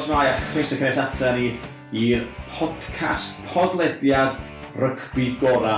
Croes 0.00 0.16
Mai 0.16 0.28
a 0.28 0.34
chroeso 0.52 0.76
cynnes 0.80 0.96
ata 0.96 1.34
ni 1.36 1.48
i'r 1.92 2.22
podcast 2.56 3.42
podlediad 3.50 4.38
rygbi 4.80 5.26
gora 5.42 5.74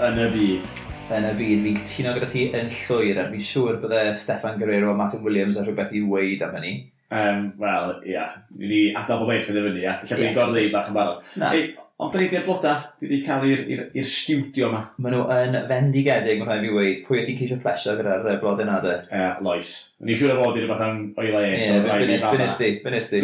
yn 0.00 0.16
y 0.16 0.28
byd. 0.32 0.70
Yn 1.12 1.26
y 1.28 1.32
byd, 1.36 1.60
fi'n 1.66 1.76
cytuno 1.82 2.14
gyda 2.16 2.30
ti 2.30 2.46
yn 2.56 2.70
llwyr, 2.72 3.20
a 3.20 3.26
fi'n 3.28 3.44
siŵr 3.50 3.76
bydde 3.82 4.00
Stefan 4.16 4.56
Guerrero 4.56 4.94
a 4.94 4.96
Martin 4.96 5.20
Williams 5.26 5.60
a 5.60 5.66
rhywbeth 5.66 5.92
i 5.92 6.00
weid 6.08 6.46
am 6.46 6.56
hynny. 6.56 6.72
Um, 7.10 7.50
Wel, 7.60 7.92
ia, 8.06 8.14
yeah. 8.14 8.38
ni 8.56 8.80
adael 8.96 9.26
bob 9.26 9.34
eich 9.34 9.44
fynd 9.44 9.60
i 9.60 9.66
fyny, 9.66 9.82
ia. 9.84 9.98
Lle 10.06 10.22
yeah. 10.22 10.32
bod 10.38 10.54
gorau 10.54 10.72
bach 10.72 10.88
yn 10.88 10.96
barod. 10.96 11.28
Ond 11.96 12.12
be 12.12 12.26
ydy'r 12.26 12.42
bloda 12.44 12.72
dwi 13.00 13.06
wedi 13.08 13.18
cael 13.24 13.44
i'r 13.96 14.04
stiwdio 14.04 14.66
yma? 14.68 14.82
Maen 15.00 15.14
nhw 15.14 15.22
yn 15.32 15.54
fendigedig, 15.70 16.42
mae'n 16.42 16.50
rhaid 16.50 16.66
fi 16.66 16.72
weid. 16.74 16.98
Pwy 17.06 17.22
ti 17.24 17.36
ceisio 17.38 17.56
plesio 17.62 17.94
gyda'r 17.96 18.26
blodau 18.42 18.66
nadau? 18.68 18.98
E, 19.08 19.20
uh, 19.22 19.38
loes. 19.46 19.70
Ni'n 20.04 20.18
siŵr 20.20 20.34
o 20.34 20.42
fod 20.42 20.58
i'n 20.58 20.66
rhywbeth 20.66 20.82
am 20.84 20.98
o'i 21.16 21.30
le. 21.32 21.40
Ie, 21.56 21.78
bynnys 21.86 22.58
ti, 22.60 22.68
bynnys 22.84 23.08
ti. 23.14 23.22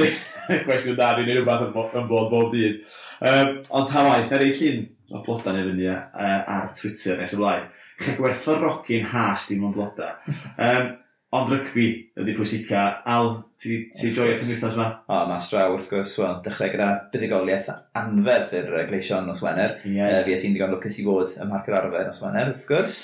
Gwestiwn 0.65 0.97
da, 0.97 1.11
fi'n 1.19 1.29
rhywbeth 1.29 1.67
yn 2.01 2.09
bod 2.09 2.33
bob 2.33 2.49
dydd. 2.55 2.81
Um, 3.21 3.53
ond 3.77 3.93
ta 3.93 4.07
waith, 4.09 4.33
er 4.33 4.47
ei 4.47 4.57
llun 4.57 4.89
o 5.13 5.21
bloda 5.29 5.53
neu 5.53 5.69
fynd 5.69 5.85
ar 6.57 6.73
Twitter 6.81 7.21
nes 7.21 7.37
y 7.37 7.43
blaen. 7.43 7.69
Chi'n 8.01 8.21
gwerthfawrogi'n 8.23 9.11
has 9.13 9.51
dim 9.53 9.69
ond 9.69 9.77
bloda. 9.77 10.15
Um, 10.57 10.95
Ond 11.33 11.49
rygbi 11.49 11.87
ydy 12.21 12.35
pwysica. 12.37 12.81
Al, 13.09 13.31
ti 13.61 13.79
wedi 13.79 14.11
joio'r 14.13 14.41
cymdeithas 14.43 14.75
yma? 14.77 14.89
O, 15.09 15.21
mae 15.31 15.41
straw 15.41 15.73
wrth 15.73 15.89
gwrs. 15.89 16.17
Wel, 16.21 16.35
dechrau 16.45 16.73
gyda 16.75 16.89
buddigoliaeth 17.13 17.71
anferth 17.97 18.53
i'r 18.59 18.75
gleision 18.91 19.25
nos 19.31 19.41
Wener. 19.45 19.79
Yeah. 19.89 20.19
Uh, 20.19 20.27
fi 20.27 20.35
es 20.37 20.45
i'n 20.45 20.53
digon 20.53 20.75
lwcus 20.75 20.99
i 21.01 21.07
fod 21.07 21.33
ym 21.41 21.49
Marc 21.55 21.71
yr 21.71 21.79
Arfer 21.79 22.05
nos 22.11 22.21
Wener, 22.21 22.51
wrth 22.53 22.67
gwrs. 22.69 22.99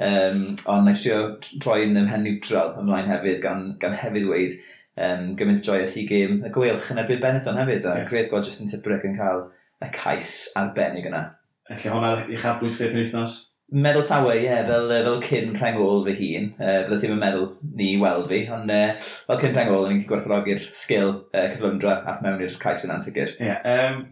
Um, 0.00 0.42
ond 0.68 0.84
na 0.88 0.92
i 0.92 0.98
trio 1.00 1.22
troi'n 1.60 1.96
ymhen 2.02 2.22
neutral 2.24 2.76
ymlaen 2.80 3.08
hefyd, 3.08 3.40
gan, 3.44 3.64
gan 3.80 3.96
hefyd 3.96 4.28
weid 4.28 4.54
um, 5.00 5.32
gymaint 5.40 5.64
joyous 5.64 5.96
i 6.00 6.06
gêm 6.08 6.38
y 6.44 6.52
gwylch 6.52 6.92
yn 6.92 7.00
erbyn 7.00 7.20
Benetton 7.24 7.60
hefyd. 7.60 7.84
A 7.88 7.96
yeah. 8.02 8.08
gret 8.08 8.32
bod 8.32 8.44
Justin 8.48 8.68
Tipperick 8.68 9.08
yn 9.08 9.16
cael 9.16 9.46
y 9.80 9.88
cais 9.96 10.34
arbennig 10.60 11.08
yna. 11.08 11.30
Felly 11.70 11.94
hwnna 11.94 12.12
i'ch 12.28 12.44
arbwys 12.48 12.76
lle 12.80 12.90
penwythnos? 12.92 13.40
Meddwl 13.70 14.02
tawe, 14.02 14.32
ie, 14.34 14.48
yeah, 14.48 14.64
fel, 14.66 14.88
fel 14.90 15.20
cyn 15.22 15.52
rhengol 15.54 16.00
fy 16.08 16.14
hun. 16.18 16.46
Uh, 16.58 16.80
Bydde 16.88 17.00
ti'n 17.04 17.20
meddwl 17.20 17.44
ni 17.78 17.92
weld 18.02 18.26
fi, 18.32 18.40
ond 18.50 18.72
uh, 18.74 18.96
fel 18.98 19.38
cyn 19.44 19.54
rhengol, 19.54 19.86
ni'n 19.86 20.02
gwerthrogi'r 20.08 20.64
sgil 20.74 21.12
uh, 21.12 21.44
cyflymdra 21.52 22.00
at 22.10 22.24
mewn 22.24 22.42
i'r 22.42 22.56
cais 22.62 22.82
yna'n 22.88 23.04
sicr. 23.04 23.36
Ie, 23.38 23.46
yeah, 23.52 23.94
um, 23.94 24.02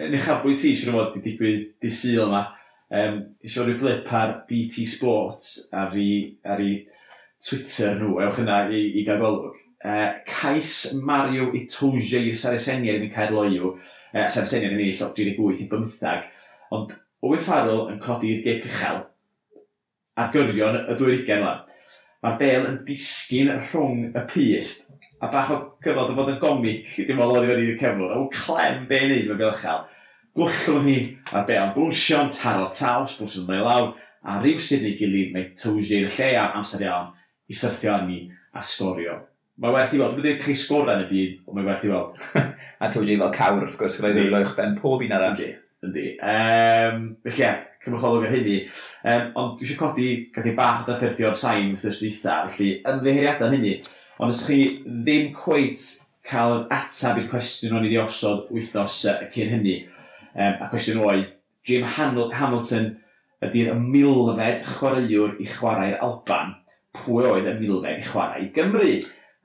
yn 0.00 0.16
eich 0.18 0.28
abwy 0.32 0.52
ti, 0.52 0.74
siwr 0.76 0.92
o 0.92 0.98
fod, 0.98 1.16
di 1.16 1.24
digwydd 1.30 1.66
di 1.80 1.92
syl 1.96 2.26
yma. 2.26 2.44
Um, 2.90 3.20
Isio 3.46 3.64
rhyw 3.64 3.78
blip 3.80 4.12
ar 4.18 4.34
BT 4.48 4.84
Sports 4.90 5.70
ar 5.76 5.94
ei, 5.96 6.36
ar 6.44 6.60
ei 6.60 6.80
Twitter 7.40 8.00
nhw, 8.00 8.16
ewch 8.26 8.40
yna 8.42 8.64
i, 8.68 8.84
i 9.00 9.04
gael 9.06 9.22
golwg. 9.22 9.58
Uh, 9.80 10.18
cais 10.28 10.90
Mario 11.00 11.54
Itoje 11.56 12.20
i'r 12.20 12.36
Sarasenia 12.36 12.98
yn 13.00 13.08
cael 13.12 13.32
loiw. 13.32 13.70
Uh, 14.12 14.26
Sarasenia 14.26 14.74
yn 14.74 14.82
ei 14.82 14.92
llog 14.92 15.14
38 15.16 15.64
i 15.64 15.68
bymthag. 15.70 16.26
Ond 16.76 16.92
Owen 17.20 17.42
Farrell 17.44 17.90
yn 17.92 17.98
codi'r 18.00 18.40
gec 18.44 18.64
uchel 18.68 19.02
ar 20.20 20.30
gyrion 20.32 20.78
y 20.80 20.96
dwyrigen 20.96 21.42
yma. 21.42 21.52
Mae'r 22.24 22.38
bel 22.40 22.68
yn 22.68 22.78
disgyn 22.86 23.52
rhwng 23.56 24.10
y 24.10 24.24
pyst 24.30 24.88
a 25.20 25.28
bach 25.32 25.52
o 25.52 25.58
cyfnod 25.84 26.12
o 26.12 26.16
fod 26.16 26.32
yn 26.34 26.40
gomic 26.40 26.92
dim 27.08 27.20
ond 27.20 27.36
oedd 27.36 27.48
i 27.48 27.52
fyny 27.52 27.66
i'r 27.68 27.80
cefnwr. 27.82 28.14
O'n 28.16 28.28
clem 28.32 28.86
be 28.88 29.00
i 29.00 29.08
wneud 29.08 29.28
mewn 29.28 29.40
bel 29.42 29.52
uchel. 29.52 29.82
Gwllwn 30.36 30.88
hi 30.88 30.98
a'r 31.34 31.48
bel 31.48 31.64
yn 31.66 31.74
bwlsion, 31.76 32.32
taro'r 32.36 32.72
taws, 32.76 33.18
bwlsion 33.20 33.48
ddau 33.48 33.66
lawr, 33.66 33.90
a 34.24 34.38
rhyw 34.40 34.60
sydd 34.60 34.86
neu 34.86 34.96
gilydd 35.00 35.34
mae 35.36 35.50
Towji 35.60 36.00
yn 36.00 36.08
y 36.08 36.14
lle 36.16 36.30
am 36.40 36.60
amser 36.60 36.86
iawn 36.86 37.12
i 37.50 37.56
syrthio 37.56 37.96
arni 37.96 38.22
a 38.56 38.64
sgorio 38.64 39.18
mae 39.60 39.74
werth 39.74 39.92
i 39.92 39.98
weld, 40.00 40.16
dwi'n 40.16 40.38
cael 40.40 40.56
sgorau 40.56 40.94
yn 40.96 41.02
y 41.04 41.08
byd, 41.10 41.32
ond 41.44 41.56
mae 41.58 41.66
werth 41.66 41.82
i 41.84 41.90
weld. 41.90 42.22
a 42.80 42.88
Tewji 42.88 43.18
fel 43.20 43.32
cawr 43.34 43.58
wrth 43.60 43.76
gwrs, 43.76 43.98
gyda'i 44.00 44.16
ddwylo 44.16 44.40
i'ch 44.40 44.54
ben 44.56 44.72
pob 44.78 45.04
un 45.04 45.12
arall. 45.12 45.42
Yndi. 45.86 46.06
Um, 46.20 47.04
felly, 47.24 47.46
ie, 47.46 47.50
cymrycholwg 47.84 48.26
o 48.26 48.30
hynny. 48.30 48.58
Um, 49.00 49.30
ond 49.40 49.56
dwi 49.56 49.66
eisiau 49.66 49.80
codi 49.80 50.08
gael 50.34 50.46
chi 50.46 50.54
bach 50.58 50.82
o 50.82 50.86
ddatherthu 50.90 51.28
o'r 51.30 51.38
sain 51.40 51.72
wrth 51.72 51.86
ystod 51.88 52.04
eitha. 52.10 52.36
Felly, 52.52 52.70
yn 53.46 53.56
hynny. 53.56 53.74
Ond 54.20 54.34
os 54.34 54.42
chi 54.44 54.60
ddim 54.84 55.30
cweit 55.36 55.84
cael 56.28 56.58
yr 56.58 56.66
atab 56.76 57.22
i'r 57.22 57.30
cwestiwn 57.30 57.78
o'n 57.78 57.86
i 57.86 57.88
wedi 57.88 58.00
osod 58.02 58.50
wythnos 58.52 58.98
uh, 59.08 59.22
cyn 59.32 59.54
hynny. 59.54 59.76
Um, 60.34 60.60
a 60.60 60.68
cwestiwn 60.72 61.00
oedd, 61.06 61.30
Jim 61.66 61.86
Hamilton 61.88 62.92
ydy'r 63.44 63.72
milfed 63.80 64.66
chwaraewr 64.68 65.38
i 65.40 65.48
chwarae'r 65.48 66.00
Alban. 66.04 66.58
Pwy 66.96 67.24
oedd 67.30 67.48
y 67.48 67.56
milfed 67.56 68.02
i 68.02 68.04
chwarae 68.04 68.44
i 68.44 68.52
Gymru? 68.54 68.92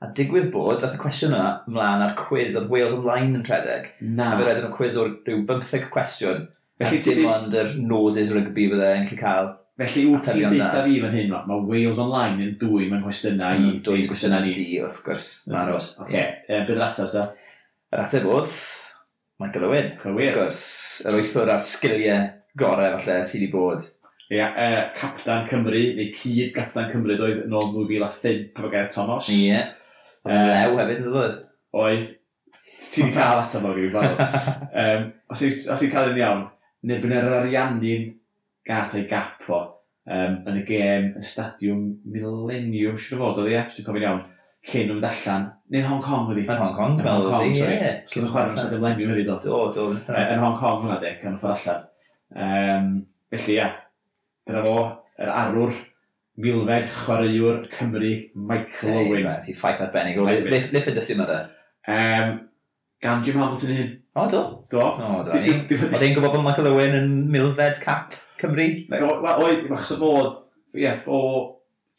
A 0.06 0.12
digwydd 0.14 0.52
bod, 0.54 0.78
dath 0.78 0.94
y 0.94 1.00
cwestiwn 1.02 1.34
yna 1.34 1.52
mlaen 1.66 2.04
ar 2.04 2.12
quiz 2.18 2.54
oedd 2.58 2.68
Wales 2.70 2.94
Online 2.94 3.40
yn 3.40 3.46
rhedeg. 3.46 3.88
Na. 4.06 4.34
A 4.34 4.38
fe 4.38 4.46
redyn 4.46 4.68
nhw 4.68 4.76
quiz 4.76 4.98
o'r 5.00 5.14
rhyw 5.26 5.40
15 5.48 5.88
cwestiwn. 5.90 6.44
Felly 6.78 6.98
dim 7.02 7.22
ond 7.32 7.54
yr 7.56 7.72
noses 7.80 8.30
rygbi 8.36 8.68
bydde 8.70 8.90
yn 9.00 9.08
cael 9.08 9.20
cael. 9.22 9.48
Felly 9.80 10.04
wyt 10.12 10.28
ti'n 10.28 10.54
deitha 10.54 10.84
fi 10.86 11.00
fan 11.02 11.16
hyn, 11.16 11.32
mae 11.48 11.64
Wales 11.68 11.98
Online 12.00 12.46
yn 12.46 12.54
dwy 12.60 12.86
mewn 12.90 13.02
cwestiynau 13.04 13.58
i... 13.58 13.64
Mm, 13.64 13.80
dwy 13.84 14.06
cwestiynau 14.08 14.44
ni. 14.44 14.54
Di, 14.56 14.66
wrth 14.84 15.02
gwrs. 15.04 15.28
Maros. 15.52 15.90
Oce. 16.04 16.22
Bydd 16.48 16.72
yr 16.76 16.84
ateb, 16.86 17.10
ta? 17.12 17.24
Yr 17.92 18.04
ateb 18.04 18.28
oedd 18.30 18.54
Michael 19.42 19.68
Owen. 19.68 19.90
Cywir. 20.04 20.30
Wrth 20.30 20.38
gwrs, 20.38 20.62
yr 21.08 21.18
wythwr 21.18 21.52
ar 21.56 21.64
sgiliau 21.64 22.30
gorau 22.56 22.96
falle 22.96 23.18
sydd 23.28 23.42
wedi 23.42 23.52
bod. 23.52 23.88
Ia, 24.26 24.36
yeah, 24.38 24.54
uh, 24.56 24.86
Capdan 24.96 25.44
Cymru, 25.46 25.82
neu 25.96 26.12
Cyd 26.16 26.54
Capdan 26.56 26.88
Cymru, 26.90 27.14
doedd 27.20 27.44
yn 27.44 27.52
ôl 27.54 27.68
2005 27.76 28.56
efo 28.56 28.70
Gerrit 28.72 28.96
Thomas. 28.96 29.28
Ie. 29.30 29.42
Yeah. 29.52 29.74
Ew 30.26 30.78
hefyd 30.80 31.02
ydw 31.02 31.18
oedd? 31.22 31.40
Oedd. 31.76 32.12
Ti 32.86 33.02
wedi 33.04 33.14
cael 33.14 33.40
atab 33.42 33.66
o 33.68 33.72
fi, 33.76 33.88
fel. 33.92 34.20
um, 34.82 35.08
os 35.32 35.42
ti'n 35.42 35.92
cael 35.92 36.12
yn 36.12 36.20
iawn, 36.22 36.44
neu 36.86 37.02
bydd 37.02 37.16
yr 37.18 37.38
ariannu'n 37.40 38.06
gath 38.66 38.96
ei 38.98 39.06
gap 39.10 39.46
o 39.50 39.60
um, 39.62 40.38
yn 40.46 40.60
y 40.60 40.64
gêm, 40.66 41.10
y 41.18 41.26
stadiwm 41.26 41.84
Millennium, 42.12 42.98
siwr 43.00 43.20
o 43.20 43.30
fod 43.30 43.42
oedd 43.44 43.54
e, 43.54 43.62
os 43.62 43.78
dwi'n 43.78 43.88
cofio'n 43.88 44.06
iawn, 44.06 44.22
cyn 44.66 44.92
o'n 44.94 45.06
allan, 45.06 45.48
neu'n 45.72 45.88
Hong 45.90 46.02
Kong 46.02 46.30
wedi. 46.30 46.46
Yn 46.46 46.62
Hong 46.62 46.76
Kong, 46.76 46.96
dwi'n 46.98 47.06
meddwl 47.06 47.28
oedd 47.30 47.44
hi, 47.46 47.74
ie. 47.76 47.92
Os 48.06 48.14
dwi'n 48.14 48.30
chwarae 48.32 48.52
yn 48.52 48.56
stadiwm 48.60 48.86
Millennium 48.86 49.12
hefyd 49.14 49.32
o. 49.34 49.40
Do, 49.46 49.60
do. 49.74 49.88
Yn 50.22 50.42
Hong 50.42 50.56
Kong 50.62 50.84
hwnna 50.84 51.00
de, 51.02 51.12
can 51.20 51.38
ffordd 51.42 51.68
allan. 51.68 51.84
Um, 52.46 52.94
felly, 53.34 53.58
ia, 53.60 53.68
dyna 54.48 54.64
fo, 54.66 54.80
yr 55.22 55.32
arwr 55.32 55.76
milfed 56.40 56.90
chwaraewr 56.92 57.62
Cymru 57.72 58.12
Michael 58.34 58.98
Owen. 59.00 59.20
Yeah, 59.20 59.32
right. 59.34 59.56
Ffaith 59.56 59.84
arbennig. 59.86 60.20
Liff 60.72 60.90
y 60.90 60.96
dysgu 60.96 61.16
yma 61.18 61.44
Um, 61.86 62.48
gan 63.00 63.22
Jim 63.22 63.36
Hamilton 63.38 63.76
hyn. 63.76 63.90
O, 64.16 64.28
do. 64.28 64.40
Do. 64.70 64.80
O, 64.82 65.20
do. 65.22 65.36
Oedd 65.36 66.02
e'n 66.02 66.16
gwybod 66.16 66.32
bod 66.32 66.42
Michael 66.42 66.72
Owen 66.72 66.96
yn 66.98 67.12
milfed 67.30 67.78
cap 67.82 68.16
Cymru? 68.40 68.66
Oedd, 68.90 69.68
achos 69.70 69.92
o 69.94 69.98
fod, 70.00 70.32
ie, 70.74 70.90
o 71.06 71.20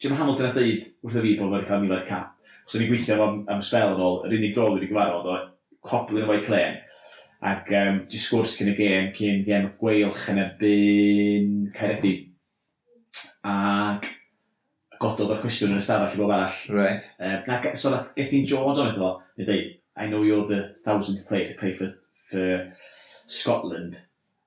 Jim 0.02 0.18
Hamilton 0.18 0.50
a 0.50 0.52
dweud 0.52 0.84
wrth 1.06 1.16
y 1.16 1.24
fi 1.24 1.32
bod 1.38 1.54
wedi 1.54 1.70
cael 1.70 1.86
milfed 1.86 2.04
cap. 2.10 2.34
Os 2.68 2.76
o'n 2.76 2.84
i'n 2.84 2.90
gweithio 2.92 3.16
am, 3.24 3.40
am 3.48 3.64
spel 3.64 3.94
yn 3.94 4.04
ôl, 4.04 4.20
yr 4.28 4.36
unig 4.36 4.52
gol 4.54 4.76
wedi 4.76 4.90
gyfarfod 4.90 5.32
o, 5.32 5.38
coblin 5.88 6.28
o'i 6.28 6.44
clen. 6.44 6.76
Ac 7.48 7.72
um, 7.80 8.02
di 8.04 8.20
sgwrs 8.20 8.58
cyn 8.58 8.74
y 8.74 8.76
gêm, 8.76 9.10
cyn 9.16 9.42
gêm 9.46 9.72
gweilch 9.80 10.28
yn 10.34 10.42
erbyn 10.44 11.52
Caeredin. 11.74 12.26
Ac 13.48 14.10
gododd 15.02 15.32
o'r 15.34 15.42
cwestiwn 15.42 15.74
yn 15.74 15.82
ystafell 15.82 16.16
i 16.16 16.20
bob 16.20 16.34
arall. 16.34 16.60
Right. 16.74 17.06
Um, 17.20 17.40
na, 17.48 17.60
so 17.74 17.92
nath 17.94 18.14
Gethin 18.16 18.46
Jones 18.48 18.80
o'n 18.82 18.92
eithaf, 18.92 19.22
nid 19.38 19.50
dweud, 19.50 19.74
I 19.98 20.06
know 20.06 20.22
you're 20.22 20.46
the 20.46 20.74
thousandth 20.84 21.26
player 21.28 21.46
to 21.46 21.58
play 21.58 21.72
for, 21.74 21.94
for 22.30 22.72
Scotland, 23.26 23.98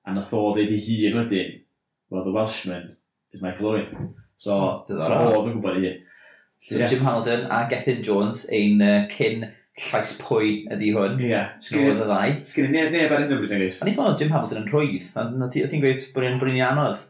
a 0.06 0.14
nath 0.14 0.32
o 0.32 0.50
ddeud 0.56 0.72
ei 0.72 0.82
hun 0.86 1.20
wedyn, 1.20 1.58
well, 2.10 2.24
the 2.24 2.32
Welshman 2.32 2.96
is 3.32 3.42
Michael 3.42 3.74
Owen. 3.74 4.14
So, 4.36 4.54
oh, 4.58 4.84
so 4.86 4.98
o, 4.98 5.42
dwi'n 5.44 5.58
gwybod 5.58 5.78
i 5.78 5.84
hun. 5.86 5.98
So, 6.62 6.78
yeah. 6.78 6.86
Jim 6.86 7.04
Hamilton 7.04 7.48
a 7.50 7.66
Gethin 7.70 8.02
Jones, 8.02 8.46
ein 8.52 8.82
uh, 8.82 9.04
cyn 9.10 9.48
llais 9.82 10.16
pwy 10.20 10.50
ydy 10.72 10.90
hwn. 10.94 11.16
Ie. 11.20 11.30
Yeah. 11.32 11.54
Sgyn 11.62 12.68
i 12.68 12.84
neb 12.92 13.14
ar 13.14 13.24
hyn 13.24 13.32
o 13.32 13.40
bryd, 13.40 13.54
nag? 13.54 13.64
A 13.82 13.88
nid 13.88 13.96
ti'n 13.96 14.20
Jim 14.20 14.34
Hamilton 14.34 14.62
yn 14.62 14.68
rhwydd. 14.70 15.08
A 15.16 15.48
ti'n 15.52 15.82
gweud 15.82 16.08
bod 16.14 16.50
ni'n 16.50 16.64
anodd. 16.68 17.08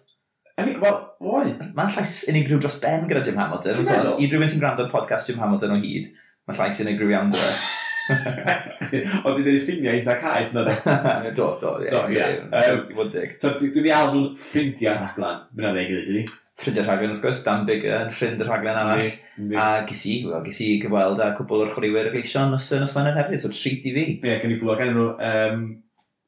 Wel, 0.59 0.99
oedd. 1.23 1.63
Mae'n 1.77 1.95
llais 1.95 2.17
unigryw 2.31 2.61
dros 2.63 2.77
ben 2.83 3.07
gyda 3.11 3.23
Jim 3.27 3.39
Hamilton. 3.41 3.79
Ti'n 3.79 3.89
meddwl? 3.89 4.19
I 4.19 4.29
rhywun 4.29 4.53
sy'n 4.53 4.63
gwrando'r 4.63 4.91
podcast 4.93 5.31
Jim 5.31 5.41
Hamilton 5.41 5.77
o 5.77 5.81
hyd, 5.81 6.11
mae 6.49 6.59
llais 6.59 6.83
unigryw 6.85 7.15
iawn 7.15 7.33
dwi. 7.33 7.49
E? 7.49 7.57
Ond 9.23 9.37
ti'n 9.39 9.47
dweud 9.47 9.65
ffiniau 9.65 9.97
eitha 9.97 10.19
caeth 10.21 10.55
na 10.57 10.67
dde? 10.69 10.77
Do, 11.39 11.53
do, 11.61 11.75
ie. 11.87 11.91
do, 11.93 12.05
ie. 12.13 12.79
Wondig. 12.99 13.37
Dwi'n 13.43 13.91
iawn 13.93 14.15
nhw'n 14.17 14.31
ffrindiau 14.43 14.99
rhaglan, 15.01 15.45
mynd 15.57 15.71
o'n 15.73 15.83
ei 15.83 15.91
gyda 15.91 16.17
ni 16.19 16.25
ffrindiau 16.63 16.87
rhaglen, 16.87 17.13
wrth 17.13 17.23
gwrs, 17.25 17.43
Dan 17.47 17.65
Bigger 17.67 18.05
yn 18.05 18.13
ffrind 18.15 18.43
y 18.43 18.47
rhaglen 18.47 18.79
arall. 18.79 19.09
Mm, 19.41 19.55
a 19.59 19.67
ges 19.89 20.05
i, 20.11 20.17
wel, 20.29 20.43
ges 20.47 20.61
i 20.63 20.69
gyfweld 20.83 21.23
a 21.23 21.31
cwbl 21.37 21.65
o'r 21.65 21.73
chwaraewyr 21.75 22.11
y 22.11 22.13
gleision 22.15 22.55
os 22.57 22.69
yn 22.77 22.85
oswener 22.87 23.17
hefyd, 23.19 23.41
so 23.43 23.51
treat 23.53 23.89
i 23.89 23.95
fi. 23.97 24.05
Ie, 24.21 24.37
gen 24.43 24.55
i 24.55 24.59
glwag 24.61 24.85
enw 24.85 25.09
um, 25.17 25.65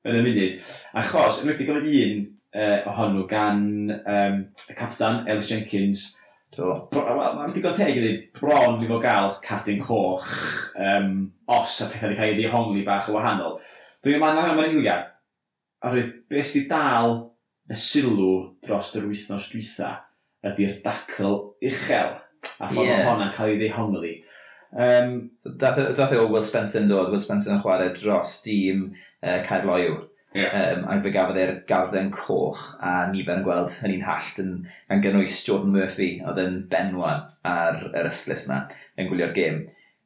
yn 0.09 0.19
y 0.19 0.25
munud. 0.25 0.73
Achos, 1.01 1.43
yn 1.45 1.53
wedi 1.53 1.69
gofyn 1.69 1.91
un 2.01 2.25
uh, 2.55 2.77
ohonw 2.91 3.25
gan 3.31 3.65
um, 3.99 4.45
y 4.71 4.77
capdan, 4.79 5.25
Ellis 5.29 5.51
Jenkins. 5.51 6.07
Mae'n 6.55 7.51
digon 7.51 7.75
teg 7.75 7.97
iddi, 7.99 8.13
bron 8.37 8.79
i 8.79 8.87
fod 8.87 9.03
gael 9.03 9.33
cadyn 9.43 9.81
coch 9.83 10.29
um, 10.79 11.25
os 11.51 11.81
a 11.83 11.89
pethau 11.91 12.13
wedi 12.13 12.21
cael 12.21 12.31
ei 12.31 12.39
ddihongli 12.39 12.85
bach 12.87 13.11
o 13.11 13.17
wahanol. 13.17 13.59
Dwi'n 14.05 14.23
mynd 14.23 14.39
am 14.39 14.59
maen 14.61 14.77
eiliad, 14.79 15.09
oherwydd 15.83 16.13
beth 16.31 16.51
sydd 16.53 16.69
dal 16.71 17.17
y 17.71 17.79
sylw 17.81 18.31
dros 18.63 18.93
yr 18.95 19.09
wythnos 19.09 19.51
dwytha 19.51 19.91
ydy'r 20.45 20.79
dacl 20.85 21.37
uchel 21.65 22.15
a 22.61 22.69
ffordd 22.69 22.87
yeah. 22.87 23.05
hwnna'n 23.09 23.35
cael 23.35 23.55
ei 23.55 23.61
ddehongli. 23.61 24.15
Um, 24.75 25.31
so, 25.41 25.53
dath, 25.59 25.79
e, 25.79 25.93
dath 25.97 26.13
e 26.13 26.19
o 26.19 26.27
Will 26.29 26.45
Spencer 26.45 26.83
yn 26.83 26.91
dod, 26.91 27.13
Will 27.13 27.23
Spencer 27.23 27.55
yn 27.55 27.63
chwarae 27.63 27.93
dros 27.95 28.41
dîm 28.45 28.89
uh, 28.91 29.39
Caerloiw. 29.47 30.01
Yeah. 30.35 30.51
Um, 30.75 30.89
a 30.91 30.97
fe 30.99 31.13
gafodd 31.15 31.39
e'r 31.39 31.53
garden 31.69 32.09
coch 32.11 32.63
a 32.83 33.05
nifer 33.13 33.39
yn 33.39 33.45
gweld 33.47 33.71
yn 33.87 33.93
un 33.95 34.07
hallt 34.09 34.41
yn, 34.43 34.49
yn 34.91 35.03
gynnwys 35.05 35.37
Jordan 35.47 35.71
Murphy 35.71 36.09
oedd 36.27 36.41
yn 36.43 36.57
benwan 36.73 37.29
ar 37.47 37.79
yr 37.93 38.09
yslys 38.09 38.49
yna 38.49 38.65
yn 38.99 39.11
gwylio'r 39.13 39.35
gêm. 39.37 39.61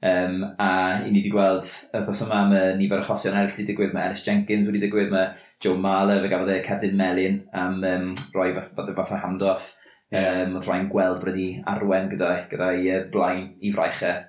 Um, 0.05 0.45
a 0.61 0.69
i 1.01 1.09
ni 1.09 1.23
wedi 1.23 1.31
gweld, 1.33 1.65
y 1.97 2.03
thos 2.05 2.21
yma, 2.23 2.43
mae 2.51 2.75
nifer 2.79 3.01
achosion 3.01 3.35
eraill 3.35 3.55
wedi 3.57 3.67
digwydd, 3.71 3.95
mae 3.97 4.11
Ellis 4.11 4.27
Jenkins 4.27 4.69
wedi 4.69 4.85
digwydd, 4.85 5.09
mae 5.11 5.33
Joe 5.65 5.81
Marler, 5.81 6.21
fe 6.23 6.31
gafodd 6.31 6.53
e 6.55 6.59
cerdyn 6.67 7.01
melin 7.01 7.41
am 7.57 7.81
um, 7.89 8.13
roi 8.37 8.53
fath, 8.53 8.69
fath, 8.77 8.93
fath 9.01 9.17
o 9.17 9.23
handoff. 9.25 9.73
Yeah. 10.13 10.45
Um, 10.45 10.55
oedd 10.57 10.69
rhaid 10.69 10.87
gweld 10.93 11.19
bod 11.21 11.33
wedi 11.33 11.49
arwen 11.69 12.13
gyda'i 12.13 12.45
gyda, 12.53 12.69
gyda 12.77 13.01
blaen 13.13 13.43
i 13.61 13.73
fraichau. 13.75 14.23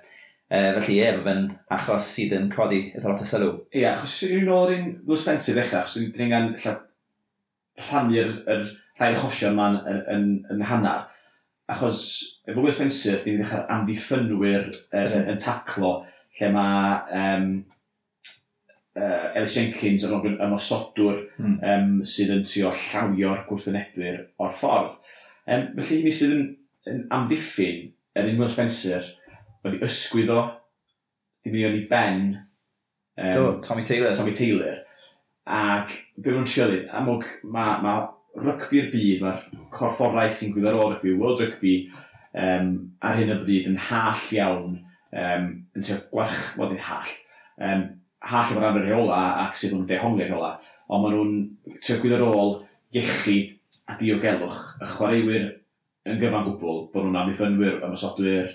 E, 0.50 0.60
felly 0.80 0.96
ie, 0.98 1.10
mae 1.14 1.22
fe'n 1.22 1.44
achos 1.76 2.06
sydd 2.10 2.32
yn 2.34 2.48
codi 2.50 2.80
eitha 2.88 3.06
lot 3.06 3.20
o 3.22 3.26
sylw. 3.28 3.50
Ie, 3.70 3.84
yeah, 3.84 3.92
achos 3.94 4.16
yw'n 4.26 4.48
o'r 4.50 4.72
un 4.74 4.88
Will 5.06 5.18
Spencer 5.20 5.54
fech, 5.54 5.76
achos 5.78 6.00
yw'n 6.00 6.08
dyn 6.16 6.32
ni'n 6.32 6.56
rhannu'r 7.86 8.32
er, 8.50 8.64
rhai 8.98 9.12
achosion 9.14 9.54
ma'n 9.54 9.78
yn, 9.86 10.00
yn, 10.14 10.24
yn 10.56 10.64
hanner. 10.66 11.04
Achos 11.70 12.00
efo 12.50 12.64
Will 12.64 12.74
Spencer, 12.74 13.20
ni'n 13.22 13.38
ddechrau 13.38 13.62
amddiffynwyr 13.76 14.66
er, 14.98 15.14
yn 15.20 15.38
taclo, 15.38 15.92
lle 16.40 16.50
mae 16.56 16.98
um, 17.20 17.46
uh, 18.98 19.30
Ellis 19.38 19.54
Jenkins 19.54 20.08
yn 20.08 20.34
ymosodwr 20.48 21.22
hmm. 21.36 21.56
um, 21.62 21.94
sydd 22.02 22.34
yn 22.34 22.42
trio 22.42 22.74
llawio'r 22.74 23.46
gwrthynebwyr 23.46 24.18
o'r 24.42 24.58
ffordd. 24.58 24.98
Um, 25.46 25.70
felly, 25.78 26.02
mi 26.08 26.18
sydd 26.18 26.34
yn, 26.40 26.44
yn 26.90 27.06
amddiffyn 27.14 27.86
yr 28.18 28.18
er 28.18 28.34
un 28.34 28.42
Will 28.42 28.50
Spencer– 28.50 29.06
mae 29.60 29.72
wedi 29.72 29.84
ysgwyddo, 29.86 30.38
ddim 31.44 31.58
yn 31.68 31.80
i 31.80 31.82
ben. 31.90 32.22
Um, 33.20 33.32
Do, 33.34 33.44
Tommy 33.64 33.84
Taylor. 33.84 34.14
Tommy 34.16 34.32
Taylor. 34.36 34.80
Ac 35.50 35.92
be 36.20 36.32
nhw'n 36.32 36.48
sialu, 36.48 36.84
amlwg 36.94 37.26
mae 37.52 37.80
ma 37.84 37.94
rygbi'r 38.40 38.90
byd, 38.92 39.24
mae'r 39.24 39.44
corfforau 39.74 40.30
sy'n 40.32 40.54
gwybod 40.54 40.78
o 40.78 40.86
rygbi, 40.92 41.16
World 41.18 41.42
Rugby, 41.42 41.74
um, 42.38 42.70
ar 43.02 43.18
hyn 43.18 43.32
o 43.34 43.40
bryd 43.42 43.68
yn 43.70 43.78
hall 43.88 44.26
iawn, 44.36 44.76
um, 45.10 45.48
yn 45.74 45.86
trio 45.86 45.98
gwarch, 46.12 46.38
mod 46.58 46.74
i'n 46.76 46.84
hall, 46.86 47.14
um, 47.66 47.86
hall 48.30 48.54
o 48.54 48.62
ran 48.62 48.78
rheola 48.84 49.20
ac 49.46 49.58
sydd 49.58 49.74
nhw'n 49.74 49.88
dehongli 49.90 50.28
rheola, 50.28 50.52
ond 50.88 51.04
maen 51.04 51.16
nhw'n 51.16 51.80
trio 51.82 51.98
gwybod 52.02 52.26
ôl 52.28 52.54
iechyd 52.94 53.56
a 53.90 53.98
diogelwch 53.98 54.60
y 54.78 54.90
chwaraewyr 54.94 55.48
yn 56.10 56.20
gyfan 56.20 56.46
gwbl 56.46 56.84
bod 56.92 57.06
nhw'n 57.08 57.22
amddiffynwyr, 57.24 57.80
ymysodwyr, 57.88 58.54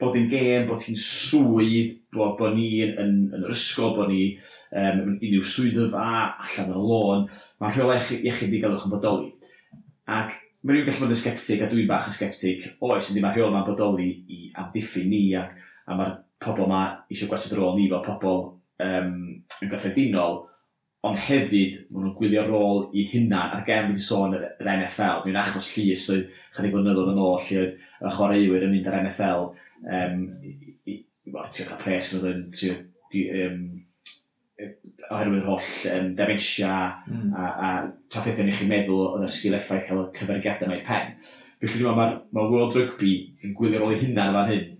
bod 0.00 0.16
yn 0.18 0.26
gêm, 0.28 0.66
bod 0.68 0.82
hi'n 0.84 0.98
swydd, 1.00 1.94
bod, 2.12 2.34
bod 2.40 2.56
ni 2.56 2.68
yn, 2.84 2.96
yn, 3.00 3.14
yn 3.32 3.46
yr 3.46 3.54
ysgol, 3.54 3.94
bod 3.96 4.10
ni 4.12 4.24
um, 4.76 5.14
unrhyw 5.16 5.44
swyddfa 5.46 6.08
allan 6.44 6.72
yn 6.72 6.74
y 6.76 6.82
lôn, 6.90 7.24
mae'n 7.62 7.76
rheolau 7.76 8.18
iechyd 8.18 8.52
i 8.52 8.60
gael 8.60 8.76
eich 8.76 8.84
yn 8.88 8.92
bodoli. 8.92 9.30
Ac 10.18 10.34
mae 10.66 10.76
rhywun 10.76 10.90
gallu 10.90 11.06
bod 11.06 11.14
yn 11.16 11.20
sceptig, 11.22 11.62
a 11.64 11.70
dwi'n 11.70 11.88
bach 11.88 12.10
yn 12.10 12.16
sceptig, 12.16 12.66
oes, 12.84 13.08
ydy 13.12 13.24
mae'r 13.24 13.38
rheol 13.38 13.54
ma'n 13.54 13.64
bodoli 13.68 14.10
i 14.32 14.42
amddiffyn 14.60 15.08
ni, 15.12 15.22
ac, 15.38 15.56
a, 15.56 15.94
a 15.94 15.98
mae'r 16.00 16.14
pobl 16.44 16.66
yma 16.66 16.82
eisiau 17.08 17.30
gwasod 17.30 17.56
rôl 17.56 17.78
ni 17.78 17.88
fel 17.92 18.04
pobl 18.04 18.42
um, 18.84 19.16
yn 19.62 19.72
gyffredinol, 19.72 20.42
ond 21.06 21.20
hefyd 21.26 21.78
maen 21.92 22.06
nhw'n 22.06 22.16
gwylio 22.18 22.44
rôl 22.48 22.82
i 22.96 23.06
hynna 23.10 23.46
ar 23.56 23.64
gen 23.66 23.90
wedi 23.90 24.02
sôn 24.02 24.36
yr, 24.36 24.44
yr 24.60 24.70
NFL. 24.76 25.24
Dwi'n 25.24 25.40
achos 25.40 25.72
llys 25.76 26.04
oedd 26.14 26.28
chydig 26.56 26.74
blynyddoedd 26.74 27.12
yn 27.14 27.22
ôl 27.22 27.40
lle 27.46 27.62
oedd 27.62 27.74
y 27.76 28.12
chwaraewyr 28.18 28.66
yn 28.66 28.74
mynd 28.74 28.90
ar 28.90 29.00
NFL 29.02 29.48
um, 29.48 30.22
i, 30.42 30.52
i, 30.52 30.94
i, 30.94 31.00
well, 31.32 31.48
trio 31.52 31.68
cael 31.70 31.82
pres 31.82 32.12
nhw 32.12 32.30
yn 32.32 32.46
trio 32.54 32.76
um, 33.46 33.64
oherwydd 35.12 35.44
holl 35.44 35.72
um, 35.92 36.12
demensia 36.16 36.76
mm. 37.06 37.34
a, 37.36 37.48
a 37.48 37.72
trafferthion 38.12 38.48
i 38.48 38.54
chi 38.56 38.68
meddwl 38.70 39.18
yn 39.18 39.26
y 39.26 39.32
sgil 39.32 39.58
effaith 39.58 39.88
cael 39.88 40.06
y 40.06 40.08
cyferiadau 40.16 40.70
mae'r 40.70 40.86
pen. 40.86 41.12
Felly 41.60 41.82
dwi'n 41.82 42.00
meddwl 42.00 42.22
mae'r 42.36 42.54
World 42.54 42.78
Rugby 42.78 43.12
yn 43.44 43.54
gwylio 43.58 43.82
rôl 43.82 43.96
i 43.96 44.00
yn 44.00 44.16
fan 44.16 44.50
hyn. 44.52 44.72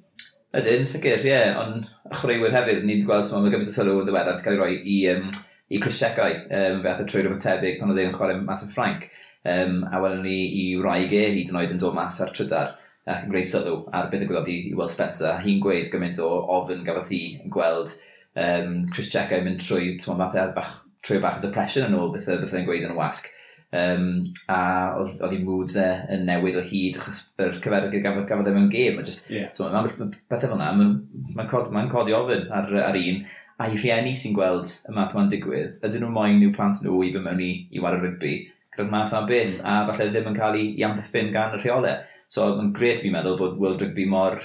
Ydyn, 0.57 0.87
sicr, 0.89 1.21
ie, 1.21 1.29
yeah. 1.29 1.59
ond 1.61 1.89
chwaraewyr 2.17 2.55
hefyd, 2.55 2.85
ni'n 2.89 3.05
gweld 3.05 3.27
sy'n 3.27 3.43
meddwl 3.43 3.59
gymaint 3.59 3.73
o 3.73 3.75
sylw 3.75 3.99
yn 4.01 4.07
ddiweddar 4.09 4.37
wedi 4.39 4.47
cael 4.47 4.57
ei 4.57 4.61
roi 4.63 4.77
i 4.79 4.97
um, 5.13 5.27
i 5.69 5.81
Chris 5.83 5.99
Siecau, 5.99 6.33
um, 6.47 6.83
fe 6.83 6.91
ath 6.91 7.01
atho 7.01 7.07
trwy'r 7.11 7.39
tebyg 7.43 7.79
pan 7.81 7.93
oedd 7.93 8.03
e'n 8.05 8.15
chwarae 8.15 8.39
mas 8.43 8.65
yn 8.67 8.73
Ffrainc. 8.73 9.09
Um, 9.47 9.81
a 9.91 10.01
welwn 10.03 10.25
ni 10.27 10.39
i 10.61 10.65
wraig 10.81 11.13
e, 11.15 11.23
hyd 11.37 11.53
yn 11.53 11.59
oed 11.61 11.73
yn 11.75 11.81
dod 11.83 11.95
mas 11.95 12.19
ar 12.23 12.33
trydar 12.35 12.75
ac 13.07 13.27
yn 13.27 13.31
greu 13.31 13.47
sylw 13.47 13.77
ar 13.95 14.09
beth 14.11 14.25
y 14.25 14.27
gwybod 14.27 14.51
i, 14.51 14.57
i 14.71 14.75
Will 14.79 14.91
Spencer. 14.91 15.31
A 15.31 15.43
Hi'n 15.43 15.63
gweud 15.63 15.91
gymaint 15.93 16.19
o 16.23 16.31
ofyn 16.57 16.83
gafodd 16.87 17.13
hi 17.15 17.21
yn 17.45 17.53
gweld 17.55 17.93
um, 18.35 18.73
Chris 18.91 19.11
Siecau 19.13 19.45
mynd 19.47 19.63
trwy, 19.63 19.95
ti'n 20.03 20.19
math 20.19 20.39
bach, 20.57 20.81
trwy 21.07 21.21
bach 21.23 21.39
o 21.39 21.45
depression 21.45 21.87
yn 21.87 21.99
ôl 21.99 22.11
beth, 22.15 22.27
beth 22.43 22.57
yn 22.59 22.67
gweud 22.67 22.87
yn 22.87 22.95
y 22.95 22.99
wasg. 22.99 23.31
Um, 23.75 24.05
a 24.49 24.59
oedd, 24.97 25.17
oedd 25.27 25.35
i 25.35 25.41
moods 25.43 25.75
e 25.83 25.87
yn 26.15 26.23
newid 26.29 26.57
o 26.57 26.63
hyd 26.65 27.01
achos 27.01 27.25
yr 27.43 27.57
cyferyd 27.59 27.97
gafodd, 27.99 28.29
gafodd 28.29 28.51
e 28.51 28.55
mewn 28.55 28.71
gêm. 28.73 29.01
Just, 29.05 29.31
yeah. 29.33 29.51
so, 29.59 29.67
ma, 29.73 29.83
bethau 29.83 30.45
fel 30.47 30.55
yna, 30.55 30.71
mae'n 30.79 30.95
ma 31.37 31.49
cod, 31.51 31.73
ma 31.75 31.87
codi 31.91 32.15
ofyn 32.17 32.47
ar, 32.55 32.71
ar 32.87 33.01
un. 33.01 33.25
A 33.57 33.71
i 33.73 33.79
rhieni 33.79 34.13
sy'n 34.19 34.37
gweld 34.37 34.69
y 34.87 34.93
math 34.95 35.15
yma'n 35.17 35.33
digwydd, 35.33 35.79
ydyn 35.85 36.05
nhw 36.05 36.13
moyn 36.13 36.43
i'w 36.45 36.53
plant 36.55 36.83
nhw 36.85 37.01
i 37.07 37.13
fy 37.15 37.23
mewn 37.25 37.41
i, 37.41 37.51
i 37.73 37.81
war 37.83 37.97
y 37.97 38.03
rygbi 38.03 38.35
gyda'r 38.77 38.91
math 38.93 39.15
yma 39.15 39.25
beth, 39.29 39.57
a 39.65 39.79
falle 39.89 40.11
ddim 40.13 40.29
yn 40.31 40.37
cael 40.37 40.59
ei 40.59 40.85
amddiffyn 40.85 41.33
gan 41.33 41.57
y 41.57 41.61
rheolau. 41.63 41.97
So 42.33 42.51
mae'n 42.59 42.75
gret 42.77 43.01
fi'n 43.01 43.15
meddwl 43.15 43.39
bod 43.41 43.57
World 43.63 43.83
Rugby 43.83 44.05
mor, 44.11 44.37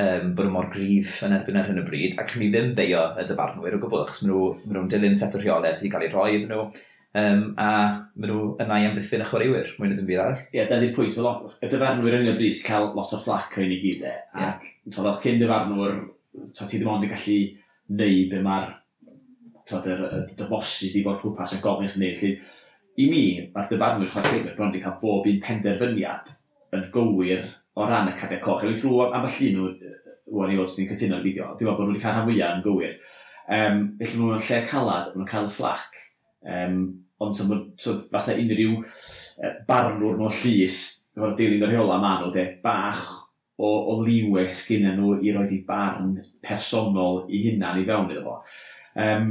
um, 0.00 0.32
bod 0.36 0.46
nhw 0.46 0.54
mor 0.54 0.70
grif 0.72 1.18
yn 1.26 1.36
erbyn 1.36 1.60
ar 1.60 1.68
hyn 1.68 1.82
o 1.82 1.84
bryd, 1.86 2.16
ac 2.20 2.34
ni 2.40 2.48
ddim 2.52 2.72
ddeio 2.72 3.04
y 3.20 3.26
dyfarnwyr 3.28 3.76
o 3.76 3.82
gwbl, 3.82 4.04
achos 4.06 4.22
maen 4.22 4.32
nhw'n 4.32 4.64
ma 4.64 4.78
nhw 4.78 4.86
dilyn 4.94 5.18
set 5.20 5.36
o 5.36 5.42
rheolau 5.42 5.76
sy'n 5.80 5.92
cael 5.92 6.06
eu 6.08 6.14
rhoi 6.14 6.30
iddyn 6.38 6.54
nhw, 6.54 6.66
um, 7.14 7.42
a 7.60 7.70
maen 8.14 8.30
nhw 8.30 8.38
yna 8.62 8.78
i 8.80 8.86
amddiffyn 8.88 9.22
y 9.24 9.28
chwaraewyr, 9.28 9.72
mwy 9.78 9.90
na 9.90 9.98
dim 9.98 10.08
byd 10.08 10.22
arall. 10.22 10.44
Ie, 10.48 10.58
yeah, 10.58 10.70
dyna'r 10.70 10.94
pwynt. 10.96 11.18
Lot, 11.24 11.56
y 11.62 11.70
dyfarnwyr 11.70 12.18
yn 12.20 12.32
y 12.32 12.36
brys 12.38 12.62
cael 12.66 12.90
lot 12.96 13.14
o 13.14 13.20
fflac 13.22 13.58
o'n 13.60 13.74
i 13.74 13.80
gyd 13.82 14.06
e. 14.10 14.14
Ac 14.34 14.66
yeah. 14.66 14.94
fel 14.96 15.10
cyn 15.24 15.42
dyfarnwr, 15.42 15.98
to, 16.50 16.66
ti 16.66 16.78
ddim 16.78 16.92
ond 16.94 17.06
yn 17.06 17.12
gallu 17.14 17.38
neud 17.94 18.30
be 18.32 18.44
mae'r 18.44 18.72
dyfosys 20.36 20.92
di 20.92 21.02
bod 21.04 21.20
pwpas 21.22 21.56
a 21.56 21.60
gofyn 21.64 21.88
eich 21.88 21.98
neud. 22.00 22.22
Lly, 22.22 22.62
I 22.94 23.10
mi, 23.10 23.24
mae'r 23.54 23.70
dyfarnwyr 23.70 24.10
chwarae 24.12 24.30
teimlo 24.30 24.54
bron 24.54 24.70
wedi 24.70 24.82
cael 24.84 24.98
bob 25.00 25.24
un 25.26 25.40
penderfyniad 25.42 26.34
yn 26.74 26.88
gywir 26.94 27.46
o 27.74 27.86
ran 27.88 28.10
y 28.10 28.14
cadau 28.18 28.42
coch. 28.42 28.66
Ewi 28.66 28.78
drwy 28.78 29.08
am 29.10 29.26
y 29.26 29.32
llun 29.34 29.56
nhw, 29.58 29.94
wwan 30.34 30.52
i 30.52 30.58
fod 30.60 30.70
sy'n 30.70 30.90
cytuno'r 30.90 31.24
fideo, 31.24 31.48
dwi'n 31.58 31.70
meddwl 31.70 31.80
bod 31.80 31.88
nhw 31.88 31.94
wedi 31.94 32.04
cael 32.04 32.14
rhan 32.18 32.28
fwyaf 32.28 32.58
yn 32.58 32.62
gywir. 32.66 32.94
Um, 33.54 33.80
felly 33.98 34.20
nhw'n 34.20 34.44
lle 34.46 34.60
calad, 34.70 35.10
nhw'n 35.14 35.30
cael 35.30 35.48
y 35.48 35.54
fflac. 35.56 35.98
Um, 36.54 36.78
ond 37.22 37.36
so, 37.38 37.60
so, 37.78 37.98
fatha 38.12 38.36
unrhyw 38.40 38.80
barnwr 39.68 40.18
mewn 40.18 40.34
llys, 40.42 40.80
efo'r 41.14 41.36
dilyn 41.38 41.62
o'r 41.66 41.74
rheola 41.74 42.00
ma 42.02 42.16
nhw, 42.20 42.32
de, 42.34 42.46
bach 42.64 43.04
o, 43.58 43.68
o 43.68 44.00
liwe 44.02 44.48
sgynna 44.54 44.96
nhw 44.96 45.20
i 45.22 45.34
roed 45.34 45.52
i 45.54 45.60
barn 45.68 46.16
personol 46.42 47.24
i 47.28 47.44
hunan 47.46 47.82
i 47.82 47.86
fewn 47.86 48.10
iddo 48.10 48.26
fo. 48.26 48.40
Um, 49.00 49.30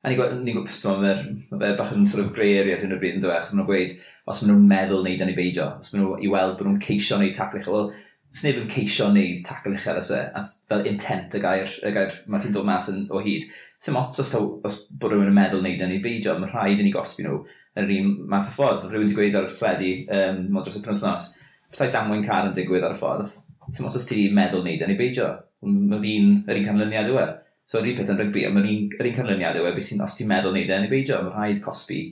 A 0.00 0.08
ni'n 0.08 0.16
gwybod, 0.16 0.38
ni 0.40 0.52
gwybod 0.56 1.02
mae 1.02 1.10
fe, 1.12 1.32
fe 1.60 1.70
bach 1.76 1.90
yn 1.92 2.06
sort 2.08 2.22
of 2.22 2.30
grey 2.32 2.54
area 2.56 2.78
ar 2.78 2.80
hyn 2.80 2.94
o 2.94 2.96
bryd 3.02 3.18
yn 3.18 3.20
dweud, 3.20 3.34
achos 3.36 3.50
maen 3.52 3.58
nhw'n 3.60 3.68
gweud, 3.68 3.90
os 4.32 4.38
maen 4.40 4.48
nhw'n 4.54 4.70
meddwl 4.70 5.02
wneud 5.02 5.24
yn 5.26 5.32
ei 5.32 5.36
beidio, 5.36 5.66
os 5.76 5.92
maen 5.92 6.06
nhw 6.06 6.14
i 6.24 6.30
weld 6.32 6.54
bod 6.56 6.70
nhw'n 6.70 6.78
ceisio 6.86 7.18
wneud 7.18 7.34
taclu, 7.36 7.60
wel, 7.66 7.90
sneb 8.30 8.60
yn 8.62 8.70
ceisio 8.70 9.08
neud 9.10 9.42
tackle 9.46 9.74
uchel 9.74 9.98
os 9.98 10.12
e, 10.14 10.20
as, 10.38 10.52
fel 10.70 10.84
intent 10.86 11.34
y 11.34 11.40
gair, 11.42 11.72
y 11.82 11.90
gair 11.94 12.14
mae 12.30 12.42
sy'n 12.42 12.54
dod 12.54 12.68
mas 12.68 12.90
yn, 12.92 13.04
o 13.10 13.22
hyd. 13.24 13.48
Sym 13.80 13.98
ots 13.98 14.22
os, 14.22 14.32
os 14.36 14.78
bod 14.90 15.14
rhywun 15.14 15.30
yn 15.32 15.36
meddwl 15.36 15.64
neud 15.64 15.82
yn 15.82 15.94
e, 15.94 15.98
ei 15.98 16.04
beidio, 16.04 16.36
mae 16.38 16.50
rhaid 16.52 16.82
i 16.82 16.86
ni 16.86 16.94
gosbi 16.94 17.26
nhw 17.26 17.40
yn 17.80 17.84
yr 17.86 17.92
un 17.96 18.14
math 18.30 18.50
o 18.52 18.54
ffordd. 18.54 18.86
Rhywun 18.86 19.08
wedi 19.08 19.18
gweud 19.18 19.38
ar 19.40 19.48
y 19.50 19.54
swedi, 19.56 19.92
um, 20.14 20.42
mod 20.54 20.66
dros 20.66 20.78
y 20.78 20.84
penwthnos, 20.84 21.28
bethau 21.72 21.92
damwain 21.94 22.24
car 22.26 22.48
yn 22.48 22.56
digwydd 22.56 22.86
ar 22.86 22.94
y 22.94 23.00
ffordd, 23.00 23.34
sym 23.74 23.90
ots 23.90 23.98
os 23.98 24.06
ti 24.06 24.28
meddwl 24.34 24.64
neud 24.66 24.84
yn 24.86 24.94
e, 24.94 24.96
ei 24.96 25.00
beidio. 25.00 25.30
Mae'r 25.66 26.06
un, 26.14 26.32
yr 26.46 26.62
un 26.62 26.68
canlyniad 26.70 27.10
yw 27.10 27.20
e. 27.20 27.28
So 27.70 27.82
yr 27.82 27.90
un 27.90 27.98
peth 27.98 28.14
yn 28.14 28.22
rygbi, 28.22 28.46
mae'r 28.50 28.70
un, 28.70 28.86
yr 28.98 29.10
un 29.10 29.18
canlyniad 29.18 29.58
yw 29.58 29.66
e, 29.68 29.74
beth 29.74 29.90
sy'n 29.90 30.06
os 30.06 30.18
ti'n 30.18 30.30
meddwl 30.30 30.54
wneud 30.54 30.70
e, 30.70 30.78
yn 30.78 30.86
ei 30.86 30.92
beidio, 30.92 31.20
mae 31.26 31.34
rhaid 31.34 31.62
cosbi 31.64 32.02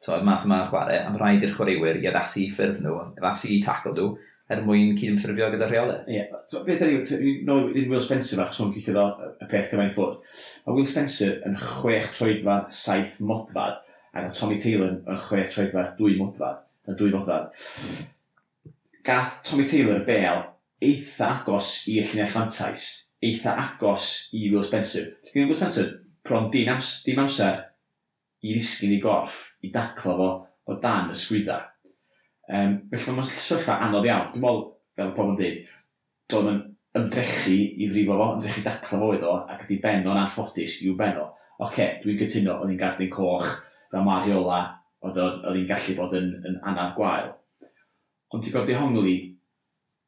so, 0.00 0.18
math 0.22 0.46
yma 0.46 0.62
chwarae, 0.68 1.00
a 1.02 1.10
mae 1.10 1.20
rhaid 1.20 1.46
i'r 1.46 1.54
chwaraewyr 1.54 1.98
i 2.02 2.08
addasu 2.10 2.44
i 2.44 2.50
ffyrdd 2.54 2.82
nhw, 2.84 2.98
addasu 3.18 3.50
i 3.50 3.58
tacl 3.64 3.94
nhw, 3.96 4.12
er 4.48 4.62
mwyn 4.64 4.94
cyd-ynffurfio 4.96 5.50
gyda 5.52 5.68
rheolau. 5.68 5.98
Ie. 6.08 6.16
Yeah. 6.16 6.42
So, 6.48 6.62
beth 6.66 6.82
ydy, 6.84 7.32
no, 7.46 7.58
un 7.68 7.90
Will 7.90 8.04
Spencer 8.04 8.40
fach 8.40 8.54
sôn 8.56 8.72
gyda 8.72 9.04
y 9.36 9.48
peth 9.50 9.68
gymaint 9.72 9.92
ffwrdd. 9.96 10.22
Mae 10.64 10.78
Will 10.78 10.88
Spencer 10.88 11.36
yn 11.48 11.58
chwech 11.60 12.08
troedfad, 12.16 12.70
saith 12.74 13.18
modfad, 13.20 13.82
ac 14.14 14.22
mae 14.22 14.36
Tommy 14.38 14.60
Taylor 14.62 14.96
yn 14.96 15.20
chwech 15.26 15.52
troedfad, 15.52 15.92
dwy 16.00 16.16
modfad, 16.20 16.64
yn 16.88 16.96
dwy 16.98 17.12
modfad. 17.12 17.52
Gath 19.04 19.42
Tommy 19.48 19.68
Taylor 19.68 20.00
bel 20.08 20.46
eitha 20.84 21.32
agos 21.36 21.72
i 21.90 21.98
llunau 22.00 22.32
fantais, 22.32 22.88
eitha 23.24 23.56
agos 23.60 24.28
i 24.32 24.48
Will 24.52 24.64
Spencer. 24.64 25.12
Gwneud 25.28 25.52
Will 25.52 25.60
Spencer, 25.60 25.92
bron 26.24 26.48
dim, 26.54 26.72
ams, 26.72 27.00
dim 27.04 27.20
amser 27.20 27.66
i 28.44 28.54
ddisgyn 28.54 28.96
i 28.96 29.00
gorff, 29.02 29.58
i 29.66 29.72
daclo 29.74 30.16
fo, 30.16 30.28
o 30.68 30.76
dan 30.80 31.12
y 31.12 31.16
sgwydda. 31.18 31.58
Um, 32.48 32.78
felly 32.94 33.14
mae'n 33.16 33.28
sylfa 33.28 33.76
anodd 33.84 34.06
iawn. 34.08 34.30
Dwi'n 34.32 34.44
meddwl, 34.44 34.62
fel 34.96 35.10
y 35.10 35.14
pobl 35.16 35.34
yn 35.34 35.38
dweud, 35.40 35.72
doedd 36.32 36.50
yn 36.52 36.60
ymdrechu 36.98 37.56
i 37.58 37.88
frifo 37.92 38.16
fo, 38.16 38.28
ymdrechu 38.36 38.64
dacla 38.64 39.00
fo 39.02 39.10
iddo, 39.16 39.34
ac 39.52 39.64
ydi 39.66 39.80
ben 39.82 40.06
o'n 40.08 40.20
anffodus 40.22 40.78
i'w 40.86 40.96
ben 40.98 41.20
o. 41.20 41.26
Oce, 41.58 41.72
okay, 41.72 41.88
dwi'n 42.02 42.20
cytuno, 42.22 42.60
oedd 42.62 42.72
hi'n 42.72 42.80
garden 42.80 43.10
coch, 43.12 43.48
fel 43.92 44.06
mae'r 44.06 44.28
rheola, 44.28 44.60
o'n 45.04 45.58
i'n 45.58 45.66
gallu 45.68 45.96
bod 45.98 46.14
yn, 46.18 46.30
yn 46.46 46.56
anaf 46.70 46.94
gwael. 46.96 47.32
Ond 48.32 48.44
ti'n 48.44 48.54
gorfod 48.54 48.72
dehongli, 48.72 49.16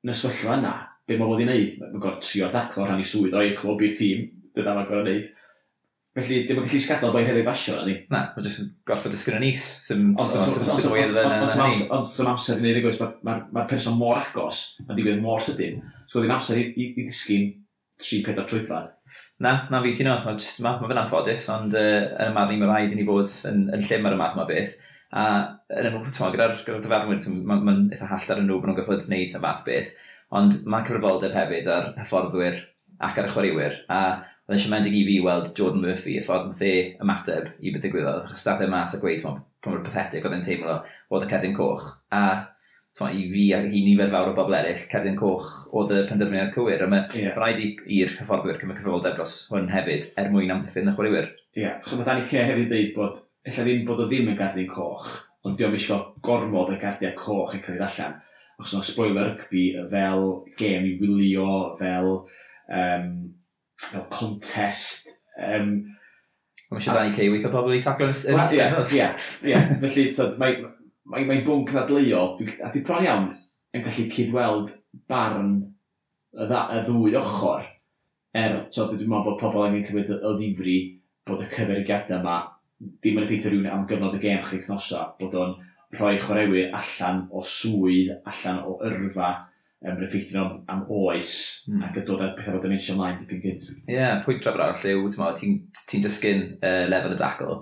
yn 0.05 0.13
y 0.13 0.17
sefyllfa 0.17 0.57
yna, 0.61 0.73
be 1.09 1.19
mae 1.19 1.33
fod 1.33 1.43
i 1.43 1.49
wneud? 1.49 1.77
Mae'n 1.83 2.03
gorfod 2.03 2.25
trio 2.25 2.49
daclo 2.55 2.87
rhan 2.87 3.03
i 3.03 3.07
swydd 3.07 3.37
o'i 3.37 3.53
clwb 3.59 3.85
i'r 3.85 3.97
tîm, 4.01 4.25
dyna 4.57 4.77
mae'n 4.79 4.89
gorfod 4.89 5.09
wneud. 5.11 5.29
Felly, 6.19 6.41
dim 6.43 6.59
yn 6.59 6.65
gallu 6.67 6.81
sgadal 6.83 7.13
bod 7.15 7.23
hefyd 7.23 7.47
basio 7.47 7.77
na 7.77 7.85
ni. 7.87 7.93
Na, 8.11 8.21
mae 8.35 8.43
jyst 8.43 8.65
yn 8.65 8.71
gorfod 8.89 9.13
dysgu'n 9.15 9.37
yn 9.39 9.45
is. 9.47 9.63
Ond 11.95 12.09
sy'n 12.11 12.31
amser 12.33 12.59
i 12.59 12.65
wneud 12.65 12.81
y 12.81 12.83
gwrs, 12.83 12.99
mae'r 13.29 13.69
person 13.71 13.95
mor 13.99 14.19
agos, 14.19 14.65
mae'n 14.89 14.99
digwydd 14.99 15.23
mor 15.23 15.45
sydyn. 15.47 15.79
So, 16.11 16.19
ddim 16.19 16.35
amser 16.35 16.59
i 16.59 16.89
ddysgu'n 16.97 17.47
3-4 18.03 18.47
troedfad. 18.51 18.89
Na, 19.47 19.53
na 19.71 19.81
fi 19.85 19.93
ti'n 19.95 20.11
o. 20.11 20.17
Mae 20.25 20.41
ma, 20.65 20.73
ma 20.81 20.91
fe'n 20.91 21.03
anffodus, 21.05 21.45
ond 21.55 21.77
uh, 21.79 21.93
yn 22.11 22.33
y 22.33 22.35
marn 22.35 22.57
i 22.57 22.59
mae 22.59 22.73
rhaid 22.73 22.97
i 22.97 22.99
ni 22.99 23.07
fod 23.07 23.31
yn, 23.53 23.69
yn 23.77 23.87
llym 23.87 24.11
ar 24.11 24.17
y 24.17 24.21
math 24.21 24.35
yma 24.35 24.49
beth. 24.51 24.75
A 25.15 25.29
yn 25.79 25.93
ymwneud 25.93 26.19
gyda'r 26.35 26.57
gyda 26.67 26.83
dyfarnwyr, 26.89 27.23
mae'n 27.39 27.65
ma 27.67 27.77
eitha 27.95 28.11
hall 28.11 28.35
ar 28.35 28.43
y 28.43 28.49
nhw 28.49 28.59
bod 28.59 28.73
nhw'n 28.73 28.81
gyffod 28.81 29.07
gwneud 29.07 29.39
y 29.39 29.45
math 29.47 29.63
beth. 29.67 29.95
Ond 30.41 30.61
mae 30.71 30.87
cyfrifoldeb 30.87 31.39
hefyd 31.39 31.71
ar 31.71 31.93
hyfforddwyr 31.99 32.61
ac 33.07 33.19
ar 33.19 33.27
y 33.27 33.33
chwaraewyr. 33.33 33.81
A 33.91 34.01
Oedd 34.51 34.59
yn 34.59 34.63
siomedig 34.65 34.95
i 34.99 35.01
fi 35.07 35.17
weld 35.23 35.49
Jordan 35.55 35.85
Murphy 35.85 36.17
y 36.19 36.21
ffordd 36.27 36.49
nath 36.49 36.59
the 36.59 36.71
ymateb 36.99 37.53
i 37.63 37.71
beth 37.71 37.85
ddigwyddodd. 37.85 38.25
Achos 38.27 38.41
staff 38.43 38.65
e 38.65 38.67
mas 38.67 38.97
a 38.97 38.99
gweud, 38.99 39.21
pan 39.23 39.71
mae'r 39.71 39.85
pathetic 39.87 40.27
oedd 40.27 40.35
e'n 40.35 40.43
teimlo, 40.43 40.81
oedd 41.15 41.23
y 41.23 41.29
cedyn 41.31 41.55
coch. 41.55 41.85
A 42.11 42.23
so, 42.91 43.07
i 43.07 43.29
fi 43.31 43.45
a 43.55 43.61
i 43.63 43.85
nifer 43.87 44.11
fawr 44.11 44.33
o 44.33 44.35
bobl 44.35 44.59
eraill, 44.59 44.83
cedyn 44.91 45.15
coch 45.21 45.47
oedd 45.71 45.95
y 45.95 46.03
penderfyniad 46.11 46.51
cywir. 46.59 46.83
A 46.83 46.91
mae 46.91 47.07
yeah. 47.15 47.39
rhaid 47.39 47.63
i'r 47.63 48.17
hyfforddwyr 48.17 48.59
cymryd 48.59 48.83
cyfrifoldeb 48.83 49.17
dros 49.23 49.39
hwn 49.55 49.71
hefyd, 49.71 50.11
er 50.19 50.35
mwyn 50.35 50.51
amddiffyn 50.57 50.91
y 50.91 50.99
chwaraewyr. 50.99 51.31
Ie, 51.55 51.63
yeah. 51.69 51.81
so 51.87 51.95
mae 51.95 52.11
Dani 52.11 52.27
Danica 52.27 52.51
hefyd 52.51 52.75
dweud 52.75 52.93
bod, 52.99 53.25
efallai 53.47 53.71
ddim 53.77 53.89
bod 53.95 54.03
o 54.03 54.11
ddim 54.11 54.35
yn 54.35 54.43
gardyn 54.43 54.71
coch, 54.75 55.11
ond 55.47 55.63
diolch 55.63 55.79
eisiau 55.79 56.09
gormod 56.27 56.75
y 56.75 56.83
gardiau 56.83 57.15
coch 57.23 57.55
yn 57.55 57.63
cael 57.69 57.79
ei 57.79 57.87
allan. 57.87 58.19
Os 58.59 58.75
yna 58.75 58.83
spoiler 58.83 59.37
rygbi 59.37 59.69
fel 59.95 60.33
gêm 60.59 60.91
i 60.91 60.97
wylio, 60.99 61.53
fel 61.79 62.17
um, 62.67 63.13
fel 63.81 64.07
contest. 64.13 65.11
Um, 65.41 65.73
Mae 66.71 66.79
eisiau 66.79 66.95
Danny 66.95 67.15
Kay 67.17 67.31
weithio 67.33 67.51
pobl 67.51 67.75
i 67.75 67.81
taclo 67.83 68.07
yn 68.07 68.15
ystod. 68.15 68.93
Ie, 68.95 69.09
ie. 69.51 69.57
Felly, 69.83 70.05
tyd, 70.15 70.37
mae, 70.39 70.61
mae, 71.11 71.25
mae 71.27 71.43
bwnc 71.47 71.73
nadleuol, 71.75 72.37
a 72.63 72.71
di 72.71 72.85
bron 72.87 73.07
iawn 73.07 73.27
yn 73.75 73.83
gallu 73.87 74.07
cydweld 74.13 74.71
barn 75.11 75.51
y, 75.59 76.45
dda, 76.45 76.63
y 76.77 76.85
ddwy 76.87 77.17
ochr. 77.19 77.67
Er, 78.39 78.57
so 78.71 78.87
dwi'n 78.87 79.11
meddwl 79.11 79.27
bod 79.27 79.41
pobl 79.41 79.67
angen 79.67 79.83
cymryd 79.89 80.13
o 80.15 80.37
ddifri 80.39 80.77
bod 81.27 81.43
y 81.43 81.49
cyfeiriadau 81.51 82.21
yma 82.21 82.37
ddim 82.81 83.19
yn 83.19 83.27
effeithio 83.27 83.51
rhywun 83.51 83.73
am 83.73 83.83
gyfnod 83.91 84.15
y 84.17 84.23
gêm 84.23 84.45
chdi 84.45 84.63
cnosa, 84.63 85.09
bod 85.19 85.35
o'n 85.37 85.57
rhoi 85.99 86.15
chwaraewyr 86.23 86.71
allan 86.79 87.25
o 87.35 87.43
swydd, 87.43 88.15
allan 88.31 88.63
o 88.63 88.77
yrfa, 88.87 89.33
um, 89.87 90.03
effeithio 90.05 90.45
am 90.45 90.57
am 90.69 90.87
oes 90.89 91.33
mm. 91.71 91.85
ac 91.89 92.01
yn 92.01 92.07
dod 92.09 92.25
ar 92.25 92.33
pethau 92.37 92.57
bod 92.57 92.69
yn 92.69 92.77
eisiau 92.77 92.97
ymlaen 92.97 93.21
dipyn 93.21 93.43
gynt. 93.45 93.69
Ie, 93.87 93.97
yeah, 93.97 94.19
pwynt 94.25 94.43
pwyntra 94.43 94.55
brawd 94.57 94.81
lliw, 94.83 95.07
ti'n 95.39 95.61
ti 95.89 96.03
dysgu'n 96.05 96.43
uh, 96.59 96.83
lefel 96.91 97.17
y 97.17 97.21
dacl 97.21 97.61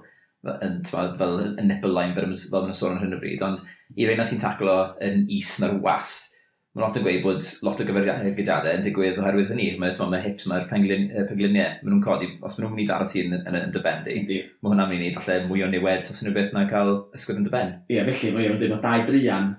yn, 0.48 0.80
fel, 0.86 1.12
fel 1.18 1.36
y 1.50 1.66
nipple 1.66 1.92
line 1.92 2.14
fel 2.16 2.30
mae'n 2.30 2.76
sôn 2.76 2.96
yn 2.96 3.04
hyn 3.04 3.16
o 3.16 3.20
bryd, 3.20 3.44
ond 3.46 3.62
i 3.96 4.08
reina 4.08 4.26
sy'n 4.26 4.42
taclo 4.42 4.80
yn 5.04 5.24
is 5.34 5.54
na'r 5.62 5.78
wast, 5.84 6.34
mae'n 6.74 6.84
lot 6.84 6.98
yn 6.98 7.06
gweud 7.06 7.22
bod 7.24 7.46
lot 7.66 7.80
o 7.82 7.86
gyfeiriadau 7.88 8.76
yn 8.76 8.84
digwydd 8.84 9.18
oherwydd 9.18 9.50
hynny. 9.50 9.70
Mae'r 9.80 10.10
mae 10.12 10.22
hips, 10.22 10.46
mae'r 10.50 10.68
pengliniau, 10.70 11.24
maen 11.32 11.88
nhw'n 11.88 12.04
codi, 12.04 12.28
os 12.38 12.58
maen 12.58 12.68
nhw'n 12.68 12.76
mynd 12.76 12.84
i 12.84 12.90
daro 12.90 13.08
ti 13.08 13.24
yn, 13.24 13.34
yn, 13.40 13.56
yn 13.64 13.72
dy 13.74 13.82
ben 13.82 14.04
di, 14.06 14.42
mae 14.60 14.74
hwnna'n 14.74 14.92
mynd 14.92 15.08
i 15.08 15.14
falle 15.16 15.40
mwy 15.48 15.64
o 15.66 15.70
niwed 15.72 16.12
os 16.12 16.22
yna 16.22 16.34
beth 16.36 16.52
na 16.54 16.68
cael 16.70 16.92
ysgwyd 17.18 17.40
yn 17.40 17.48
dy 17.48 17.54
ben. 17.56 17.74
Ie, 17.90 18.04
felly 18.10 18.36
mae 18.36 18.52
dweud 18.52 18.76
mae 18.76 18.84
dau 18.84 19.08
drian 19.08 19.50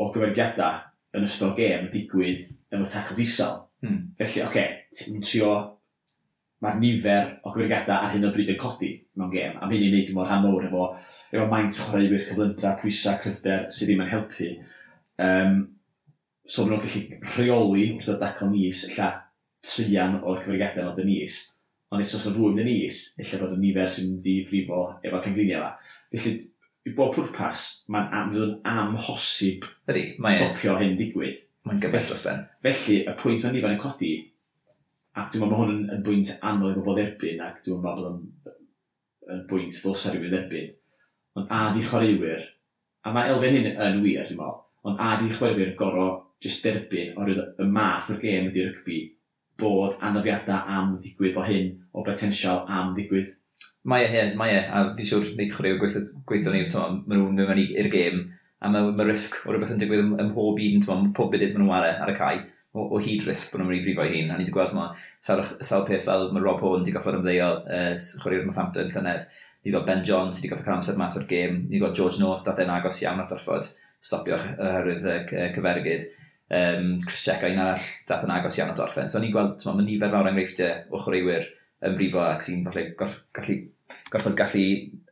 o 0.00 0.10
gyfeiriadau 0.16 0.82
yn 1.14 1.26
ystod 1.28 1.54
gêm 1.58 1.88
digwydd 1.92 2.48
yn 2.74 2.82
y 2.82 2.90
tacl 2.90 3.16
disol. 3.18 3.62
Hmm. 3.84 4.10
Felly, 4.18 4.42
oce, 4.42 4.48
okay, 4.48 4.68
ti'n 4.96 5.24
trio 5.24 5.54
mae'r 6.64 6.78
nifer 6.80 7.32
o 7.44 7.52
gyfrifiadau 7.52 8.06
ar 8.06 8.12
hyn 8.14 8.24
o 8.24 8.30
bryd 8.32 8.54
yn 8.54 8.60
codi 8.60 8.90
mewn 9.18 9.32
gêm, 9.32 9.58
a 9.60 9.68
hynny'n 9.68 9.92
neud 9.94 10.12
mor 10.16 10.28
rhan 10.28 10.44
mowr 10.44 10.64
efo, 10.68 10.86
efo 11.34 11.46
maint 11.50 11.76
chwaraewyr 11.76 12.24
cyflymdra, 12.28 12.74
pwysau, 12.80 13.18
cryfder 13.20 13.66
sydd 13.68 13.90
ddim 13.90 14.04
yn 14.04 14.12
helpu. 14.12 14.48
Um, 15.24 15.58
so 16.48 16.64
maen 16.64 16.78
nhw'n 16.78 16.86
gallu 16.86 17.34
rheoli 17.34 17.84
wrth 17.96 18.12
o 18.14 18.16
dacl 18.22 18.50
nis, 18.52 18.86
illa 18.88 19.10
trian 19.64 20.18
o'r 20.22 20.40
cyfrifiadau 20.40 20.90
oedd 20.92 21.04
y 21.04 21.06
nis, 21.10 21.38
ond 21.92 22.04
eto 22.04 22.18
os 22.18 22.26
o'n 22.30 22.38
rhywun 22.38 22.64
yn 22.64 22.70
nis, 22.70 23.04
illa 23.20 23.42
bod 23.42 23.54
y 23.58 23.60
nifer 23.60 23.92
sy'n 23.92 24.10
mynd 24.14 24.32
i 24.32 24.38
frifo 24.48 24.82
efo 25.04 25.22
cyngluniau 25.26 25.60
yma. 25.60 25.70
Felly, 26.14 26.34
i 26.84 26.92
bob 26.96 27.14
pwrpas, 27.16 27.64
mae'n 27.92 28.14
am, 28.18 28.32
fydd 28.34 28.44
yn 28.44 28.54
amhosib 28.68 29.66
Ydy, 29.88 30.04
mae 30.20 30.34
e. 30.34 30.38
stopio 30.40 30.76
hyn 30.80 30.96
digwydd. 30.98 31.40
Mae'n 31.64 31.80
gyfell 31.80 32.08
dros 32.10 32.24
ben. 32.26 32.42
Felly, 32.64 32.98
y 33.08 33.14
pwynt 33.20 33.44
mae'n 33.46 33.56
nifan 33.56 33.76
yn 33.76 33.80
codi, 33.80 34.10
ac 35.16 35.30
dwi'n 35.32 35.44
meddwl 35.44 35.54
bod 35.54 35.62
hwn 35.62 35.72
yn, 35.76 35.86
yn 35.94 36.02
bwynt 36.04 36.34
anodd 36.44 36.74
i 36.74 36.80
bobl 36.80 36.98
dderbyn, 36.98 37.40
ac 37.44 37.62
dwi'n 37.64 37.80
meddwl 37.84 38.10
bod 38.10 38.10
yn, 38.10 38.58
yn 39.32 39.40
bwynt 39.48 39.80
ddylsa 39.80 40.12
rhywun 40.12 40.34
dderbyn. 40.34 40.68
Ond 41.40 41.54
a 41.56 41.62
di 41.74 41.86
chwaraewyr, 41.86 42.44
a 43.04 43.14
mae 43.14 43.32
elfen 43.32 43.56
hyn 43.58 43.70
yn 43.72 44.04
wir, 44.04 44.28
dwi'n 44.28 44.40
meddwl, 44.42 44.60
ond 44.84 45.00
a 45.00 45.14
di 45.22 45.32
chwaraewyr 45.32 45.72
goro 45.80 46.08
jyst 46.44 46.66
derbyn 46.66 47.16
o'r 47.16 47.32
y 47.32 47.68
math 47.70 48.12
o'r 48.12 48.20
gêm 48.20 48.50
ydy'r 48.50 48.74
rygbi 48.74 48.98
bod 49.60 49.96
anafiadau 50.04 50.68
am 50.76 50.96
ddigwydd 51.00 51.38
o 51.40 51.44
hyn 51.46 51.70
o 51.94 52.04
potensial 52.04 52.64
am 52.68 52.92
ddigwydd 52.96 53.32
Mae 53.84 54.06
e, 54.06 54.12
ie, 54.16 54.32
mae 54.40 54.54
e, 54.56 54.60
a 54.64 54.82
fi 54.96 55.04
siwr 55.04 55.26
wneud 55.34 55.50
chwarae 55.52 55.76
gweithio, 55.76 56.00
gweithio 56.24 56.52
ni, 56.54 56.62
maen 56.72 57.02
nhw'n 57.10 57.34
mynd 57.36 57.50
mewn 57.50 57.58
i'r 57.64 57.90
gêm, 57.92 58.22
a 58.64 58.70
mae, 58.72 58.92
ma 58.96 59.04
risg 59.04 59.36
o 59.44 59.52
rhywbeth 59.52 59.74
yn 59.74 59.82
digwydd 59.82 60.00
ym, 60.00 60.14
ym 60.22 60.30
mhob 60.30 60.60
un, 60.64 60.84
mae 60.88 61.10
pob 61.18 61.28
bydyd 61.34 61.52
maen 61.52 61.66
nhw'n 61.66 61.72
ware 61.72 61.90
ar 62.00 62.12
y 62.12 62.14
cae, 62.16 62.38
o, 62.72 62.86
o 62.86 63.00
hyd 63.04 63.26
risg 63.28 63.52
bod 63.52 63.60
nhw'n 63.60 63.68
mynd 63.68 63.82
i 63.82 63.84
frifo 63.84 64.06
hun, 64.08 64.30
a 64.32 64.38
ni 64.38 64.46
wedi 64.46 64.54
gweld 64.54 64.72
yma, 64.72 64.86
sawl, 65.26 65.44
sawl 65.60 65.84
peth 65.90 66.08
fel 66.08 66.30
mae 66.32 66.46
Rob 66.46 66.64
Hone 66.64 66.80
wedi 66.80 66.94
goffod 66.94 67.18
ymddeio 67.18 67.48
uh, 67.60 67.90
chwarae'r 68.22 68.46
Northampton 68.48 68.88
llynedd, 68.94 69.26
ni 69.64 69.74
fel 69.74 69.84
Ben 69.90 70.00
John 70.08 70.32
sydd 70.32 70.46
wedi 70.46 70.52
goffod 70.54 70.68
cael 70.70 70.78
amser 70.78 70.96
mas 71.02 71.18
o'r 71.20 71.28
gêm, 71.28 71.60
ni 71.68 71.82
gweld 71.82 72.00
George 72.00 72.22
North 72.22 72.46
dath 72.48 72.64
e'n 72.64 72.72
agos 72.72 73.02
iawn 73.04 73.20
at 73.20 73.36
orffod, 73.36 73.68
stopio 74.00 74.40
oherwydd 74.40 75.04
uh, 75.12 75.44
cyfergyd. 75.58 76.08
Um, 76.54 76.88
Chris 77.04 77.22
Checa 77.28 77.52
un 77.52 77.60
arall 77.60 77.86
dath 78.08 78.24
yn 78.24 78.32
agos 78.32 78.56
iawn 78.58 78.72
at 78.72 78.80
orffen. 78.80 79.12
So 79.12 79.20
ni'n 79.20 79.32
gweld, 79.32 79.60
mae 79.68 79.84
nifer 79.84 80.12
fawr 80.12 80.32
enghreifftiau 80.32 80.88
o 80.88 81.04
chwaraewyr 81.04 81.46
yn 81.84 81.96
brifo 81.98 82.24
ac 82.24 82.44
sy'n 82.44 82.64
falle 82.66 82.90
gallu 82.96 83.56
gorfod 84.12 84.36
gallu 84.38 84.66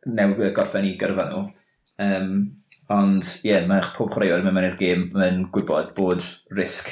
newid 0.06 0.56
gorffen 0.56 0.88
i 0.88 0.96
gyrfa 1.00 1.28
nhw. 1.30 1.44
Um, 2.02 2.34
ond 2.92 3.22
ie, 3.22 3.52
yeah, 3.52 3.64
mae'ch 3.68 3.92
pob 3.96 4.10
chwaraewr 4.12 4.44
mewn 4.44 4.66
i'r 4.66 4.78
gêm 4.78 5.06
yn 5.26 5.46
gwybod 5.54 5.94
bod 5.96 6.24
risg 6.56 6.90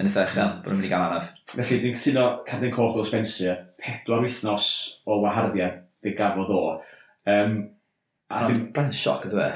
yn 0.00 0.08
eitha 0.08 0.24
uchel, 0.24 0.54
bod 0.62 0.70
nhw'n 0.70 0.78
mynd 0.78 0.88
i 0.88 0.90
gael 0.90 1.04
anaf. 1.06 1.28
Felly, 1.52 1.78
dwi'n 1.82 1.98
cytuno 1.98 2.24
Captain 2.48 2.72
Coch 2.72 2.96
o 2.96 3.04
Spencer, 3.04 3.58
pedwar 3.80 4.24
wythnos 4.24 4.70
o 5.04 5.20
waharddiau 5.24 5.76
fe 6.00 6.14
gafodd 6.16 6.52
o. 6.56 6.60
Um, 7.28 7.56
a 8.32 8.44
dwi'n 8.46 8.62
braidd 8.74 8.96
sioc 8.96 9.26
ydw 9.28 9.42
e. 9.44 9.48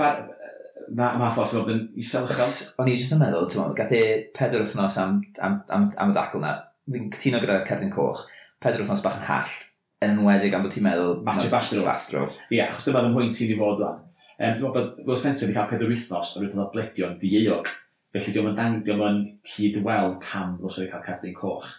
Mae 0.94 1.16
ma 1.16 1.30
ffordd 1.32 1.56
bod 1.62 1.72
yn 1.72 1.84
isel. 2.00 2.28
O'n 2.28 2.90
i 2.90 2.96
jyst 2.96 3.14
yn 3.16 3.22
meddwl, 3.22 3.48
ti'n 3.48 3.62
meddwl, 3.62 3.76
gath 3.78 3.94
e 3.96 4.02
pedwar 4.36 4.66
wythnos 4.66 4.98
am, 5.00 5.22
am, 5.40 5.62
am, 5.72 5.86
am 6.02 6.12
y 6.12 6.16
dacl 6.18 6.42
na. 6.42 6.56
Fi'n 6.92 7.08
cytuno 7.14 7.40
gyda 7.40 7.62
Captain 7.64 7.92
Coch, 7.94 8.26
pedwar 8.60 8.84
wythnos 8.84 9.04
bach 9.06 9.16
yn 9.22 9.28
hallt, 9.30 9.70
enwedig 10.04 10.54
am 10.56 10.64
bod 10.64 10.74
ti'n 10.74 10.86
meddwl 10.86 11.20
Matthew 11.26 11.52
Bastro. 11.52 11.84
Bastro. 11.86 12.26
Ie, 12.48 12.58
yeah, 12.58 12.70
achos 12.72 12.88
dyma'r 12.88 13.08
ymhwynt 13.10 13.36
sydd 13.36 13.54
i 13.54 13.58
fod 13.58 13.82
wan. 13.84 14.02
Um, 14.34 14.56
dwi'n 14.56 14.60
meddwl 14.60 14.74
bod 14.76 15.08
Will 15.08 15.20
Spencer 15.20 15.48
wedi 15.48 15.56
cael 15.56 15.70
pedwar 15.70 15.92
wythnos 15.92 16.34
o'r 16.36 16.46
wythnos 16.46 16.72
bledio'n 16.74 17.18
dieuog. 17.20 17.70
Felly 18.14 18.34
diolch 18.34 18.50
yn 18.52 18.58
dang, 18.58 18.80
diolch 18.86 19.06
yn 19.08 19.20
cyd 19.50 19.78
weld 19.86 20.18
pam 20.22 20.56
ddos 20.60 20.80
wedi 20.80 20.92
cael 20.92 21.04
cardyn 21.06 21.36
coch. 21.38 21.70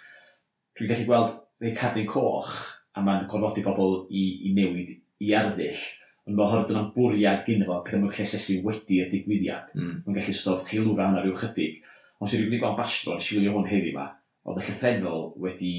Dwi'n 0.75 0.91
gallu 0.91 1.08
gweld 1.10 1.36
neu 1.63 1.75
cardyn 1.75 2.10
coch 2.10 2.55
a 2.96 3.03
mae'n 3.03 3.27
gorfodi 3.32 3.63
bobl 3.65 4.01
i, 4.10 4.25
i 4.50 4.53
newid 4.55 4.96
i 5.24 5.32
arddull. 5.39 5.84
Ond 6.25 6.39
mae 6.39 6.51
hwnnw 6.51 6.79
yn 6.79 6.91
bwriad 6.96 7.44
gyda 7.46 7.67
fo, 7.67 7.82
pethau 7.86 8.01
mae'n 8.01 8.15
gallu 8.17 8.62
wedi 8.65 9.01
y 9.03 9.10
digwyddiad. 9.12 9.74
Mm. 9.77 9.98
Mae'n 10.05 10.20
gallu 10.20 10.36
stof 10.36 10.63
teilwra 10.67 11.10
hwnna 11.10 11.24
rhyw 11.24 11.36
chydig. 11.44 11.82
Ond 12.20 12.32
sy'n 12.32 12.41
rhywun 12.41 12.58
i 12.58 12.62
gweld 12.63 12.79
bastro 12.79 13.17
nes 13.17 13.27
i 13.29 13.38
wylio 13.38 13.53
hwn 13.53 13.67
heddi 13.70 13.91
yma, 13.91 14.08
oedd 14.46 14.62
y 14.62 14.66
llyffennol 14.68 15.32
wedi, 15.42 15.75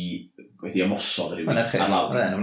wedi 0.63 0.83
ymosod 0.83 1.37
ar 1.37 1.41
rhywun 1.41 1.61
ar 1.63 1.91
lawr. 1.93 2.39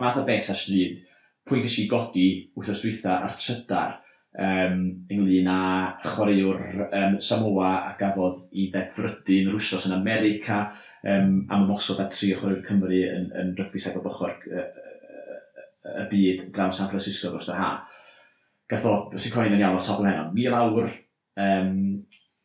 Math 0.00 0.20
o 0.20 0.24
beth 0.26 0.52
ar 0.54 0.58
stryd, 0.58 1.02
pwynt 1.48 1.66
eisiau 1.68 1.90
godi 1.90 2.28
wythnos 2.56 2.84
dwytha 2.84 3.18
ar 3.26 3.34
trydar 3.36 3.98
um, 4.38 4.80
ynglyn 5.12 5.50
â 5.52 5.60
chwaraewr 6.06 6.62
um, 6.86 7.18
Samoa 7.24 7.70
a 7.90 7.94
gafodd 8.00 8.46
i 8.52 8.68
ddegfrydu 8.72 9.42
yn 9.42 9.52
rwsos 9.52 9.88
yn 9.90 9.96
America 9.98 10.64
um, 11.04 11.44
am 11.52 11.66
ymosod 11.66 12.02
a 12.04 12.08
tri 12.12 12.32
o 12.34 12.40
chwaraewr 12.40 12.64
Cymru 12.68 13.00
yn, 13.04 13.30
yn 13.42 13.54
rygbi 13.58 13.82
sef 13.82 13.98
o 14.00 14.04
bychor 14.04 14.36
y, 14.48 14.66
y 15.98 16.08
byd 16.12 16.46
draw 16.56 16.72
San 16.72 16.90
Francisco 16.92 17.32
dros 17.32 17.52
yr 17.52 17.60
ha. 17.60 17.72
Gath 18.68 18.88
o, 18.88 18.94
os 19.16 19.24
i'n 19.28 19.32
coen 19.32 19.56
yn 19.56 19.64
iawn 19.64 19.76
o 19.76 19.84
top 19.84 20.00
o 20.00 20.08
heno, 20.08 20.28
mil 20.36 20.56
awr 20.56 20.88
um, 21.40 21.74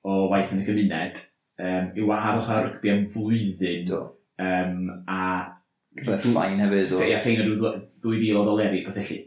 o 0.03 0.25
waith 0.31 0.51
yn 0.55 0.63
y 0.63 0.67
gymuned 0.67 1.29
um, 1.63 1.89
i 1.95 2.07
waharwch 2.07 2.51
ar 2.53 2.67
rygbi 2.67 2.91
am 2.93 3.05
flwyddyn. 3.13 3.87
Do. 3.89 4.01
Um, 4.41 4.89
a... 5.07 5.21
Gyda 5.93 6.17
ffain 6.21 6.61
hefyd. 6.61 6.93
Ie, 7.05 7.17
ffain 7.21 7.43
o 7.43 7.73
2000 8.03 8.37
o 8.39 8.43
ddoleri, 8.47 8.83
beth 8.87 8.99
felly. 8.99 9.19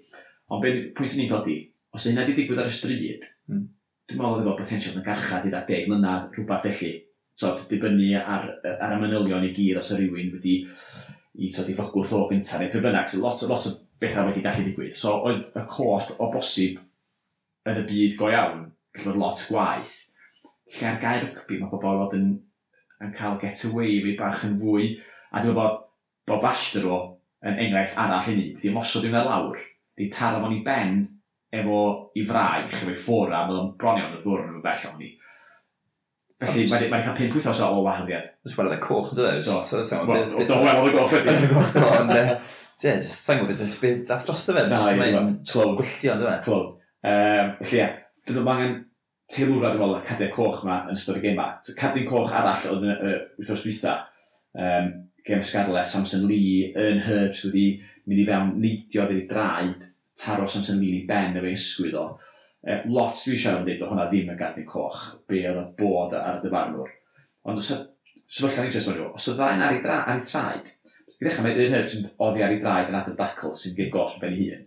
Ond 0.53 0.63
ben, 0.63 0.85
pwynt 0.95 1.13
sy'n 1.13 1.25
ni'n 1.25 1.33
godi, 1.33 1.57
os 1.95 2.07
yna 2.11 2.25
wedi 2.25 2.37
digwydd 2.41 2.63
ar 2.63 2.71
y 2.71 2.75
stryd, 2.75 3.27
mm. 3.51 3.65
dwi'n 4.11 4.21
meddwl 4.21 4.43
efo 4.43 4.55
potensial 4.59 4.99
yn 4.99 5.07
garchad 5.07 5.47
i 5.47 5.53
ddau 5.53 5.67
deg 5.67 5.89
mlynedd, 5.91 6.29
rhywbeth 6.35 6.67
felly. 6.69 6.93
So, 7.37 7.53
dibynnu 7.71 8.13
ar, 8.19 8.47
ar 8.75 8.95
y 8.95 8.99
manylion 9.01 9.47
i 9.47 9.53
gyd 9.55 9.81
os 9.81 9.93
y 9.95 10.01
rhywun 10.01 10.33
wedi 10.35 10.61
i 11.37 11.51
tod 11.53 11.69
i 11.69 11.75
ddogwr 11.77 12.07
ddo 12.09 12.23
gyntaf 12.31 12.63
neu 12.63 12.71
pe 12.73 12.81
bynnag, 12.83 13.11
so 13.13 13.21
lot, 13.23 13.43
lot 13.51 13.67
o 13.69 13.73
bethau 14.01 14.31
wedi 14.31 14.45
gallu 14.45 14.65
digwydd. 14.67 14.97
So 14.97 15.17
oedd 15.29 15.45
y 15.57 15.65
cod 15.71 16.15
o 16.17 16.31
bosib 16.33 16.79
yn 17.69 17.81
y 17.83 17.85
byd 17.91 18.17
go 18.21 18.31
iawn, 18.33 18.63
gallu 18.97 19.13
bod 19.13 19.21
lot 19.21 19.45
gwaith, 19.51 19.99
lle 20.75 20.89
ar 20.91 21.01
gair 21.03 21.25
rygbi 21.25 21.61
mae 21.61 21.71
pobl 21.71 22.01
fod 22.03 22.17
yn, 22.19 22.31
yn 23.05 23.13
cael 23.17 23.39
get 23.43 23.65
away 23.69 24.01
fi 24.05 24.17
bach 24.19 24.45
yn 24.49 24.57
fwy. 24.61 24.95
A 25.33 25.43
dwi'n 25.43 25.57
bod 25.57 25.85
Bob 26.27 26.47
Ashter 26.49 26.89
o 26.91 27.01
yn 27.47 27.61
enghraifft 27.63 27.99
arall 28.01 28.33
i 28.33 28.37
ni, 28.37 28.49
wedi 28.57 28.73
ymosod 28.73 29.07
i 29.07 29.13
mewn 29.13 29.29
lawr, 29.29 29.61
wedi 29.97 30.09
taro 30.15 30.41
fo'n 30.43 30.57
i 30.57 30.65
ben 30.67 31.05
efo 31.55 31.79
i 32.19 32.25
fraich, 32.27 32.73
efo'i 32.75 32.97
ffwra, 32.97 33.45
mae 33.47 33.61
o'n 33.61 33.71
bron 33.79 34.01
iawn 34.01 34.17
y 34.17 34.23
ddwrn 34.25 34.57
yn 34.57 34.65
bell 34.65 34.89
o'n 34.91 35.05
i. 35.07 35.13
Felly, 36.37 36.67
mae'n 36.69 36.91
ma 36.93 36.99
cael 37.01 37.15
pum 37.17 37.31
gwythnos 37.33 37.61
o 37.65 37.69
wahaniad. 37.87 38.27
Dwi'n 38.45 38.53
siarad 38.53 38.75
y 38.75 38.81
coch, 38.83 39.13
yn 39.15 39.17
dweud? 39.17 39.47
Do, 39.47 39.55
do, 40.51 40.59
wel, 40.67 40.89
y 40.91 40.93
goff 40.93 41.15
ydy. 41.17 41.37
E, 42.13 42.35
ie, 42.91 42.91
jyst 42.99 43.23
sa'n 43.23 43.41
gwybod 43.41 43.63
beth 43.81 44.03
dath 44.11 44.27
dros 44.29 44.43
dy 44.45 44.57
fe. 44.59 44.67
Na, 44.69 44.83
ie, 44.93 45.07
clwb. 45.49 45.79
Gwylltio, 45.79 46.11
dwi'n 46.11 46.21
dweud. 46.21 46.43
Clwb. 46.45 46.75
Felly, 47.63 47.79
ie, 47.81 47.89
dyn 48.29 48.37
nhw'n 48.37 48.53
angen 48.53 48.77
teilwra, 49.33 49.73
dwi'n 49.73 49.81
meddwl, 49.83 50.05
cardiau 50.07 50.33
coch 50.35 50.63
yma 50.65 50.83
yn 50.91 50.99
ystod 50.99 51.19
y 51.19 51.25
gêm 51.25 51.35
yma. 51.35 51.49
Cardiau 51.79 52.07
coch 52.09 52.35
arall 52.37 52.69
oedd 52.71 52.87
yn 52.87 52.95
y 52.95 53.17
wythnos 53.41 53.65
dwytha, 53.67 53.97
um, 54.55 54.93
gêm 55.27 55.43
Scarlett, 55.43 55.91
Samson 55.91 56.27
Lee, 56.31 56.71
yn 56.79 57.03
Herbs 57.03 57.43
wedi 57.49 57.67
mynd 58.07 58.23
i 58.23 58.27
fewn 58.29 58.55
neidio 58.63 59.09
wedi 59.09 59.27
draed, 59.31 59.83
taro 60.19 60.47
Samson 60.51 60.79
Lee 60.81 61.01
i 61.01 61.09
ben 61.09 61.37
efo'i 61.41 61.57
ysgwyd 61.57 61.99
o. 61.99 62.07
E, 62.67 62.79
lot 62.91 63.19
dwi 63.19 63.35
eisiau 63.35 63.61
yn 63.61 63.67
dweud, 63.67 63.83
o 63.83 63.91
hwnna 63.91 64.07
ddim 64.13 64.31
yn 64.33 64.39
gardiau 64.39 64.71
coch, 64.71 65.03
be 65.27 65.43
oedd 65.51 65.61
y 65.65 65.67
bod 65.81 66.15
ar 66.19 66.39
y 66.39 66.47
dyfarnwr. 66.47 66.95
Ond 67.51 67.63
os 67.63 67.73
y 67.75 67.81
sefyllfa 68.39 68.63
ni'n 68.63 68.75
sefyllfa 68.77 69.11
os 69.19 69.29
y 69.33 69.37
ddau'n 69.37 69.67
ar 69.67 69.75
ei, 69.75 69.83
dra, 69.83 69.99
ar 70.07 70.21
ei 70.21 70.31
traed, 70.31 70.73
i 71.17 71.19
ddechrau 71.19 71.47
mae 71.47 71.67
un 71.67 71.77
Herbs 71.81 71.99
yn 71.99 72.09
oddi 72.23 72.47
ar 72.47 72.55
ei 72.55 72.63
draed 72.63 72.91
yn 72.93 72.99
adeg 73.01 73.19
dacl 73.19 73.55
sy'n 73.59 73.77
gyd 73.77 73.93
gos 73.95 74.17
ben 74.23 74.39
ei 74.39 74.49
hun. 74.53 74.65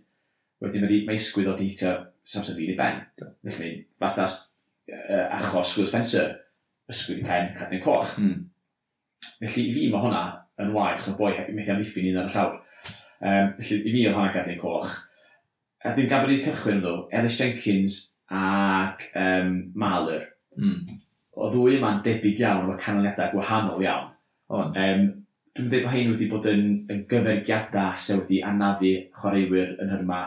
Wedyn 0.60 0.84
mae, 0.84 1.02
mae 1.08 1.16
isgwydd 1.16 1.48
o 1.48 1.56
deitio 1.56 1.96
Samson 2.28 2.60
Lee 2.60 2.74
i 2.74 2.78
ben. 2.78 3.00
Felly, 3.48 3.74
fatha 4.00 4.28
uh, 4.94 5.26
achos 5.38 5.76
Will 5.78 5.88
Spencer 5.90 6.32
ysgwyd 6.90 7.22
i 7.22 7.26
pen 7.26 7.52
cadw'n 7.58 7.84
coch. 7.84 8.16
Mm. 8.20 8.48
Felly 9.40 9.66
i 9.68 9.74
fi 9.76 9.86
mae 9.92 10.02
hwnna 10.02 10.24
yn 10.60 10.74
waith 10.74 11.08
yn 11.10 11.16
boi 11.18 11.32
methu 11.54 11.74
amddiffyn 11.74 12.10
un 12.12 12.20
ar 12.22 12.30
y 12.30 12.34
llawr. 12.34 12.58
Um, 13.20 13.52
felly 13.60 13.78
i 13.80 13.94
fi 13.94 14.04
oedd 14.08 14.18
hwnna 14.18 14.34
cadw'n 14.34 14.60
coch. 14.62 14.96
A 15.80 15.94
dwi'n 15.96 16.10
gafod 16.10 16.34
i 16.34 16.40
cychwyn 16.44 16.82
nhw, 16.82 16.96
Ellis 17.16 17.38
Jenkins 17.40 18.00
ac 18.30 19.06
um, 19.16 19.54
Mahler. 19.80 20.26
Mm. 20.58 20.98
O 21.40 21.48
ddwy 21.52 21.78
yma'n 21.78 22.02
debyg 22.04 22.42
iawn 22.42 22.66
efo 22.66 22.76
canlyniadau 22.82 23.32
gwahanol 23.34 23.84
iawn. 23.86 24.10
On. 24.50 24.74
Um, 24.74 25.06
dwi'n 25.56 25.70
dweud 25.70 25.84
bod 25.86 25.94
hyn 25.94 26.12
wedi 26.12 26.28
bod 26.30 26.48
yn, 26.50 26.66
yn 26.92 27.04
gyfergiadau 27.10 27.96
sydd 27.98 28.24
wedi 28.24 28.42
anafu 28.46 28.92
chwaraewyr 29.16 29.76
yn 29.82 29.94
hyrma 29.94 30.20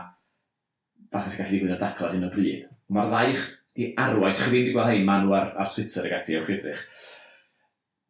fath 1.13 1.29
as 1.29 1.37
gallu 1.37 1.53
digwydd 1.53 1.75
ar 1.75 1.83
daclo 1.83 2.07
ar 2.07 2.15
hyn 2.15 2.27
o 2.27 2.31
bryd. 2.33 2.65
Mae'r 2.93 3.11
ddau 3.11 3.35
di 3.77 3.89
arwain, 3.97 4.35
chi 4.37 4.47
ddim 4.47 4.59
wedi 4.59 4.75
gweld 4.75 4.91
hei 4.91 5.03
manw 5.07 5.33
ar, 5.33 5.51
ar 5.59 5.69
Twitter 5.73 6.07
ag 6.07 6.15
ati, 6.19 6.37
ewch 6.37 6.53
edrych. 6.53 6.85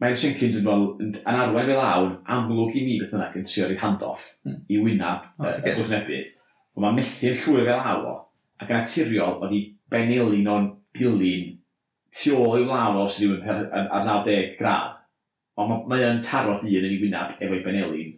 Mae'n 0.03 0.17
Jenkins 0.19 0.59
yn 0.59 0.67
fel, 0.67 0.85
yn 0.99 1.39
arwain 1.39 1.69
fel 1.69 1.81
awr, 1.83 2.13
amlwg 2.35 2.75
i 2.75 2.83
mi 2.83 2.99
beth 2.99 3.15
yna, 3.15 3.29
yn 3.39 3.47
trio 3.47 3.69
rhaid 3.69 3.81
handoff 3.83 4.29
mm. 4.43 4.61
i 4.67 4.79
wynaf 4.83 5.29
oh, 5.39 5.47
y, 5.47 5.55
y 5.63 5.75
gwrthnebydd. 5.77 6.31
Ond 6.73 6.85
mae 6.85 6.97
methu'n 6.99 7.37
llwyr 7.39 7.69
fel 7.69 7.91
awo, 7.93 8.15
ac 8.59 8.71
yn 8.71 8.81
naturiol, 8.81 9.37
oedd 9.39 9.55
i 9.55 9.61
benelin 9.93 10.49
o'n 10.51 10.71
dilyn 10.97 11.53
tu 12.13 12.35
ôl 12.37 12.59
i'w 12.59 12.67
law 12.69 12.99
os 13.03 13.17
ydyw 13.21 13.39
ar, 13.49 13.63
ar 13.83 14.05
90 14.07 14.53
grad. 14.59 14.99
Ond 15.57 15.69
mae, 15.69 15.85
mae 15.89 16.05
yn 16.09 16.21
tarod 16.25 16.65
un 16.65 16.75
yn 16.79 16.89
ei 16.89 16.99
wynaf 17.01 17.39
efo'i 17.39 17.61
benelin. 17.65 18.13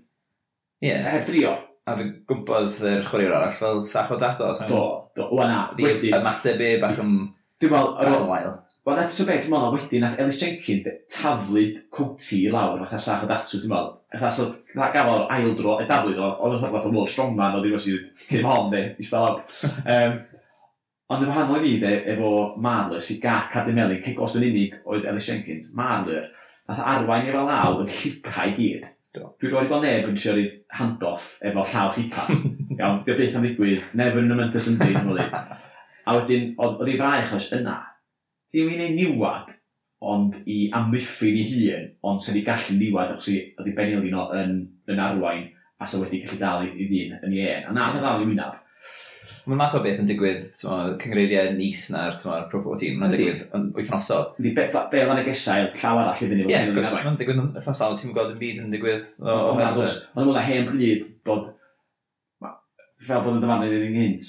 Ie. 0.84 0.90
Yeah. 0.90 1.08
Heb 1.12 1.30
drio. 1.30 1.56
A 1.86 1.94
fi'n 2.00 2.12
gwybod 2.26 2.80
yr 2.82 2.92
er 2.96 3.04
chwaraewr 3.06 3.36
arall 3.38 3.54
fel 3.54 3.82
sach 3.86 4.12
o 4.12 4.18
Dado. 4.20 4.50
Do, 4.70 4.82
Wana, 5.16 5.72
wedi... 5.80 6.12
Ymateb 6.16 6.62
e 6.62 6.76
bach 6.82 7.02
yn... 7.02 7.18
Dwi'n 7.62 7.72
meddwl... 7.72 7.94
Bach 8.00 8.20
yn 8.20 8.30
wael. 8.30 8.54
Wel, 8.86 9.00
nath 9.00 9.16
eto 9.16 9.26
beth, 9.26 9.46
dwi'n 9.46 9.54
meddwl, 9.56 9.72
wedyn, 9.74 10.04
nath 10.04 10.20
Ellis 10.22 10.38
Jenkins 10.38 10.84
taflu 11.10 11.64
cwti 11.96 12.44
i 12.46 12.52
lawr, 12.54 12.84
fatha 12.84 13.00
sach 13.02 13.24
o 13.26 13.30
datw, 13.32 13.58
dwi'n 13.58 13.72
meddwl. 13.72 13.94
Fatha, 14.14 14.30
so, 14.36 14.46
na 14.78 14.92
gafodd 14.94 15.24
o'r 15.24 15.32
ail 15.34 15.56
dro, 15.58 15.80
e 15.82 15.88
daflu 15.90 16.14
ddo, 16.14 16.28
oedd 16.36 16.60
o'n 16.60 16.76
fath 16.76 16.86
o 16.86 16.92
World 16.92 17.10
Strongman, 17.10 17.58
oedd 17.58 17.66
i'n 17.72 17.82
sydd 17.82 18.04
cyn 18.28 18.46
hon, 18.46 18.70
de, 18.74 18.84
i 19.02 19.08
stael 19.08 19.26
lawr. 19.26 19.64
Um, 19.96 20.20
ond 21.16 21.26
yn 21.26 21.32
wahanol 21.32 21.58
i 21.58 21.64
fi, 21.64 21.80
de, 21.82 21.96
efo 22.14 22.30
Marler, 22.62 23.02
sy'n 23.08 23.24
gath 23.24 23.50
cadw 23.56 23.74
melyn, 23.74 24.04
ceg 24.06 24.22
os 24.22 24.38
yn 24.38 24.46
unig 24.52 24.78
oedd 24.84 25.10
Ellis 25.10 25.32
Jenkins, 25.32 25.72
Marler, 25.80 26.30
nath 26.70 26.86
arwain 26.94 27.32
efo 27.32 27.48
law 27.50 27.82
yn 27.82 27.90
llipa 27.90 28.46
i 28.52 28.56
gyd. 28.60 28.92
Dwi'n 29.16 29.54
rhoi 29.54 29.68
bod 29.72 29.82
neb 29.86 30.12
yn 30.12 30.20
siarad 30.20 30.62
handoff 30.76 31.38
efo 31.48 31.66
llaw 31.72 31.96
llipa. 31.96 32.28
Iawn, 32.76 33.04
diolch 33.06 33.22
beth 33.22 33.38
am 33.40 33.46
ddigwydd, 33.46 33.92
never 34.00 34.22
in 34.22 34.32
a 34.32 34.38
month 34.38 34.58
as 34.60 34.70
yndi, 34.72 34.96
mwli. 35.06 35.26
A 36.06 36.16
wedyn, 36.18 36.52
oedd 36.62 36.90
ei 36.90 36.98
fraich 37.00 37.30
achos 37.30 37.48
yna, 37.56 37.78
ddim 38.52 38.74
i'n 38.74 38.84
ei 38.86 38.96
niwad, 38.98 39.54
ond 40.06 40.36
i 40.46 40.66
amddiffyn 40.76 41.40
ei 41.40 41.48
hun, 41.50 41.88
ond 42.06 42.22
sy'n 42.22 42.38
ei 42.42 42.44
gallu 42.46 42.78
niwad 42.78 43.16
achos 43.16 43.32
oedd 43.32 43.72
ei 43.72 43.78
benil 43.78 44.04
un 44.04 44.38
yn, 44.42 44.60
yn 44.92 45.02
arwain, 45.02 45.48
a 45.80 45.88
sy'n 45.88 46.04
wedi 46.04 46.22
gallu 46.26 46.42
dal 46.42 46.68
i, 46.68 46.70
i 46.76 46.90
ddyn 46.92 47.18
yn 47.22 47.34
ei 47.34 47.50
en. 47.56 47.72
A 47.72 47.74
na, 47.76 47.90
dda 47.96 48.04
dal 48.04 48.26
i 48.26 48.30
wynaf. 48.30 48.62
Mae'n 49.46 49.60
math 49.62 49.76
o 49.78 49.80
beth 49.82 50.00
yn 50.02 50.08
digwydd, 50.10 50.46
cyngreiriau 50.58 51.52
nis 51.54 51.84
na'r 51.94 52.16
Pro 52.50 52.62
14, 52.64 52.96
mae'n 52.98 53.12
digwydd 53.14 53.44
yn 53.54 53.68
wythnosol. 53.78 54.32
Ydy, 54.42 54.56
be 54.58 54.66
oedd 54.66 55.12
yn 55.14 55.22
y 55.22 55.26
gesau, 55.28 55.68
llaw 55.82 56.00
arall 56.02 56.18
i 56.18 56.30
fyny. 56.32 56.48
Ie, 56.50 56.62
mae'n 56.74 57.20
digwydd 57.20 57.42
yn 57.44 57.52
wythnosol, 57.54 57.98
ti'n 58.02 58.16
gweld 58.16 58.34
yn 58.34 58.40
byd 58.42 58.64
yn 58.64 58.74
digwydd. 58.74 59.12
Ond 59.22 60.18
mae'n 60.18 60.42
hen 60.48 60.66
bryd 60.72 61.06
bod 61.28 61.52
fel 63.04 63.24
bod 63.24 63.38
yn 63.38 63.44
dyfannu 63.44 63.70
yn 63.70 63.88
un 63.90 63.96
gynt, 64.00 64.28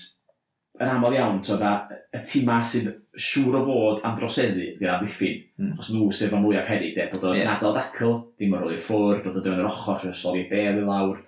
yn 0.80 0.92
aml 0.92 1.16
iawn, 1.16 1.42
so 1.46 1.58
da, 1.60 1.72
y 2.12 2.20
tîma 2.26 2.60
sydd 2.66 2.92
siŵr 3.16 3.58
o 3.60 3.64
fod 3.64 4.06
am 4.06 4.16
droseddu, 4.18 4.68
di'r 4.80 4.94
amddiffyn, 4.96 5.42
mm. 5.56 5.74
achos 5.74 5.92
nhw 5.94 6.08
sydd 6.12 6.30
efo 6.30 6.40
mwyaf 6.42 6.66
o 6.66 6.70
peryg, 6.70 6.96
de, 6.96 7.08
bod 7.12 7.28
o'n 7.30 7.38
yeah. 7.38 7.52
adael 7.54 7.76
dacl, 7.76 8.16
dim 8.40 8.56
yn 8.56 8.64
rhoi 8.64 8.80
ffwr, 8.80 9.22
bod 9.24 9.38
o'n 9.38 9.44
dweud 9.44 9.54
yn 9.54 9.62
yr 9.64 9.70
ochr, 9.70 10.00
sy'n 10.02 10.16
sori 10.20 10.46
bel 10.50 10.82
i 10.82 10.86
lawr. 10.86 11.22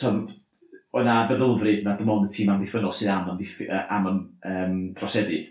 So, 0.00 0.14
oedd 0.92 1.06
na 1.08 1.20
feddylfryd 1.30 1.84
na 1.86 1.94
dim 1.98 2.10
ond 2.12 2.26
y 2.26 2.32
tîm 2.34 2.50
amddiffynol 2.52 2.96
sydd 2.96 3.12
am, 3.14 3.30
am, 3.34 3.44
am 3.98 4.08
um, 4.12 4.80
droseddu. 4.98 5.44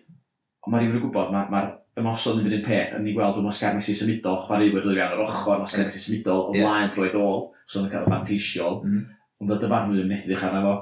Ond 0.66 0.74
mae 0.74 0.84
rhywun 0.84 1.00
yn 1.00 1.06
gwybod, 1.06 1.32
mae'r 1.34 1.54
ma, 1.54 1.62
ma 1.64 2.02
ymosod 2.02 2.40
yn 2.40 2.46
mynd 2.46 2.58
yn 2.60 2.66
peth, 2.66 2.94
yn 2.98 3.04
ni 3.06 3.16
gweld 3.16 3.40
o'n 3.40 3.50
osgar 3.50 3.74
nes 3.76 3.90
i 3.92 3.96
symudol, 3.98 4.38
chwaraewyr 4.46 4.86
dwi'n 4.86 5.00
rhan 5.00 5.16
yr 5.16 5.24
ochr, 5.26 5.64
osgar 5.66 5.88
nes 5.88 5.98
symudol, 6.00 6.46
o 6.50 6.54
ymlaen 6.56 6.86
yeah. 6.86 6.94
drwy'r 6.94 7.18
ôl, 7.20 7.42
so 7.68 7.82
yn 7.82 7.90
cael 7.92 8.06
y 8.08 8.14
fantisiol. 8.14 8.78
Mm 8.88 9.02
ond 9.42 9.54
y 9.56 9.60
dyfarnwyd 9.62 10.04
yn 10.06 10.16
edrych 10.16 10.46
arno 10.48 10.64
fo. 10.66 10.74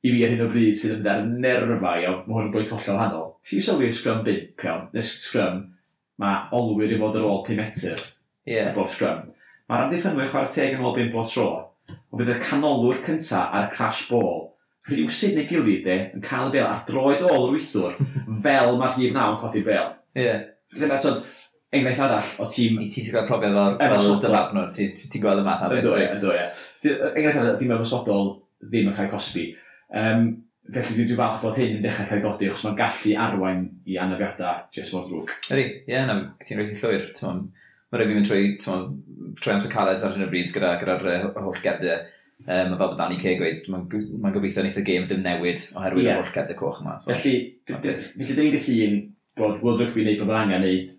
I 0.00 0.12
fi 0.14 0.22
ar 0.24 0.32
hyn 0.32 0.44
o 0.46 0.48
bryd 0.48 0.78
sydd 0.80 0.94
yn 0.96 1.02
dda'r 1.04 1.26
nerfa 1.44 1.96
iawn, 2.00 2.22
mae 2.24 2.36
hwn 2.36 2.46
yn 2.48 2.54
bwynt 2.54 2.72
hollol 2.72 3.00
hanol. 3.02 3.26
Ti'n 3.44 3.64
sylwi 3.66 3.90
scrum 3.92 4.22
5 4.24 4.64
iawn, 4.64 4.86
neu 4.94 5.04
scrum, 5.04 5.58
mae 6.20 6.38
olwyr 6.56 6.94
i 6.94 7.00
fod 7.00 7.18
ar 7.20 7.26
ôl 7.28 7.42
5 7.48 7.58
metr 7.60 8.06
yeah. 8.48 8.72
bob 8.76 8.88
scrum. 8.92 9.26
Mae'r 9.68 9.84
amddiffynwyr 9.86 10.30
chwarae 10.32 10.54
teg 10.54 10.78
yn 10.78 10.86
ôl 10.86 10.96
5 10.96 11.12
bob 11.12 11.28
tro, 11.28 11.50
ond 11.90 12.22
bydd 12.22 12.32
y 12.32 12.38
canolwr 12.46 13.02
cyntaf 13.04 13.52
ar 13.56 13.68
crash 13.74 14.06
ball 14.08 14.48
rhywsyd 14.88 15.36
neu 15.36 15.46
gilydd 15.50 15.84
de, 15.84 15.98
yn 16.16 16.24
cael 16.24 16.48
y 16.48 16.54
bel 16.56 16.66
ar 16.70 16.80
droed 16.88 17.20
ôl 17.28 17.50
yr 17.50 17.54
wythwr 17.58 18.00
fel 18.46 18.80
mae'r 18.80 18.96
llif 18.96 19.14
naw 19.14 19.34
yn 19.34 19.38
codi'r 19.44 19.68
bel. 19.68 19.92
Ie. 20.16 20.24
Yeah. 20.24 20.42
Dyna, 20.70 20.98
tod, 21.02 21.22
enghraifft 21.74 22.04
arall 22.06 22.32
o 22.42 22.48
tîm... 22.50 22.80
I 22.82 22.88
ti'n 22.90 23.08
gweld 23.12 23.28
profiad 23.28 23.60
o'r 23.60 23.78
fel 23.80 24.20
dyfarnwr, 24.24 24.72
ti'n 24.74 25.22
gweld 25.22 25.42
y 25.42 25.46
math 25.46 25.64
ar 25.66 25.74
beth. 25.76 25.84
Ydw, 25.84 25.96
ydw, 26.06 26.34
Enghraifft 26.84 27.40
arall, 27.40 27.58
tîm 27.60 27.74
ymwysodol 27.74 28.30
ddim 28.64 28.90
yn 28.90 28.96
cael 28.96 29.10
cosbi. 29.12 29.50
Um, 29.90 30.30
felly 30.70 30.96
dwi'n 30.96 31.10
dwi 31.10 31.18
falch 31.18 31.40
bod 31.42 31.58
hyn 31.58 31.78
yn 31.78 31.84
dechrau 31.84 32.08
cael 32.10 32.22
godi, 32.24 32.48
achos 32.50 32.64
mae'n 32.66 32.78
gallu 32.78 33.16
arwain 33.24 33.66
i 33.88 33.98
anafiadau 34.00 34.62
jes 34.76 34.92
mor 34.94 35.08
drwg. 35.08 35.34
Ydy, 35.50 35.66
ie, 35.66 35.90
yeah, 35.90 36.06
na, 36.08 36.16
ti'n 36.44 36.60
rhaid 36.60 36.72
i 36.72 36.78
llwyr. 36.78 37.10
Mae 37.90 38.00
rhaid 38.00 38.12
i 38.12 38.16
mynd 38.16 38.30
trwy, 38.30 38.54
trwy 38.62 39.54
amser 39.54 39.72
caled 39.72 40.06
ar 40.06 40.16
hyn 40.16 40.26
o 40.26 40.30
bryd 40.30 40.54
gyda'r 40.54 40.80
gyda, 40.82 40.96
gyda 41.02 41.44
holl 41.44 41.62
gerdiau. 41.64 42.08
Um, 42.40 42.72
fel 42.72 42.86
bod 42.86 42.96
Danny 42.96 43.18
Kay 43.20 43.36
gweud, 43.36 43.58
mae'n 43.68 44.06
ma 44.22 44.30
gobeithio 44.32 44.62
wneud 44.62 44.78
y 44.80 44.84
gêm 44.86 45.04
ddim 45.08 45.20
newid 45.26 45.66
oherwydd 45.76 46.06
yeah. 46.06 46.16
y 46.16 46.22
holl 46.22 46.32
gerdiau 46.32 46.56
coch 46.56 46.80
yma. 46.80 46.94
So, 47.02 47.12
felly, 47.12 47.34
felly 47.68 48.30
dyn 48.30 48.40
ni 48.46 48.52
gysy'n 48.54 48.94
bod 49.36 49.60
World 49.60 49.82
Rugby 49.84 50.06
wneud 50.06 50.22
bod 50.22 50.32
angen 50.38 50.64
wneud 50.64 50.94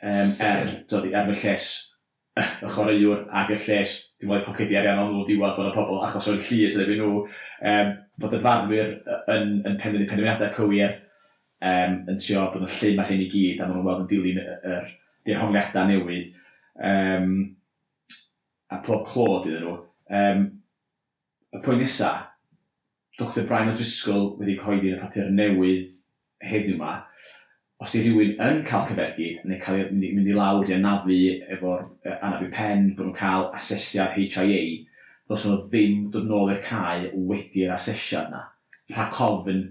um, 0.00 0.32
er, 0.42 0.72
er 0.82 1.30
fy 1.30 1.36
lles 1.44 1.68
y 2.40 2.68
chwaraewr 2.72 3.26
ac 3.36 3.50
y 3.52 3.58
lles, 3.60 3.94
dim 4.20 4.32
ond 4.32 4.44
pocedi 4.46 4.76
ariannol 4.78 5.10
nhw'r 5.12 5.28
diwad 5.28 5.56
bod 5.58 5.68
y 5.68 5.72
pobl, 5.74 5.98
achos 6.06 6.30
o'r 6.32 6.38
llys 6.40 6.78
efo'n 6.80 7.00
nhw, 7.02 7.24
um, 7.72 7.90
bod 8.22 8.36
y 8.36 8.40
farnwyr 8.40 8.92
yn, 9.34 9.50
yn 9.68 9.76
penderfynu 9.76 10.08
penderfyniadau 10.08 10.54
cywir, 10.56 10.94
um, 11.60 11.98
yn 12.08 12.20
trio 12.22 12.46
bod 12.54 12.64
yn 12.64 12.72
llun 12.72 12.98
mae 12.98 13.10
hyn 13.10 13.24
i 13.26 13.28
gyd, 13.34 13.60
a 13.60 13.68
maen 13.68 13.76
nhw'n 13.76 13.88
weld 13.90 14.04
yn 14.04 14.10
dilyn 14.14 14.40
yr 14.46 14.88
dehongliadau 15.28 15.90
newydd, 15.90 16.32
um, 16.90 17.30
a 18.72 18.80
pob 18.86 19.04
clod 19.10 19.50
iddyn 19.50 19.66
nhw. 19.66 19.78
Um, 20.12 20.46
y 21.52 21.60
pwynt 21.60 21.84
nesa 21.84 22.14
Dr 23.20 23.44
Brian 23.44 23.68
O'Driscoll 23.74 24.30
wedi 24.40 24.56
cyhoeddi 24.56 24.94
yn 24.94 24.96
y 24.96 25.02
papur 25.02 25.28
newydd 25.36 25.92
heddiw 26.48 26.78
yma, 26.78 26.94
os 27.82 27.96
yw 27.98 28.04
rhywun 28.04 28.32
yn 28.46 28.62
cael 28.66 28.86
cyfergyd, 28.86 29.42
neu 29.48 29.58
cael 29.62 29.88
mynd, 29.90 30.06
mynd 30.14 30.30
i 30.30 30.36
lawr 30.36 30.68
i 30.70 30.76
anafu 30.76 31.18
efo'r 31.56 31.82
uh, 31.82 32.16
anafu 32.28 32.48
pen, 32.54 32.92
bod 32.94 33.08
nhw'n 33.08 33.16
cael 33.18 33.48
asesiad 33.58 34.14
HIA, 34.14 34.60
ddos 35.26 35.46
nhw 35.48 35.58
ddim 35.66 36.04
dod 36.14 36.28
nôl 36.30 36.52
i'r 36.52 36.62
cae 36.62 37.10
wedi'r 37.16 37.74
asesiad 37.74 38.30
yna. 38.30 38.44
Rha 38.92 39.08
cofn 39.14 39.64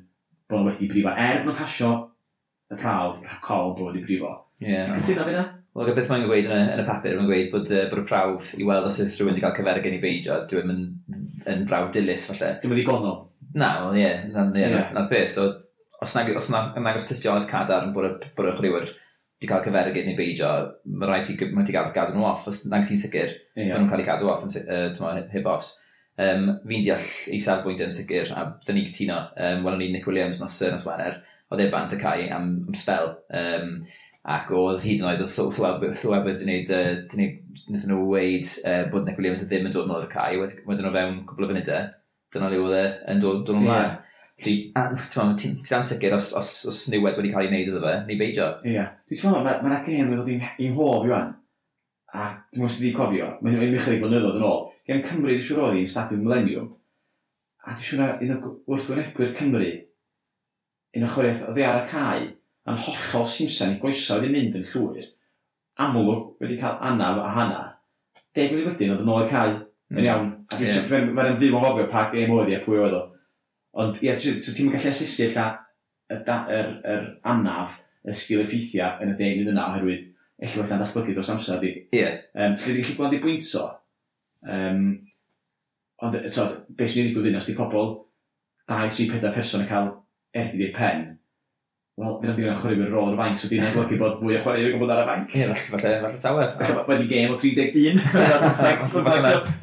bod 0.52 0.60
nhw 0.60 0.74
wedi 0.74 0.91
brifo. 0.91 1.15
Er 1.15 1.39
bod 1.39 1.54
nhw'n 1.54 1.62
pasio 1.62 1.93
y 2.71 2.78
prawf, 2.82 3.24
rha 3.24 3.39
cofn 3.47 3.74
bod 3.80 3.88
nhw 3.88 3.93
wedi 3.93 4.06
brifo. 4.10 4.36
Yeah. 4.60 4.84
Ti'n 4.86 5.00
cysyno 5.00 5.30
fi 5.30 5.39
na? 5.39 5.47
Wel, 5.71 5.93
beth 5.95 6.10
mae'n 6.12 6.28
gweud 6.28 6.52
yn 6.52 6.58
y, 6.58 6.63
yn 6.74 6.84
y 6.84 6.88
papur, 6.88 7.15
mae'n 7.15 7.32
gweud 7.32 7.52
bod, 7.54 7.69
uh, 7.71 7.88
bod 7.93 8.04
y 8.04 8.08
prawf 8.10 8.54
i 8.60 8.67
weld 8.67 8.91
os 8.91 9.00
oes 9.00 9.15
rhywun 9.15 9.32
wedi 9.32 9.45
cael 9.45 9.56
cyfergyn 9.56 9.95
i 9.95 10.04
beidio, 10.04 10.41
dwi'n 10.52 10.74
e 10.74 10.76
yn, 10.76 11.28
yn 11.54 11.67
brawf 11.69 11.93
dilys, 11.95 12.28
falle. 12.28 12.58
Dwi'n 12.60 12.74
mynd 12.74 12.84
i 12.84 12.88
gonol. 12.89 13.21
Na, 13.56 13.69
wel, 13.86 14.02
ie, 14.02 14.04
yeah, 14.04 14.26
na'r 14.36 14.58
yeah. 14.60 14.91
na 14.95 15.06
beth. 15.08 15.32
So, 15.32 15.45
os 16.01 16.15
nag, 16.17 16.33
os 16.35 16.49
nag, 16.49 16.75
nag 16.81 16.97
os 16.97 17.07
tystiolaeth 17.09 17.49
cadar 17.49 17.85
yn 17.85 17.93
bod 17.95 18.09
y, 18.09 18.13
bod 18.37 18.49
y 18.49 18.57
chwriwyr 18.57 18.89
wedi 19.41 19.49
cael 19.49 19.63
cyfergyd 19.65 20.05
neu 20.05 20.17
beidio, 20.17 20.49
mae 20.85 21.09
rhaid 21.09 21.25
ti, 21.25 21.35
mae 21.49 21.65
ti 21.65 21.73
gael 21.73 21.89
gadw 21.95 22.13
nhw 22.13 22.27
off, 22.29 22.43
os 22.49 22.65
nag 22.69 22.83
ti'n 22.85 22.99
sicr, 23.01 23.31
yeah. 23.57 23.71
maen 23.71 23.87
nhw'n 23.87 23.89
cael 23.89 24.03
eu 24.03 24.09
cadw 24.11 24.29
off 24.29 24.43
yn, 24.45 24.53
uh, 24.69 25.23
heb 25.33 25.49
os. 25.49 25.71
Um, 26.21 26.43
fi'n 26.67 26.83
deall 26.85 27.07
ei 27.31 27.39
safbwynt 27.41 27.81
yn 27.81 27.93
sicr, 27.95 28.29
a 28.37 28.43
dyn 28.67 28.77
ni 28.77 28.83
cytuno, 28.85 29.17
um, 29.33 29.63
welwn 29.65 29.81
ni 29.81 29.87
Nick 29.95 30.05
Williams 30.05 30.41
nos 30.43 30.59
Sir 30.59 30.75
nos 30.75 30.85
Wener, 30.85 31.17
oedd 31.49 31.63
e 31.63 31.67
bant 31.73 31.95
y 31.95 31.99
cae 32.01 32.27
am, 32.29 32.51
am 32.69 32.77
spel, 32.77 33.15
um, 33.39 33.73
ac 34.35 34.53
oedd 34.53 34.85
hyd 34.85 35.01
yn 35.01 35.09
oed, 35.09 35.25
oedd 35.25 35.33
sylwebyd 35.33 36.45
wedi 36.45 36.67
gwneud, 36.67 37.17
wnaethon 37.65 37.93
nhw 37.95 38.05
weid 38.11 38.53
uh, 38.61 38.83
bod 38.93 39.09
Nick 39.09 39.17
Williams 39.17 39.41
ddim 39.47 39.65
yn 39.71 39.73
dod 39.73 39.89
nôl 39.89 40.05
i'r 40.05 40.13
cae, 40.13 40.37
wedyn 40.37 40.85
nhw 40.85 40.93
fewn 40.99 41.19
cwbl 41.31 41.47
o 41.47 41.51
funudau, 41.55 41.89
e. 41.89 42.23
dyna 42.35 42.53
le 42.53 42.61
oedd 42.61 42.77
e 42.77 42.85
yn 43.09 43.25
dod, 43.25 43.41
dod 43.47 43.57
ymlaen. 43.57 43.89
Yeah. 43.89 44.11
Ti'n 44.41 45.77
ansicr 45.77 46.15
os, 46.17 46.32
os, 46.38 46.49
os 46.71 46.82
niwed 46.89 47.19
wedi 47.19 47.32
cael 47.34 47.45
ei 47.45 47.51
wneud 47.51 47.69
iddo 47.69 47.84
fe, 47.84 47.93
ni 48.08 48.17
beidio. 48.17 48.47
Ie. 48.65 48.88
Dwi'n 49.10 49.21
teimlo, 49.21 49.43
mae 49.45 49.62
yna 49.62 49.80
gen 49.86 50.12
wedi 50.15 50.38
dod 50.39 50.65
i'n 50.65 50.75
hof 50.77 51.06
i. 51.06 51.21
A 52.12 52.25
dwi'n 52.51 52.63
mwyn 52.63 52.73
sydd 52.73 52.88
wedi 52.88 52.95
cofio, 52.97 53.30
mae'n 53.39 53.60
mynd 53.62 53.77
i 53.77 53.80
chydig 53.80 54.01
blynyddoedd 54.04 54.39
yn 54.41 54.47
ôl. 54.47 54.65
Gen 54.89 55.04
Cymru, 55.06 55.30
dwi'n 55.32 55.45
siŵr 55.47 55.63
oedd 55.67 55.80
i'n 55.80 55.88
stadiwm 55.88 56.25
millennium. 56.25 56.67
A 57.63 57.75
dwi'n 57.77 57.88
siŵr 57.88 58.25
un 58.25 58.34
o 58.36 58.54
wrthwynebwyr 58.73 59.34
Cymru, 59.38 59.71
un 60.97 61.06
o 61.08 61.12
chwaraeth 61.13 61.45
oedd 61.47 61.62
ar 61.69 61.80
y 61.84 61.86
cae, 61.93 62.25
a'n 62.67 62.82
hollol 62.88 63.30
Simpson 63.30 63.75
i 63.75 63.80
goesau 63.80 64.19
wedi 64.19 64.34
mynd 64.34 64.58
yn 64.60 64.67
llwyr. 64.73 65.08
Amlwg 65.86 66.43
wedi 66.43 66.58
cael 66.60 66.82
anaf 66.89 67.21
a 67.21 67.30
hana. 67.38 67.62
Deg 68.36 68.51
wedi 68.51 68.67
wedyn 68.67 68.95
oedd 68.95 69.06
yn 69.06 69.13
ôl 69.13 69.23
i'r 69.23 69.32
cae. 69.32 69.56
Yn 69.91 70.01
hmm. 70.01 70.06
iawn. 70.10 70.30
A 70.51 70.60
dwi'n 70.60 70.75
siŵr, 70.75 71.08
mae'n 71.15 71.39
fyw 71.39 71.56
o'n 71.56 71.65
gofio 71.69 71.88
pa 71.93 72.06
gêm 72.12 72.36
oedd 72.36 72.51
i 72.51 72.58
a 72.58 72.62
pwy 72.65 72.82
oedd 72.82 72.97
o. 72.97 73.01
Ond 73.79 74.01
ie, 74.01 74.10
yeah, 74.10 74.19
so 74.19 74.53
ti'n 74.55 74.71
gallu 74.73 74.91
asesu 74.91 75.29
lla 75.31 75.45
y, 76.12 76.17
da, 76.27 76.41
yr, 76.51 76.73
yr 76.93 77.05
anaf, 77.31 77.77
y 78.03 78.15
sgil 78.17 78.43
effeithiau 78.43 79.03
yn 79.03 79.13
y 79.13 79.17
deg 79.19 79.38
mynd 79.38 79.53
yna, 79.53 79.67
oherwydd 79.69 80.10
eich 80.41 80.57
wedi'n 80.57 80.81
datblygu 80.81 81.15
dros 81.15 81.29
amser 81.31 81.62
di. 81.62 81.71
Ie. 81.95 82.10
Um, 82.34 82.57
Felly, 82.57 82.81
ti'n 82.81 82.97
gallu 82.97 82.97
gweld 82.97 83.17
i 83.17 83.21
bwynt 83.23 83.53
o. 83.62 83.65
Um, 84.51 84.86
ond, 86.01 86.19
to, 86.34 86.47
beth 86.75 86.91
sy'n 86.91 87.05
ei 87.05 87.10
ddigwydd 87.12 87.31
yn, 87.31 87.39
os 87.39 87.47
di 87.47 87.55
pobl 87.57 87.91
2, 88.71 88.91
3, 88.97 89.10
4 89.21 89.36
person 89.38 89.63
yn 89.63 89.69
cael 89.69 89.91
erdi 90.41 90.65
i'r 90.65 90.75
pen, 90.75 91.10
Wel, 91.99 92.13
fydd 92.21 92.29
o'n 92.31 92.38
dilyn 92.38 92.55
chwarae 92.55 92.77
mewn 92.79 92.93
rôl 92.93 93.10
ar 93.12 93.13
y 93.13 93.17
fainc, 93.19 93.39
so 93.41 93.47
di'n 93.51 93.65
golygu 93.75 93.97
bod 93.99 94.13
fwy 94.21 94.38
o 94.38 94.41
chwarae 94.41 94.69
yn 94.71 94.79
bod 94.79 94.93
ar 94.93 95.01
y 95.03 95.07
fainc. 95.10 95.34
Ie, 95.36 95.47
falle, 95.67 95.89
falle 96.05 96.21
tawer. 96.21 96.53
Falle 96.62 96.86
wedi 96.88 97.07
gêm 97.10 97.34
o 97.34 97.39
31. 97.41 97.99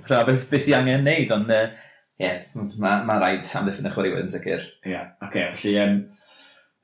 Falle, 0.04 0.26
beth 0.28 0.62
sy'n 0.62 0.76
angen 0.76 1.08
neud, 1.08 1.32
ond 1.34 1.48
Ie, 2.18 2.26
yeah. 2.26 2.70
mae 2.82 3.04
ma 3.06 3.18
rhaid 3.20 3.44
amddiffyn 3.60 3.86
y 3.86 3.92
chwaraewyr 3.94 4.24
yn 4.24 4.32
sicr. 4.32 4.64
Ie, 4.82 4.94
yeah. 4.94 5.12
oce, 5.20 5.28
okay, 5.28 5.50
felly 5.54 5.76
um, 5.84 6.00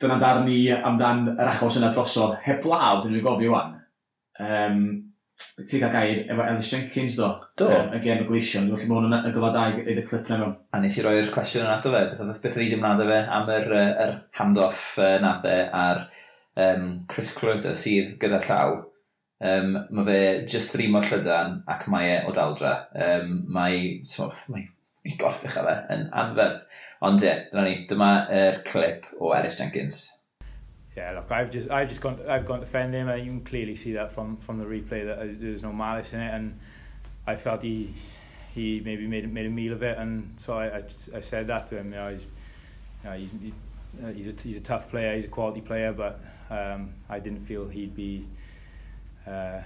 dyna 0.02 0.18
dar 0.22 0.44
ni 0.44 0.58
amdan 0.74 1.32
yr 1.34 1.50
achos 1.50 1.80
yna 1.80 1.90
drosodd. 1.94 2.36
Heb 2.44 2.68
law, 2.70 3.00
dyn 3.02 3.16
nhw'n 3.16 3.26
gofio 3.26 3.56
wan. 3.56 3.74
Um, 4.38 4.86
Ti'n 5.34 5.80
cael 5.82 5.90
gair 5.90 6.18
efo 6.30 6.44
Ellis 6.46 6.68
Jenkins 6.70 7.16
do? 7.18 7.28
Do. 7.58 7.66
Um, 7.66 7.88
y 7.96 7.98
gen 8.04 8.20
y 8.22 8.26
gleision, 8.28 8.68
dwi'n 8.70 8.84
meddwl 8.86 9.00
hwn 9.08 9.16
yn 9.16 9.24
y 9.26 9.32
gyfa 9.34 9.48
da 9.56 9.64
i 9.74 9.96
y 9.98 10.04
clip 10.06 10.28
na 10.30 10.36
mewn. 10.38 10.52
A 10.70 10.78
nes 10.78 10.98
i 11.00 11.02
roi'r 11.02 11.30
cwestiwn 11.34 11.64
yna 11.64 11.72
ato 11.80 11.90
fe, 11.90 12.02
beth, 12.12 12.20
oedd 12.22 12.38
beth 12.44 12.58
oedd 12.60 12.74
ymwneud 12.76 13.02
â 13.02 13.06
fe 13.08 13.16
am 13.38 13.50
yr, 13.56 13.66
yr 14.04 14.12
handoff 14.38 14.84
uh, 15.02 15.16
nath 15.24 15.48
e 15.50 15.56
ar 15.80 16.04
um, 16.66 16.86
Chris 17.10 17.32
Clwyd 17.34 17.66
sydd 17.80 18.14
gyda 18.22 18.38
llaw. 18.46 18.76
Um, 19.42 19.74
mae 19.90 20.06
fe 20.06 20.20
just 20.54 20.78
ddim 20.78 20.94
o'r 21.00 21.10
llydan 21.10 21.58
ac 21.74 21.88
mae 21.90 22.12
e 22.12 22.20
o 22.30 22.36
daldra. 22.38 22.76
Um, 22.94 23.40
mae, 23.58 23.82
tmof, 24.06 24.46
mae 24.54 24.68
i 25.04 25.14
gorffech 25.20 25.56
ar 25.60 25.70
e 25.70 25.76
yn 25.94 26.04
anferth. 26.24 26.66
Ond 27.04 27.24
ie, 27.24 27.32
dyna 27.52 27.64
ni, 27.68 27.78
dyma 27.90 28.10
yr 28.32 28.60
clip 28.68 29.08
o 29.20 29.32
Ellis 29.36 29.58
Jenkins. 29.60 30.04
Yeah, 30.96 31.12
look, 31.12 31.30
I've 31.32 31.50
just, 31.50 31.70
I've 31.70 31.88
just 31.88 32.00
gone, 32.00 32.20
I've 32.28 32.46
gone 32.46 32.60
to 32.60 32.66
fend 32.66 32.94
him, 32.94 33.08
and 33.08 33.24
you 33.24 33.30
can 33.32 33.40
clearly 33.44 33.74
see 33.76 33.92
that 33.94 34.12
from 34.12 34.36
from 34.38 34.58
the 34.58 34.64
replay 34.64 35.04
that 35.04 35.18
uh, 35.18 35.26
there's 35.26 35.62
no 35.62 35.72
malice 35.72 36.12
in 36.12 36.20
it, 36.20 36.32
and 36.32 36.58
I 37.26 37.36
felt 37.36 37.62
he 37.62 37.94
he 38.54 38.80
maybe 38.84 39.08
made 39.08 39.30
made 39.32 39.46
a 39.46 39.50
meal 39.50 39.72
of 39.72 39.82
it, 39.82 39.98
and 39.98 40.34
so 40.36 40.54
I 40.54 40.78
I, 40.78 40.82
I 41.16 41.20
said 41.20 41.48
that 41.48 41.66
to 41.68 41.78
him. 41.78 41.92
You 41.92 41.98
know, 41.98 42.10
he's, 42.12 42.22
you 42.22 43.10
know, 43.10 43.16
he's 43.16 43.30
uh, 44.04 44.12
he's 44.12 44.28
a, 44.28 44.42
he's 44.42 44.56
a 44.56 44.60
tough 44.60 44.88
player, 44.88 45.14
he's 45.16 45.24
a 45.24 45.28
quality 45.28 45.60
player, 45.60 45.92
but 45.92 46.20
um, 46.50 46.94
I 47.08 47.18
didn't 47.18 47.40
feel 47.40 47.68
he'd 47.68 47.94
be 47.94 48.26
uh, 49.26 49.60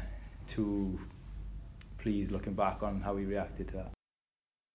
too 0.46 0.98
pleased 1.98 2.32
looking 2.32 2.54
back 2.54 2.82
on 2.82 3.00
how 3.00 3.16
he 3.16 3.24
reacted 3.24 3.68
to 3.68 3.74
that. 3.76 3.97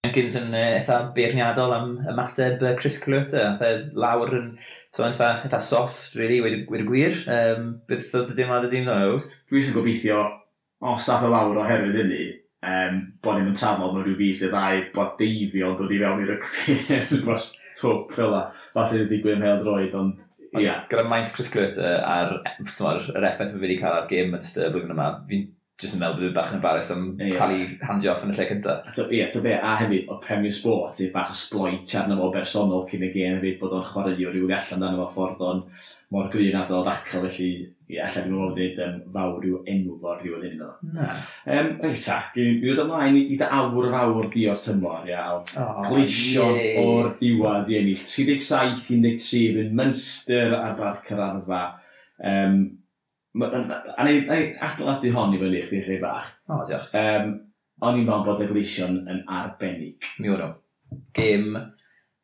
Jenkins 0.04 0.34
yn 0.36 0.52
uh, 0.52 0.62
eitha 0.76 0.98
beirniadol 1.16 1.72
am 1.72 1.92
ymateb 2.12 2.62
uh, 2.62 2.74
Chris 2.76 2.98
Clwta, 3.00 3.54
Uh, 3.64 3.86
lawr 3.96 4.34
yn 4.36 4.50
tyw'n 4.94 5.14
eitha, 5.14 5.30
eitha 5.48 5.60
soft, 5.64 6.18
really, 6.20 6.42
wedi 6.44 6.66
y 6.68 6.88
gwir. 6.90 7.22
Um, 7.32 7.70
beth 7.88 8.12
oedd 8.20 8.34
y 8.34 8.38
deimlad 8.42 8.68
y 8.68 8.72
dim 8.74 8.90
Nows? 8.90 9.30
Dwi 9.48 9.62
eisiau 9.62 9.78
gobeithio, 9.78 10.20
os 10.92 11.08
ath 11.08 11.24
y 11.24 11.32
lawr 11.32 11.62
oherwydd 11.64 12.02
hynny, 12.02 12.28
um, 12.68 13.00
bod 13.24 13.40
ni'n 13.40 13.56
tafod 13.56 13.96
mewn 13.96 14.04
rhyw 14.04 14.20
fus 14.20 14.44
neu 14.44 14.52
ddau, 14.52 14.84
bod 15.00 15.16
deifio 15.22 15.72
yn 15.72 15.80
dod 15.80 15.96
i 15.96 16.04
fewn 16.04 16.26
i'r 16.26 16.36
rygbi 16.36 16.78
dros 17.24 17.50
twp 17.80 18.14
fel 18.20 18.36
la. 18.36 18.44
Fath 18.76 19.00
i'n 19.00 19.08
digwydd 19.08 19.40
yn 19.40 19.48
hel 19.48 19.64
droed, 19.64 19.98
ond 20.02 20.22
Ia. 20.54 20.62
Yeah. 20.62 20.82
Gyda 20.92 21.08
maint 21.10 21.32
Chris 21.34 21.48
Clwta 21.50 21.96
a'r, 22.06 22.36
yr 22.62 23.26
effaith 23.32 23.56
mae 23.56 23.64
wedi 23.64 23.80
cael 23.80 24.04
ar 24.04 24.12
gêm 24.12 24.36
yn 24.36 24.44
ystod 24.44 24.76
blwyddyn 24.76 24.94
yma, 24.94 25.08
fi'n 25.32 25.48
jyst 25.84 25.98
yn 25.98 26.02
meddwl 26.02 26.20
bod 26.20 26.30
fi 26.30 26.36
bach 26.38 26.52
yn 26.52 26.58
embarrass 26.60 26.92
am 26.94 27.06
yeah. 27.20 27.36
cael 27.38 27.56
ei 27.56 27.66
handio 27.84 28.14
off 28.14 28.24
yn 28.26 28.34
y 28.34 28.38
lle 28.38 28.48
cyntaf. 28.50 28.88
Ie, 28.88 28.96
so, 28.96 29.08
yeah, 29.12 29.30
so 29.32 29.44
be, 29.44 29.54
a 29.56 29.76
hefyd, 29.82 30.08
o 30.12 30.20
Premier 30.24 30.54
Sport, 30.56 30.98
sydd 30.98 31.14
bach 31.16 31.34
o 31.34 31.38
sbloet 31.38 31.96
arno 32.00 32.18
fo 32.20 32.30
bersonol 32.34 32.88
cyn 32.90 33.06
y 33.08 33.12
gêm 33.14 33.38
hefyd, 33.38 33.60
bod 33.62 33.78
o'n 33.78 33.86
chwaraewr 33.90 34.40
i'w 34.40 34.50
allan 34.50 34.86
dan 34.86 34.98
efo 34.98 35.08
ffordd 35.14 35.46
o'n 35.50 35.64
mor 36.14 36.28
gwir 36.34 36.54
nad 36.54 36.70
ddod 36.70 36.86
ddacl, 36.88 37.24
felly, 37.26 37.50
ie, 37.88 37.96
yeah, 37.98 38.10
allan 38.10 38.30
meddwl 38.30 38.54
bod 38.54 38.84
yn 38.86 39.00
fawr 39.16 39.40
rhyw 39.42 39.62
enw 39.74 39.98
fo'r 40.04 40.22
diwedd 40.22 40.46
hyn 40.48 40.62
o. 40.66 40.70
Na. 40.94 41.08
Um, 41.56 41.72
Reita, 41.82 42.20
mi 42.36 42.46
ni 42.52 42.60
ddod 42.62 42.84
ymlaen 42.86 43.18
i 43.22 43.40
da 43.40 43.50
awr 43.60 43.90
fawr 43.96 44.30
di 44.34 44.46
o'r 44.52 44.62
tymor, 44.62 45.10
iawn. 45.10 45.50
Oh, 45.62 45.82
Gleisio 45.90 46.52
o'r 46.84 47.12
diwad 47.22 47.74
i 47.74 47.82
ennill. 47.82 48.06
37-13 48.14 49.60
yn 49.66 49.76
Munster 49.80 50.56
ar 50.60 50.78
bar 50.80 51.02
Cyrarfa. 51.08 51.66
Um, 52.24 52.64
A 53.34 54.06
ni, 54.06 54.20
adeiladu 54.62 55.12
hon 55.16 55.34
i 55.34 55.40
fyny 55.42 55.58
i 55.58 55.62
chdi 55.66 55.80
chi 55.88 55.96
bach. 56.02 56.28
O, 56.46 56.60
diolch. 56.68 56.92
Um, 56.94 57.32
o'n 57.82 57.98
i'n 57.98 58.06
meddwl 58.06 58.26
bod 58.28 58.44
Egleision 58.46 59.00
yn 59.10 59.24
arbennig. 59.26 60.06
Mi 60.22 60.30
o'n 60.30 60.44
nhw. 60.44 60.50
Gym, 61.18 61.56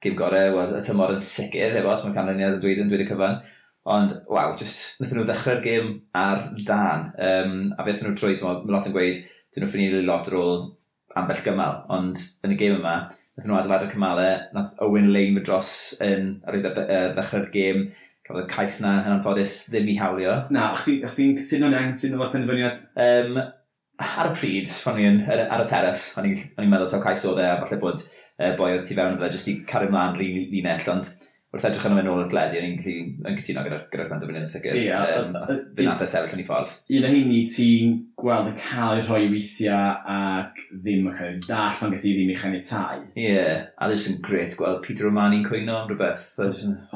gym 0.06 0.17
gorau, 0.19 0.52
wel, 0.54 0.76
y 0.78 0.82
tymor 0.86 1.15
yn 1.15 1.24
sicr, 1.24 1.80
efo, 1.80 1.89
os 1.95 2.04
mae'n 2.06 2.13
canlyniad 2.17 2.60
y 2.60 2.62
dweud 2.62 2.84
yn 2.84 2.91
dweud 2.91 3.02
y 3.02 3.08
cyfan. 3.10 3.39
Ond, 3.89 4.13
waw, 4.30 4.54
just, 4.60 5.00
wnaethon 5.00 5.22
nhw 5.22 5.26
ddechrau'r 5.32 5.63
gym 5.65 5.89
ar 6.19 6.43
dan. 6.67 7.08
Um, 7.17 7.56
a 7.74 7.88
beth 7.88 8.04
nhw 8.06 8.13
trwy, 8.13 8.36
tyma, 8.38 8.60
mae 8.62 8.76
lot 8.76 8.91
yn 8.91 8.93
gweud, 8.93 9.24
dyn 9.50 9.65
nhw'n 9.65 9.74
ffynu 9.74 10.04
lot 10.06 10.30
ar 10.30 10.38
ôl 10.38 10.62
ambell 11.17 11.41
gymal. 11.48 11.82
Ond, 11.98 12.22
yn 12.45 12.54
y 12.54 12.60
gym 12.60 12.78
yma, 12.78 13.00
nath 13.10 13.50
nhw 13.50 13.58
adeilad 13.58 13.88
y 13.88 13.89
cymalau, 13.95 14.38
nath 14.54 14.86
Owen 14.86 15.10
Lane 15.15 15.39
fy 15.39 15.45
dros 15.48 15.74
yn, 16.06 16.36
ar 16.45 16.60
ei 16.60 16.62
ddechrau'r 16.62 17.50
gêm, 17.56 17.88
cafodd 18.30 18.46
y 18.46 18.50
cais 18.52 18.80
na 18.84 18.96
yn 19.02 19.15
anffodus 19.15 19.56
ddim 19.72 19.89
i 19.89 19.96
hawlio. 19.98 20.36
Na, 20.54 20.70
chdi'n 20.78 21.08
chdi 21.10 21.30
cytuno 21.42 21.72
neu 21.74 21.96
cytuno 21.96 22.22
fo'r 22.22 22.36
penderfyniad? 22.36 22.84
Um, 23.06 23.39
ar 24.00 24.30
y 24.30 24.36
pryd, 24.38 24.76
o'n 24.89 25.02
i'n 25.02 25.24
ar 25.28 25.63
y 25.63 25.70
teres, 25.70 26.06
o'n 26.20 26.30
i'n 26.30 26.70
meddwl 26.70 26.92
taw 26.92 27.02
cais 27.04 27.26
oedd 27.28 27.42
e, 27.42 27.48
a 27.50 27.58
falle 27.63 27.82
bod 27.82 28.06
uh, 28.06 28.54
boi 28.60 28.76
oedd 28.76 28.86
tu 28.88 28.96
fewn 29.00 29.18
fe, 29.20 29.32
jyst 29.34 29.50
i 29.52 29.58
cario 29.68 29.89
ymlaen 29.89 30.15
rhi 30.20 30.30
linell, 30.54 30.86
ond 30.94 31.10
wrth 31.50 31.65
edrych 31.65 31.86
yn 31.88 31.96
ymwneud 31.96 32.12
ôl 32.13 32.20
at 32.22 32.34
ledu, 32.38 32.60
o'n 32.62 32.68
i'n 32.70 33.38
cytuno 33.42 33.63
gyda'r 33.65 33.88
gyda 33.89 34.06
penderfyniad 34.12 34.46
yn 34.46 34.52
sicr. 34.52 34.78
Ie. 34.78 34.92
Um, 34.94 35.34
Fe 35.74 35.88
nath 35.88 36.04
e 36.06 36.10
sefyll 36.12 36.36
yn 36.36 36.44
ei 36.44 36.46
ffordd. 36.46 36.76
Un 36.94 37.08
o 37.08 37.10
heini 37.10 37.39
ti'n 37.50 37.96
gweld 38.22 38.52
y 38.52 38.54
cael 38.62 39.02
ei 39.02 39.06
rhoi 39.08 39.24
weithiau 39.34 39.96
ac 40.13 40.62
ddim 40.70 41.10
yn 41.10 41.18
cael 41.18 41.34
ei 41.34 41.42
dall 41.48 41.80
pan 41.80 41.96
gath 41.96 42.06
i 42.06 42.13
ddim 42.13 42.30
i 42.30 42.38
chaniatau. 42.38 43.02
Ie, 43.15 43.26
yeah. 43.26 43.65
a 43.74 43.89
ddys 43.89 44.06
yn 44.13 44.22
gret 44.30 44.54
gweld 44.62 44.84
Peter 44.86 45.10
Romani 45.10 45.42
cwyno 45.48 45.82
am 45.82 45.89
rhywbeth. 45.89 46.30
So, 46.38 46.52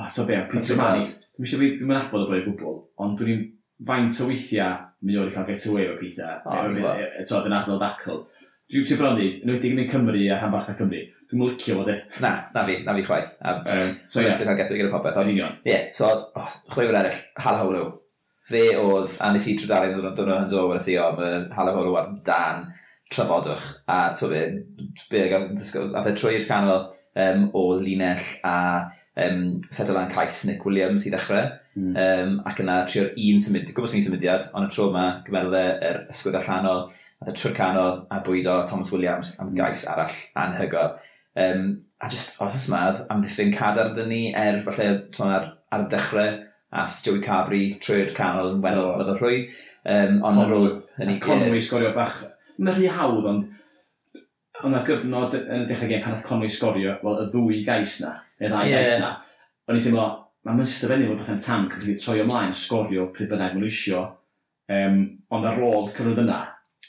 so 0.05 0.29
be, 0.29 0.37
Peter 0.53 0.77
Romani? 0.77 1.09
Dwi'n 1.33 1.47
eisiau 1.47 1.61
fi, 1.63 1.69
ddim 1.79 1.91
yn 1.91 1.97
abod 1.97 2.25
o 2.25 2.29
breu 2.29 2.43
gwbl, 2.45 2.75
ond 3.01 3.17
dwi'n 3.17 3.43
faint 3.87 4.19
o 4.21 4.27
weithiau 4.29 4.83
mi 5.03 5.17
oedd 5.17 5.31
i 5.31 5.33
cael 5.33 5.47
get 5.49 5.65
away 5.71 5.87
o 5.89 5.95
pethau. 5.97 7.01
Eto, 7.19 7.41
dyn 7.41 7.55
adnod 7.57 7.85
acl. 7.87 8.21
Dwi'n 8.69 8.85
sy'n 8.87 8.99
brynu, 9.01 9.25
yn 9.41 9.53
wedi'i 9.53 9.73
gwneud 9.73 9.89
Cymru 9.91 10.21
a 10.29 10.37
hanbarth 10.43 10.69
a 10.69 10.77
Cymru, 10.77 11.01
dwi'n 11.31 11.41
mwyn 11.41 11.51
licio 11.55 11.79
fod 11.79 11.89
e. 11.89 11.97
Na, 12.21 12.35
na 12.53 12.63
fi, 12.67 12.77
na 12.85 12.95
fi 12.99 13.07
chwaith. 13.07 13.33
Um, 13.41 13.65
so, 14.05 14.21
ie. 14.21 14.29
Dwi'n 14.29 14.59
get 14.61 14.69
away 14.69 14.83
gyda 14.83 14.93
popeth. 14.93 15.19
Union. 15.25 15.57
Ie, 15.65 15.79
so, 15.97 16.11
oh, 16.37 16.55
chweifr 16.69 16.99
eraill, 17.01 17.25
hala 17.41 17.63
Howlw. 17.63 17.91
Fe 18.53 18.63
oedd, 18.77 19.17
a 19.23 19.33
nes 19.33 19.49
i 19.49 19.57
trydalu 19.57 19.89
yn 19.89 19.97
ddod 19.97 20.09
o'n 20.11 20.15
dod 20.19 20.33
o'n 20.37 20.49
dod 20.51 20.57
o, 20.61 20.69
mae 20.69 20.85
Hal 21.57 21.73
Howlw 21.73 21.97
ar 21.97 22.09
dan 22.27 22.67
trafodwch, 23.13 23.69
a 23.89 23.99
twy 24.17 24.43
fe, 25.09 25.23
a 25.33 26.03
fe 26.05 26.13
trwy'r 26.17 26.47
canol, 26.49 26.87
um, 27.15 27.47
o 27.53 27.63
linell 27.79 28.27
a 28.47 28.55
um, 29.15 29.61
setelan 29.69 30.11
cais 30.11 30.43
Nick 30.49 30.65
Williams 30.65 31.07
i 31.07 31.13
ddechrau. 31.13 31.51
Mm. 31.73 31.95
Um, 31.97 32.35
ac 32.45 32.61
yna 32.61 32.83
trio'r 32.89 33.15
un 33.17 33.41
symudiad, 33.41 33.73
gwybod 33.73 33.93
sy'n 33.93 34.05
symudiad, 34.05 34.49
ond 34.53 34.67
y 34.67 34.73
tro 34.73 34.91
yma 34.91 35.07
gymerodd 35.25 35.57
e'r 35.57 36.03
ysgwyd 36.13 36.37
allanol, 36.41 36.85
a 37.23 37.33
trwy'r 37.33 37.57
canol 37.57 38.03
a 38.11 38.19
bwydo 38.25 38.59
Thomas 38.69 38.91
Williams 38.91 39.35
am 39.39 39.49
hmm. 39.49 39.57
gais 39.57 39.85
arall 39.89 40.15
anhygoel. 40.43 40.97
Um, 41.39 41.67
a 42.03 42.09
just 42.11 42.35
oedd 42.43 42.57
ysmad 42.57 43.05
am 43.09 43.23
ddiffyn 43.23 43.53
cadar 43.55 43.93
dyn 43.95 44.11
ni 44.11 44.23
er 44.37 44.59
falle 44.65 44.89
ar, 45.23 45.47
ar 45.73 45.85
y 45.85 45.89
dechrau 45.89 46.35
ath 46.83 46.99
Joey 47.05 47.21
Cabri 47.23 47.63
trwy'r 47.81 48.13
canol 48.17 48.55
yn 48.55 48.61
weddol 48.65 48.91
oedd 48.97 49.13
y 49.13 49.17
rhwydd. 49.17 49.57
Um, 49.83 50.21
ond 50.25 50.43
ar 50.43 50.55
ôl... 50.57 50.69
Conwy 51.23 51.61
sgorio 51.63 51.93
bach, 51.95 52.19
mae'n 52.57 52.77
rhy 52.77 52.89
hawdd 52.93 53.29
ond 53.29 53.62
Ond 54.63 54.71
na 54.71 54.81
gyfnod 54.87 55.35
yn 55.41 55.65
y 55.65 55.67
dechrau 55.67 55.91
gen 55.91 56.03
pan 56.03 56.15
oedd 56.15 56.25
Conwy 56.25 56.49
sgorio, 56.51 56.95
wel, 57.03 57.21
y 57.25 57.29
ddwy 57.33 57.61
gais 57.67 57.97
na, 58.03 58.13
neu 58.39 58.51
ddau 58.53 58.69
yeah. 58.69 58.79
gais 58.79 59.01
na, 59.01 59.09
o'n 59.67 59.79
i'n 59.79 59.83
teimlo, 59.83 60.07
mae 60.47 60.59
Munster 60.59 60.91
fe'n 60.91 61.03
fod 61.09 61.19
bethau'n 61.19 61.43
tam, 61.43 61.65
yn 61.67 61.71
cael 61.73 61.91
ei 61.91 61.99
troi 61.99 62.21
ymlaen, 62.23 62.55
sgorio, 62.55 63.09
pryd 63.11 63.31
bynnag 63.33 63.57
maen 63.57 63.63
nhw 63.65 63.71
isio, 63.71 64.05
um, 64.71 64.99
ond 65.35 65.49
ar 65.49 65.59
ôl 65.67 65.89
cyfnod 65.91 66.23
yna, 66.23 66.41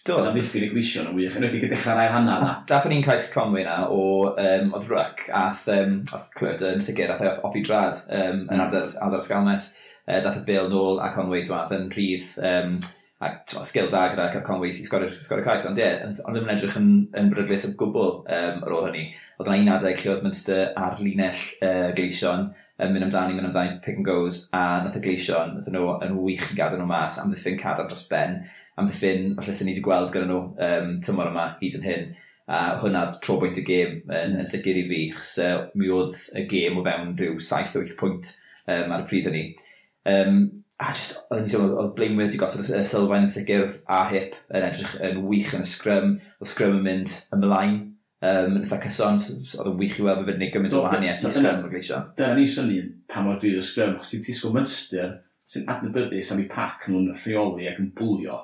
Do. 0.04 0.18
Yna 0.20 0.34
ddiffyn 0.34 0.66
y 0.66 0.68
glisio 0.68 1.00
yn 1.00 1.14
wych, 1.16 1.36
yn 1.38 1.46
wedi 1.46 1.62
gydechrau'r 1.62 2.02
ail 2.02 2.10
hanner 2.12 2.42
na. 2.42 2.48
Dath 2.68 2.84
ni'n 2.90 3.04
cais 3.06 3.30
Conwy 3.32 3.62
na 3.64 3.86
o, 3.88 4.02
um, 4.36 4.74
oedd 4.76 4.88
Ruck, 4.90 5.22
ath, 5.32 5.62
um, 5.72 5.94
ath 6.12 6.26
Clywed 6.36 6.64
yn 6.68 6.82
sicr, 6.84 7.14
ath 7.14 7.22
e 7.24 7.30
off 7.46 7.56
i 7.56 7.62
drad 7.64 8.02
um, 8.10 8.42
yn 8.42 8.50
mm. 8.50 8.64
ardal, 8.66 8.90
ardal 9.06 9.22
Sgalmet, 9.24 9.70
uh, 10.04 10.18
dath 10.18 10.36
y 10.42 10.44
bil 10.50 10.68
nôl 10.68 11.00
a 11.00 11.08
Conwy 11.14 11.40
dwath 11.46 11.72
yn 11.72 11.88
rhydd 11.94 12.34
um, 12.50 12.76
a 13.22 13.30
sgil 13.64 13.88
da 13.90 14.08
gyda 14.10 14.26
Cap 14.32 14.42
Conway 14.44 14.72
sy'n 14.74 14.88
sgor 14.88 15.42
cais, 15.44 15.64
ond 15.68 15.78
ie, 15.78 15.86
ond 16.04 16.34
ddim 16.34 16.48
yn 16.48 16.52
edrych 16.54 16.76
yn, 16.80 16.88
yn 17.16 17.30
bryglis 17.30 17.66
o 17.68 17.70
gwbl 17.78 18.10
um, 18.20 18.64
ar 18.66 18.74
ôl 18.74 18.88
hynny. 18.88 19.04
Oedd 19.38 19.50
yna 19.50 19.60
un 19.62 19.72
adeg 19.76 20.00
lle 20.00 20.12
oedd 20.12 20.24
Munster 20.26 20.72
ar 20.80 20.98
linell 21.00 21.42
uh, 21.64 21.92
gleision, 21.96 22.48
yn 22.82 22.90
mynd 22.90 23.06
amdani, 23.06 23.36
mynd 23.36 23.48
amdani 23.52 23.78
pick 23.84 24.00
and 24.00 24.08
goes, 24.08 24.40
a 24.56 24.82
nath 24.82 24.98
y 24.98 25.04
gleision, 25.04 25.54
nath 25.54 25.70
nhw 25.70 25.94
yn 26.04 26.18
wych 26.18 26.48
yn 26.50 26.58
gadw 26.58 26.80
nhw 26.80 26.88
mas, 26.90 27.20
am 27.22 27.30
ddiffyn 27.30 27.58
cadar 27.60 27.86
dros 27.86 28.04
ben, 28.10 28.40
am 28.74 28.90
ddiffyn 28.90 29.36
falle 29.38 29.54
sy'n 29.54 29.70
ni 29.70 29.76
wedi 29.76 29.86
gweld 29.86 30.10
gyda 30.14 30.28
nhw 30.28 30.40
um, 30.68 30.90
tymor 31.06 31.30
yma 31.30 31.46
hyd 31.62 31.78
yn 31.78 31.86
hyn. 31.86 32.10
A 32.50 32.64
hwnna 32.82 33.06
tro 33.24 33.38
bwynt 33.40 33.62
y 33.62 33.64
gêm 33.64 33.94
yn, 34.10 34.34
yn 34.42 34.50
sicr 34.50 34.76
i 34.76 34.84
fi, 34.90 35.04
chos 35.14 35.36
uh, 35.46 35.54
mi 35.78 35.88
oedd 35.94 36.18
y 36.34 36.44
gêm 36.50 36.82
o 36.82 36.84
fewn 36.84 37.14
rhyw 37.14 37.38
7-8 37.38 37.94
pwynt 38.00 38.34
um, 38.66 38.90
ar 38.90 39.06
y 39.06 39.08
pryd 39.08 39.30
hynny. 39.30 39.46
Um, 40.10 40.42
a 40.82 40.90
just, 40.90 41.18
oedd 41.30 41.44
ni'n 41.44 41.50
teimlo, 41.52 41.74
oedd 41.80 41.92
Blaenwyr 41.98 42.26
wedi 42.26 42.40
gosod 42.40 42.64
y 42.66 42.84
sylfaen 42.86 43.26
yn 43.26 43.30
sicr 43.30 43.66
a 43.86 44.00
hip 44.10 44.38
yn 44.50 44.66
edrych 44.68 44.94
yn 45.06 45.20
wych 45.28 45.52
yn 45.54 45.62
y 45.62 45.68
sgrym, 45.70 46.16
oedd 46.40 46.50
sgrym 46.50 46.78
yn 46.80 46.86
mynd 46.88 47.12
ymlaen, 47.36 47.76
um, 48.24 48.56
yn 48.56 48.64
eitha 48.64 48.80
cyson, 48.86 49.20
oedd 49.20 49.70
yn 49.70 49.78
wych 49.82 50.00
i 50.00 50.06
weld 50.08 50.24
fydd 50.26 50.40
ni 50.42 50.50
gymaint 50.54 50.74
o 50.74 50.82
wahaniaeth 50.86 51.28
i 51.28 51.34
sgrym 51.36 51.62
o'r 51.62 51.70
gleisio. 51.76 52.00
Dyna 52.18 52.34
ni 52.38 52.48
syni 52.50 52.80
pa 53.10 53.22
mor 53.22 53.38
dwi'r 53.42 53.62
sgrym, 53.62 53.94
chos 54.00 54.14
ti'n 54.14 54.26
tisgo 54.26 54.50
sgwm 54.50 55.14
sy'n 55.44 55.68
adnabyddus 55.68 56.32
am 56.32 56.40
ei 56.40 56.50
pac 56.50 56.88
nhw'n 56.88 57.12
rheoli 57.20 57.68
ac 57.70 57.80
yn 57.82 57.90
bwlio 57.96 58.40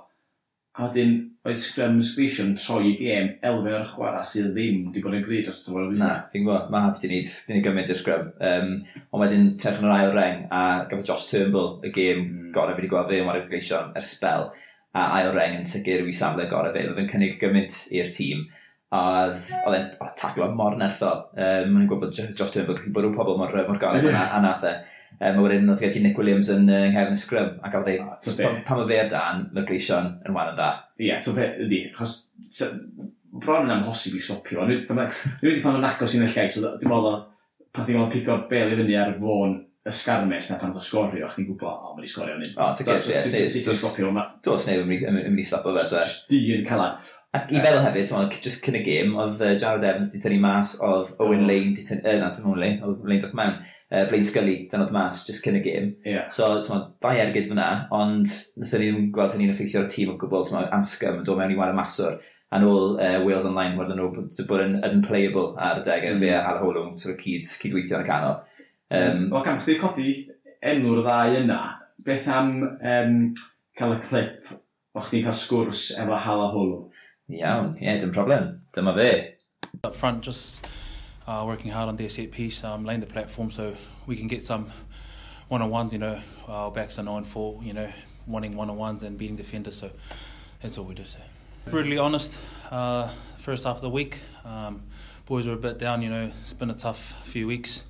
A 0.81 0.87
wedyn, 0.87 1.17
oedd 1.45 1.59
Scrum 1.61 1.99
Squishon 2.01 2.55
troi 2.57 2.87
i 2.89 2.93
gêm 2.97 3.27
elfen 3.45 3.75
o'r 3.77 3.83
chwarae 3.85 4.25
sydd 4.29 4.55
ddim 4.55 4.87
wedi 4.87 5.03
bod 5.05 5.17
yn 5.19 5.25
grid 5.27 5.45
dros 5.45 5.61
tyfod 5.67 5.91
o 5.91 5.99
Na, 6.01 6.09
fi'n 6.33 6.47
gwybod, 6.47 6.71
mae 6.73 6.87
hap 6.87 6.97
di 7.03 7.11
wneud, 7.11 7.29
di 7.29 7.53
wneud 7.53 7.67
gymaint 7.67 7.93
i'r 7.93 7.99
Scrum. 8.01 8.31
Um, 8.49 8.71
ond 9.11 9.25
wedyn, 9.25 9.51
tech 9.61 9.77
yn 9.77 9.89
yr 9.91 9.93
ail 9.99 10.15
reng, 10.15 10.47
a 10.49 10.63
gafodd 10.89 11.11
Josh 11.11 11.27
Turnbull 11.29 11.85
y 11.85 11.93
gêm 11.93 12.23
mm. 12.23 12.47
gorau 12.57 12.73
fi 12.73 12.81
wedi 12.81 12.93
gweld 12.95 13.13
fe 13.13 13.21
yn 13.21 13.29
wario 13.29 13.45
grisio 13.51 13.83
er 13.93 14.07
spel, 14.09 14.49
a 14.97 15.05
ail 15.19 15.29
reng 15.37 15.59
yn 15.59 15.69
sicr 15.69 16.09
i 16.09 16.17
safle 16.17 16.49
gorau 16.49 16.73
fe, 16.73 16.87
oedd 16.89 17.03
yn 17.05 17.13
cynnig 17.13 17.37
gymaint 17.43 17.77
i'r 18.01 18.09
tîm 18.17 18.47
a 18.91 19.03
oedd 19.29 19.77
e'n 19.77 20.15
taglo 20.19 20.49
mor 20.57 20.81
nerthol. 20.81 21.27
Um, 21.37 21.77
Mae'n 21.77 21.91
gwybod 21.93 22.09
bod 22.09 22.17
Josh 22.41 22.57
Turnbull 22.57 22.81
wedi 22.81 22.95
bod 22.97 23.05
rhyw 23.05 23.19
pobl 23.21 23.37
mor, 23.39 23.53
mor 23.69 23.85
gorau 23.85 24.09
yna, 24.15 24.25
a 24.33 24.41
nath 24.47 24.65
e. 24.65 24.73
Um, 25.21 25.37
a 25.37 25.43
wedyn, 25.45 25.69
oedd 25.69 25.83
ti 25.93 26.01
Nick 26.01 26.17
Williams 26.17 26.49
yn 26.53 26.69
uh, 26.71 26.87
nghefn 26.89 27.17
y 27.17 27.21
sgrym, 27.21 27.51
ac 27.67 27.75
oedd 27.77 27.91
ei, 27.93 27.99
pan 28.65 28.85
fe 28.89 29.01
ar 29.03 29.11
dan, 29.13 29.43
mae'r 29.53 29.67
gleision 29.69 30.15
yn 30.25 30.37
wan 30.37 30.53
o 30.53 30.55
dda. 30.57 30.69
Ie, 30.97 31.11
yeah, 31.11 31.25
so 31.25 31.35
fe, 31.37 31.51
ydi, 31.67 31.83
achos 31.93 32.15
bron 33.31 33.69
yn 33.69 33.75
amhosib 33.77 34.17
i 34.17 34.23
stopio. 34.25 34.65
Nid 34.69 34.87
wedi 34.89 35.61
pan 35.65 35.77
o'n 35.77 35.89
agos 35.89 36.17
i'n 36.17 36.25
y 36.25 36.31
llais, 36.31 36.57
so 36.57 36.73
dim 36.81 36.95
ond 36.97 37.11
o, 37.11 37.13
pan 37.75 37.85
ddim 37.87 38.01
ond 38.01 38.15
pigo 38.15 38.39
bel 38.51 38.73
i 38.73 38.81
fyny 38.81 38.97
ar 38.99 39.13
fôn 39.21 39.59
ysgarmes 39.91 40.51
na 40.51 40.59
pan 40.61 40.73
oedd 40.73 40.81
o 40.81 40.85
sgorio, 40.85 41.29
chdi'n 41.31 41.51
gwybod, 41.51 41.69
o, 41.69 41.95
mae'n 41.95 42.09
i 42.09 42.11
sgorio 42.11 42.41
ni. 42.41 42.49
O, 42.57 42.73
ti'n 42.77 42.89
gwybod, 42.89 43.13
ie, 43.13 43.47
sut 43.53 43.69
ti'n 43.69 43.81
stopio? 43.81 44.11
Dos 44.45 44.69
neb 44.69 44.83
yn 44.85 45.21
mynd 45.21 45.41
i 45.41 45.47
stopio 45.47 45.77
fe, 45.77 45.87
se. 45.93 46.03
Di 46.33 46.43
yn 46.57 46.67
calan. 46.69 46.97
Ac 47.31 47.53
i 47.55 47.61
feddwl 47.63 47.85
hefyd, 47.85 48.09
ti'n 48.11 48.31
just 48.43 48.65
cyn 48.65 48.75
y 48.75 48.81
gêm, 48.83 49.13
oedd 49.15 49.39
uh, 49.39 49.53
Jared 49.55 49.85
Evans 49.87 50.09
di 50.11 50.19
tynnu 50.19 50.41
mas, 50.43 50.73
oedd 50.83 51.13
Owen 51.23 51.45
Lane 51.47 51.77
di 51.77 51.85
tynnu, 51.87 52.17
na, 52.19 52.31
dim 52.35 52.49
Owen 52.51 52.59
Lane, 52.59 52.81
oedd 52.83 53.05
Lane 53.07 53.23
dod 53.23 53.37
mewn, 53.39 53.53
uh, 53.63 54.01
Blaine 54.11 54.27
Scully, 54.27 54.57
dyn 54.73 54.83
oedd 54.83 54.91
mas, 54.97 55.21
just 55.29 55.45
cyn 55.45 55.61
y 55.61 55.61
gêm. 55.63 55.93
Yeah. 56.03 56.25
So, 56.35 56.49
ti'n 56.67 56.89
ddau 56.99 57.21
ergyd 57.23 57.47
fyna, 57.53 57.69
ond 57.95 58.33
nethon 58.59 58.83
ni'n 58.83 59.07
gweld 59.15 59.37
hynny'n 59.37 59.53
effeithio'r 59.53 59.87
tîm 59.95 60.11
o 60.11 60.17
gwbl, 60.19 60.43
ti'n 60.49 60.57
meddwl, 60.57 60.73
Anscom 60.81 61.21
yn 61.21 61.29
dod 61.29 61.39
mewn 61.39 61.55
i 61.55 61.59
war 61.61 61.71
y 61.71 61.77
maswr, 61.79 62.17
a 62.51 62.59
nôl 62.65 62.97
uh, 62.97 63.21
Wales 63.23 63.47
Online, 63.47 63.79
wedyn 63.79 64.03
nhw 64.03 64.09
wedi 64.17 64.47
bod 64.49 64.65
yn 64.65 64.75
unplayable 64.89 65.53
ar 65.69 65.79
y 65.79 65.85
degau, 65.87 66.17
mm. 66.17 66.25
fe 66.27 66.33
a 66.35 66.41
Hal 66.49 66.59
Holwm, 66.65 66.97
sort 66.99 67.15
of 67.15 67.23
cyd, 67.23 67.47
cydweithio 67.47 68.01
yn 68.01 68.09
y 68.09 68.11
canol. 68.11 68.41
Um, 68.91 69.29
Wel, 69.31 69.47
gan 69.47 69.63
chdi 69.63 69.79
codi 69.79 70.17
enw'r 70.73 71.05
ddau 71.07 71.39
yna, 71.45 71.61
beth 72.11 72.27
am 72.35 72.57
um, 72.67 73.17
cael 73.79 73.95
y 73.95 74.03
clip 74.09 74.51
o 74.99 75.07
chdi'n 75.07 75.29
cael 75.29 75.39
sgwrs 75.39 75.93
efo 76.03 76.19
hal 76.27 76.43
a 76.43 76.51
Holwm? 76.57 76.90
Iawn, 77.31 77.79
ie, 77.81 77.99
dim 77.99 78.13
problem. 78.13 78.63
Dyma 78.75 78.97
fe. 78.97 79.35
Up 79.85 79.95
front, 79.95 80.23
just 80.23 80.67
uh, 81.27 81.45
working 81.47 81.71
hard 81.71 81.89
on 81.89 81.97
the 81.97 82.09
set 82.09 82.33
piece, 82.33 82.65
um, 82.65 82.85
laying 82.85 83.01
the 83.01 83.07
platform 83.07 83.51
so 83.51 83.75
we 84.07 84.17
can 84.17 84.27
get 84.27 84.45
some 84.45 84.69
one-on-ones, 85.49 85.93
you 85.93 85.99
know, 85.99 86.21
our 86.49 86.71
backs 86.71 86.99
are 86.99 87.05
known 87.05 87.25
for, 87.25 87.61
you 87.63 87.73
know, 87.73 87.89
wanting 88.27 88.57
one-on-ones 88.57 89.03
and 89.05 89.17
beating 89.17 89.37
defenders, 89.37 89.77
so 89.77 89.91
that's 90.61 90.77
all 90.77 90.85
we 90.85 90.95
do. 90.95 91.05
So. 91.05 91.19
Brutally 91.67 91.99
honest, 91.99 92.39
uh, 92.71 93.09
first 93.37 93.65
half 93.65 93.77
of 93.77 93.83
the 93.83 93.91
week, 93.91 94.19
um, 94.45 94.83
boys 95.27 95.47
were 95.47 95.55
a 95.55 95.57
bit 95.57 95.79
down, 95.79 96.03
you 96.03 96.11
know, 96.11 96.31
it's 96.43 96.55
been 96.55 96.71
a 96.71 96.75
tough 96.75 97.15
few 97.27 97.47
weeks, 97.47 97.85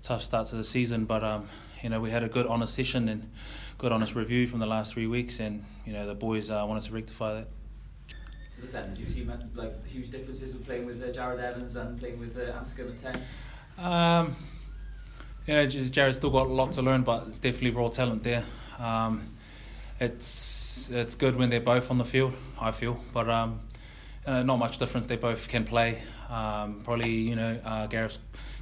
tough 0.00 0.22
start 0.22 0.48
to 0.48 0.56
the 0.56 0.64
season, 0.64 1.04
but, 1.04 1.22
um, 1.22 1.48
you 1.82 1.88
know, 1.88 2.00
we 2.00 2.10
had 2.10 2.24
a 2.24 2.28
good 2.28 2.46
honest 2.46 2.74
session 2.74 3.08
and 3.08 3.30
good 3.78 3.92
honest 3.92 4.14
review 4.14 4.46
from 4.46 4.58
the 4.58 4.66
last 4.66 4.92
three 4.92 5.06
weeks, 5.06 5.38
and, 5.38 5.64
you 5.86 5.92
know, 5.92 6.06
the 6.06 6.14
boys 6.14 6.50
uh, 6.50 6.64
wanted 6.66 6.82
to 6.82 6.92
rectify 6.92 7.34
that. 7.34 7.48
I 8.62 8.66
said, 8.66 8.94
do 8.94 9.02
you 9.02 9.10
see 9.10 9.28
like 9.54 9.86
huge 9.86 10.10
differences 10.10 10.54
with 10.54 10.64
playing 10.66 10.86
with 10.86 11.02
uh, 11.02 11.12
Jared 11.12 11.40
Evans 11.40 11.76
and 11.76 11.98
playing 11.98 12.18
with 12.20 12.36
uh, 12.36 12.52
Anscombe 12.52 12.90
and 12.90 12.98
Ten? 12.98 13.20
Um, 13.78 14.36
yeah, 15.46 15.66
Jared's 15.66 16.18
still 16.18 16.30
got 16.30 16.46
a 16.46 16.52
lot 16.52 16.72
to 16.72 16.82
learn, 16.82 17.02
but 17.02 17.26
it's 17.26 17.38
definitely 17.38 17.70
raw 17.70 17.88
talent 17.88 18.22
there. 18.22 18.44
Um, 18.78 19.28
it's 19.98 20.90
it's 20.90 21.14
good 21.14 21.36
when 21.36 21.50
they're 21.50 21.60
both 21.60 21.90
on 21.90 21.98
the 21.98 22.04
field. 22.04 22.34
I 22.60 22.70
feel, 22.70 23.00
but 23.12 23.28
um, 23.28 23.60
you 24.26 24.32
know, 24.32 24.42
not 24.42 24.56
much 24.58 24.78
difference. 24.78 25.06
They 25.06 25.16
both 25.16 25.48
can 25.48 25.64
play. 25.64 26.02
Um, 26.30 26.80
probably, 26.82 27.10
you 27.10 27.36
know, 27.36 27.58
uh, 27.64 27.86
Gareth's 27.86 28.18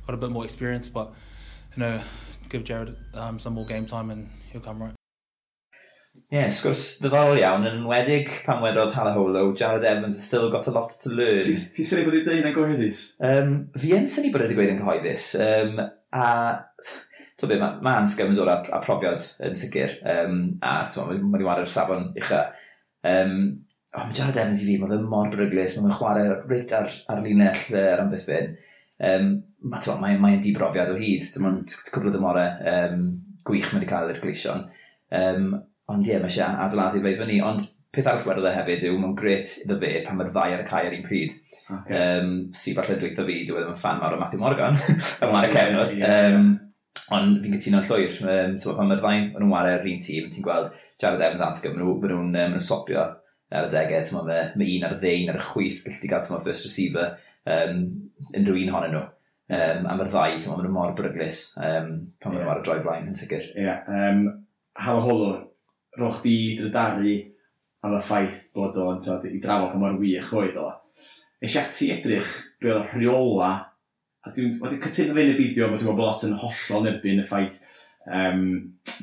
got 0.06 0.14
a 0.14 0.16
bit 0.16 0.30
more 0.30 0.44
experience, 0.44 0.88
but 0.88 1.12
you 1.76 1.80
know, 1.80 2.00
give 2.48 2.64
Jared 2.64 2.96
um, 3.14 3.38
some 3.38 3.54
more 3.54 3.66
game 3.66 3.86
time 3.86 4.10
and 4.10 4.28
he'll 4.52 4.60
come 4.60 4.82
right. 4.82 4.99
Ie, 6.30 6.38
yeah, 6.38 6.50
sgwrs 6.54 6.80
ddiddorol 7.00 7.40
iawn, 7.40 7.64
yn 7.66 7.80
wedig 7.90 8.28
pan 8.46 8.60
wedodd 8.62 8.92
Hala 8.94 9.10
Holo, 9.16 9.48
Jared 9.58 9.82
Evans 9.82 10.14
has 10.14 10.28
still 10.28 10.44
got 10.48 10.68
a 10.70 10.70
lot 10.70 10.92
to 11.02 11.10
learn. 11.10 11.40
Ti'n 11.42 11.88
syni 11.88 12.04
bod 12.06 12.14
i 12.14 12.20
dweud 12.22 12.44
yn 12.44 12.52
gyhoeddus? 12.54 13.00
Um, 13.26 13.56
fi 13.74 13.96
yn 13.96 14.06
syni 14.12 14.28
bod 14.30 14.44
wedi 14.44 14.54
gweud 14.54 14.70
yn 14.70 14.78
gyhoeddus. 14.78 15.24
Um, 15.42 15.80
a, 16.14 16.28
to 17.34 17.48
be, 17.50 17.56
mae 17.58 17.80
ma 17.82 17.94
sgymryd 18.06 18.38
â 18.46 18.78
profiad 18.84 19.24
yn 19.42 19.58
sicr. 19.58 19.96
Um, 20.06 20.36
a, 20.62 20.76
mae'n 20.94 21.24
ma 21.24 21.32
mae'n 21.32 21.48
wario 21.48 21.66
safon 21.72 22.12
ucha. 22.14 22.44
Um, 23.10 23.34
oh, 23.96 24.04
mae 24.04 24.14
Jared 24.20 24.38
Evans 24.38 24.60
i 24.62 24.68
fi, 24.68 24.76
mae 24.78 24.92
fe 24.92 24.98
mor 25.02 25.32
bryglis, 25.34 25.74
mae'n 25.80 25.96
chwarae 25.98 26.36
reit 26.44 26.76
ar, 26.78 26.94
ar 27.10 27.24
linell 27.24 27.64
uh, 27.74 27.88
ar 27.96 28.04
amddiffyn. 28.04 28.54
Um, 29.10 29.32
mae'n 29.66 29.98
mae, 30.06 30.20
mae 30.28 30.38
dibrofiad 30.46 30.94
o 30.94 31.00
hyd, 31.00 31.26
ti'n 31.26 31.66
cwbl 31.90 32.12
o 32.12 32.14
dymorau 32.20 32.70
um, 32.76 33.02
gwych 33.50 33.72
mae 33.72 33.80
wedi 33.80 33.90
cael 33.90 34.14
i'r 34.14 34.22
gleision. 34.22 34.68
Um, 35.10 35.50
Ond 35.90 36.06
ie, 36.06 36.14
yeah, 36.14 36.22
mae 36.22 36.30
eisiau 36.30 36.64
adeiladu 36.64 37.02
fe 37.04 37.12
i 37.14 37.18
fyny. 37.18 37.38
Ond 37.44 37.66
peth 37.94 38.06
arall 38.06 38.26
wedodd 38.28 38.48
e 38.50 38.54
hefyd 38.54 38.86
yw, 38.86 38.96
mae'n 39.02 39.14
gret 39.18 39.52
iddo 39.64 39.76
fe 39.82 39.92
pan 40.06 40.18
mae'r 40.18 40.32
ddau 40.32 40.56
ar 40.56 40.62
y 40.62 40.66
cae 40.68 40.88
ar 40.88 40.96
un 40.96 41.06
pryd. 41.06 41.36
Okay. 41.66 42.00
Um, 42.00 42.34
si 42.54 42.74
falle 42.76 42.98
dweithio 42.98 43.26
fi, 43.26 43.38
dwi 43.48 43.56
e 43.58 43.62
ddim 43.64 43.72
yn 43.74 43.80
fan 43.80 43.98
mawr 44.02 44.16
o 44.16 44.20
Matthew 44.20 44.42
Morgan, 44.42 44.78
yn 45.26 45.32
wario 45.34 45.54
cefnod. 45.54 45.96
Um, 46.10 46.50
ond 47.16 47.40
fi'n 47.42 47.56
cytuno'n 47.56 47.86
llwyr. 47.88 48.20
Um, 48.22 48.54
so, 48.62 48.76
pan 48.78 48.90
mae'r 48.90 49.02
ddau 49.02 49.24
yn 49.42 49.50
wario 49.50 49.78
ar 49.78 49.90
un 49.90 50.02
tîm, 50.04 50.30
ti'n 50.30 50.46
gweld 50.46 50.70
Jared 51.02 51.24
Evans 51.26 51.42
Anscombe, 51.46 51.80
maen 51.80 52.14
nhw'n 52.14 52.30
nhw, 52.36 52.46
um, 52.46 52.62
swopio 52.62 53.02
ar 53.50 53.66
y 53.66 53.72
degau, 53.74 54.06
Mae 54.14 54.50
ma 54.54 54.68
un 54.76 54.86
ar 54.86 54.94
y 54.94 55.00
ddeun 55.00 55.32
ar 55.32 55.40
y 55.40 55.46
chwyth, 55.48 55.82
gallu 55.86 56.02
ti 56.02 56.10
gael, 56.10 56.22
tyma, 56.26 56.42
first 56.44 56.68
receiver, 56.68 57.16
um, 57.50 57.80
unrhyw 58.30 58.62
un 58.62 58.74
honyn 58.76 58.94
nhw. 58.94 59.06
Um, 59.50 59.86
a 59.90 59.96
mae'r 59.98 60.12
ddau, 60.12 60.38
ti'n 60.38 60.52
maen 60.52 60.66
nhw 60.68 60.74
mor 60.76 60.94
bryglis 60.94 61.42
um, 61.58 61.94
pan 62.22 62.30
maen 62.30 62.38
nhw 62.38 62.46
yeah. 62.46 62.52
ar 62.54 62.62
y 62.62 62.66
droi 62.68 62.82
blaen, 62.84 63.10
yn 63.10 63.18
sicr. 63.18 63.48
Ie, 63.56 63.64
yeah. 63.66 63.82
um, 63.90 64.28
Hal 64.78 65.02
Holo, 65.02 65.32
roch 65.98 66.20
di 66.22 66.36
drydaru 66.58 67.16
am 67.86 67.96
y 67.96 68.02
ffaith 68.04 68.38
bod 68.54 68.78
o'n 68.78 69.00
tyd 69.02 69.26
i 69.30 69.40
drafod 69.42 69.72
pa 69.72 69.80
mor 69.80 69.98
wych 70.00 70.32
oedd 70.36 70.58
o. 70.60 70.68
Eisiau 71.40 71.64
i 71.64 71.70
ati 71.70 71.90
edrych 71.94 72.32
be 72.60 72.74
oedd 72.74 72.94
rheola, 72.94 73.50
a 74.20 74.32
dwi'n 74.36 74.58
wedi 74.60 74.80
cytuno 74.84 75.16
fe'n 75.16 75.32
y 75.32 75.36
beidio, 75.38 75.70
mae 75.70 75.80
dwi'n 75.80 75.96
bod 75.96 76.04
lot 76.04 76.26
yn 76.28 76.36
hollol 76.42 76.84
nerbyn 76.84 77.22
y 77.22 77.26
ffaith 77.26 77.62
um, 78.06 78.42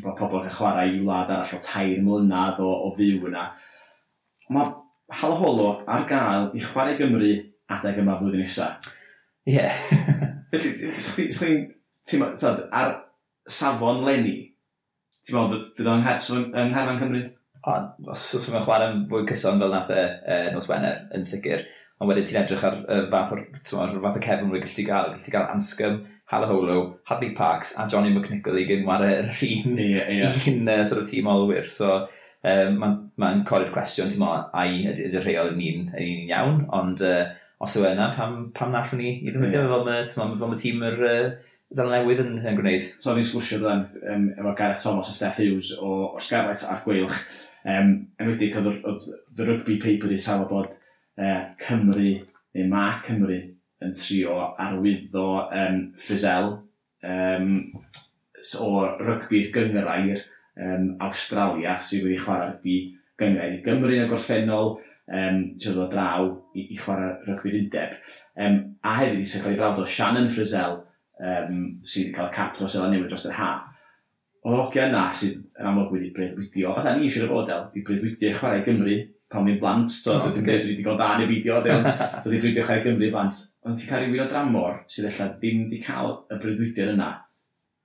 bod 0.04 0.18
pobl 0.20 0.44
yn 0.44 0.54
chwarae 0.54 0.92
i 0.94 1.00
wlad 1.02 1.34
arall 1.34 1.58
o 1.58 1.62
tair 1.66 2.04
mlynedd 2.06 2.62
o, 2.62 2.70
o 2.88 2.92
fyw 2.98 3.26
yna. 3.32 3.48
Mae 4.54 4.70
hal 5.22 5.36
holo 5.42 5.72
ar 5.90 6.06
gael 6.10 6.52
i 6.54 6.62
chwarae 6.62 6.98
Gymru 7.00 7.34
adeg 7.74 8.02
yma 8.04 8.20
flwyddyn 8.20 8.46
nesaf. 8.46 8.92
Ie. 9.48 9.58
Yeah. 9.58 9.74
Felly, 10.52 11.68
ti'n 12.08 12.24
ar 12.72 12.94
safon 13.50 14.06
lenni, 14.06 14.38
ti'n 15.28 15.36
meddwl, 15.38 15.66
bydd 15.76 15.90
o'n 15.92 16.06
het 16.06 16.30
yn, 16.32 16.46
yn 16.56 17.02
Cymru? 17.02 17.24
O, 17.68 17.74
os 18.14 18.24
oes 18.38 18.48
yn 18.48 18.64
chwarae 18.64 18.94
yn 18.94 19.02
fwy 19.12 19.26
cyson 19.28 19.60
fel 19.60 19.74
nath 19.74 19.92
e, 19.92 20.04
e 20.24 20.38
nos 20.54 20.70
Wener, 20.72 21.02
yn 21.16 21.26
sicr. 21.28 21.66
Ond 21.98 22.12
wedyn 22.12 22.28
ti'n 22.30 22.40
edrych 22.44 22.64
ar 22.64 22.78
y 22.94 23.00
fath 23.12 23.34
o'r, 23.34 23.42
fath 23.66 24.20
o 24.20 24.22
cefn 24.24 24.52
rwy'n 24.52 24.64
gallu 24.64 24.86
gael. 24.88 25.10
Gallu 25.16 25.34
gael 25.34 25.50
Anscom, 25.52 25.98
Halaholo, 26.32 26.78
Hadley 27.10 27.34
Parks 27.36 27.74
a 27.76 27.88
Johnny 27.92 28.14
McNichol 28.14 28.62
i 28.62 28.68
gynwarau 28.70 29.10
e- 29.10 29.18
yr 29.26 29.42
un, 29.50 29.82
yeah, 29.82 30.12
yeah. 30.20 30.40
un 30.54 30.62
e, 30.70 30.78
uh, 30.78 30.86
sort 30.86 31.02
of 31.02 31.10
tîm 31.10 31.28
olwyr. 31.34 31.68
So, 31.74 31.98
e, 32.44 32.54
um, 32.54 32.80
mae'n 32.80 33.02
ma 33.20 33.34
codi'r 33.50 33.74
cwestiwn, 33.76 34.14
ti'n 34.14 34.24
meddwl, 34.24 34.48
ai 34.62 34.94
ydy'r 34.94 35.26
rheol 35.26 35.52
yn 35.56 35.66
un, 35.66 35.84
yn 35.98 36.14
un 36.14 36.32
iawn, 36.32 36.64
ond 36.78 37.04
uh, 37.04 37.26
os 37.66 37.76
yw 37.82 37.90
yna, 37.90 38.12
pam, 38.16 38.40
pam 38.56 38.72
nallwn 38.72 39.02
ni 39.02 39.12
i 39.18 39.32
ddefnyddio 39.32 39.66
yeah. 39.66 40.08
fel 40.14 40.48
mae 40.54 40.64
tîm 40.64 40.88
yr... 40.94 41.06
Uh, 41.12 41.47
Zal 41.76 41.92
newydd 41.92 42.22
yn 42.24 42.38
yn 42.40 42.56
gwneud. 42.56 42.84
So 43.04 43.12
ni'n 43.16 43.28
sgwrsio 43.28 43.60
ddan 43.60 43.84
um, 44.08 44.30
efo 44.38 44.54
Gareth 44.56 44.86
Thomas 44.86 45.10
a 45.12 45.16
Steph 45.18 45.42
Hughes 45.42 45.74
o, 45.76 46.14
o 46.16 46.22
Scarlett 46.24 46.64
a'r 46.64 46.80
Gweilch. 46.86 47.18
Um, 47.68 47.92
yn 48.22 48.30
wedi 48.32 48.48
cael 48.54 48.70
y 48.72 49.44
rugby 49.44 49.76
paper 49.84 50.14
i 50.16 50.20
safo 50.22 50.48
bod 50.48 50.72
uh, 50.72 51.42
Cymru, 51.60 52.14
neu 52.56 52.70
ma 52.72 52.86
Cymru, 53.04 53.42
yn 53.84 53.94
trio 53.98 54.38
arwyddo 54.64 55.28
um, 55.44 55.82
Frizel 56.00 56.54
um, 57.04 57.52
o 58.64 58.72
rygbi'r 59.04 59.52
gyngrair 59.54 60.24
um, 60.56 60.94
Australia 61.04 61.76
sydd 61.84 62.08
wedi 62.08 62.22
chwarae 62.22 62.54
rygbi 62.54 62.78
gyngrair 63.20 63.60
i 63.60 63.62
Gymru 63.66 63.94
yn 63.98 64.08
y 64.08 64.10
gorffennol 64.10 64.78
um, 64.78 65.44
sydd 65.60 65.84
o 65.84 65.92
draw 65.92 66.32
i, 66.56 66.70
i 66.72 66.80
chwarae 66.80 67.18
rygbi'r 67.28 67.60
undeb. 67.62 68.00
Um, 68.40 68.62
a 68.82 68.98
hefyd 69.02 69.22
i 69.22 69.28
sy'n 69.28 69.44
cael 69.44 69.58
ei 69.58 69.62
frawd 69.62 69.84
o 69.84 69.90
Shannon 69.98 70.32
Frizel 70.34 70.80
um, 71.20 71.60
sydd 71.84 72.08
wedi 72.08 72.16
cael 72.16 72.32
cap 72.34 72.56
dros 72.58 72.78
efo'n 72.78 72.94
newid 72.94 73.12
dros 73.12 73.28
yr 73.30 73.36
ha. 73.38 73.52
O'r 74.48 74.64
ogia 74.64 74.88
yna 74.88 75.04
sydd 75.18 75.44
yn 75.60 75.70
amlwg 75.72 75.94
wedi 75.96 76.10
breuddwydio, 76.16 76.74
fatha 76.78 76.96
ni 76.96 77.08
eisiau 77.08 77.30
bod 77.32 77.52
el, 77.54 77.68
di 77.74 77.84
breuddwydio 77.86 78.34
chwarae 78.38 78.64
Gymru 78.66 78.98
pan 79.34 79.44
mi'n 79.44 79.60
blant, 79.60 79.92
so 79.92 80.16
no, 80.16 80.32
ti'n 80.32 80.46
gwneud 80.46 80.68
wedi 80.70 80.86
gwneud 80.86 81.02
dan 81.02 81.22
neu 81.22 81.30
fideo, 81.34 81.62
so 81.64 82.30
wedi 82.32 82.42
breuddwydio 82.42 82.68
chwarae 82.68 82.86
Gymru 82.86 83.14
blant. 83.14 83.42
Ond 83.68 83.80
ti'n 83.80 83.92
cael 83.92 84.06
rhywun 84.06 84.26
o 84.26 84.30
dramor 84.32 84.84
sydd 84.88 85.10
efallai 85.12 85.40
ddim 85.42 85.64
wedi 85.66 85.82
cael 85.84 86.14
y 86.32 86.40
breuddwydio 86.44 86.92
yna, 86.94 87.10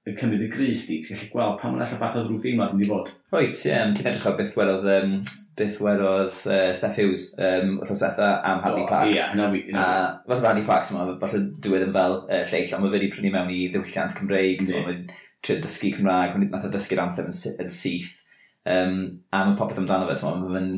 yn 0.07 0.19
cymryd 0.19 0.47
y 0.47 0.51
gris 0.51 0.87
di, 0.89 1.01
ti'n 1.03 1.19
gallu 1.19 1.31
gweld 1.33 1.59
pan 1.61 1.75
mae'n 1.75 1.85
allan 1.87 2.01
bach 2.01 2.17
o 2.19 2.23
ddrwg 2.25 2.45
deimlad 2.47 2.77
yn 2.77 2.83
di 2.83 2.89
fod. 2.91 3.11
Oes, 3.35 3.61
ie, 3.65 3.71
yeah, 3.71 3.91
ti'n 3.95 4.09
edrych 4.11 4.29
o 4.31 4.35
beth 4.39 4.55
wedodd 4.59 4.89
um, 4.97 5.13
beth 5.59 5.79
wedodd 5.85 6.33
uh, 6.49 6.71
Steph 6.77 6.97
Hughes 6.97 7.27
um, 7.37 7.77
wrth 7.83 7.93
oswetha 7.95 8.31
am 8.49 8.63
Hadley 8.65 8.87
Parks. 8.89 9.19
Ie, 9.19 9.27
na 9.39 9.51
fi. 9.53 9.61
Fath 9.75 10.39
o 10.39 10.47
Hadley 10.47 10.65
Parks 10.69 10.93
yma, 10.95 11.05
falle 11.21 11.43
diwedd 11.65 11.87
yn 11.89 11.95
fel 11.97 12.19
uh, 12.23 12.41
lleill, 12.49 12.73
ond 12.79 12.87
mae 12.87 12.95
wedi 12.95 13.11
prynu 13.13 13.35
mewn 13.35 13.53
i 13.53 13.61
ddiwylliant 13.73 14.17
Cymreig, 14.17 14.65
so 14.67 14.81
mae'n 14.87 15.05
trio 15.45 15.61
dysgu 15.61 15.93
Cymraeg, 15.99 16.37
mae'n 16.37 16.53
nath 16.55 16.67
o 16.69 16.73
dysgu'r 16.73 17.05
anthem 17.05 17.31
yn, 17.33 17.39
yn 17.67 17.73
syth. 17.73 18.19
Um, 18.63 18.99
a 19.35 19.43
mae 19.43 19.57
popeth 19.59 19.81
amdano 19.83 20.07
fe, 20.07 20.33
mae'n 20.41 20.73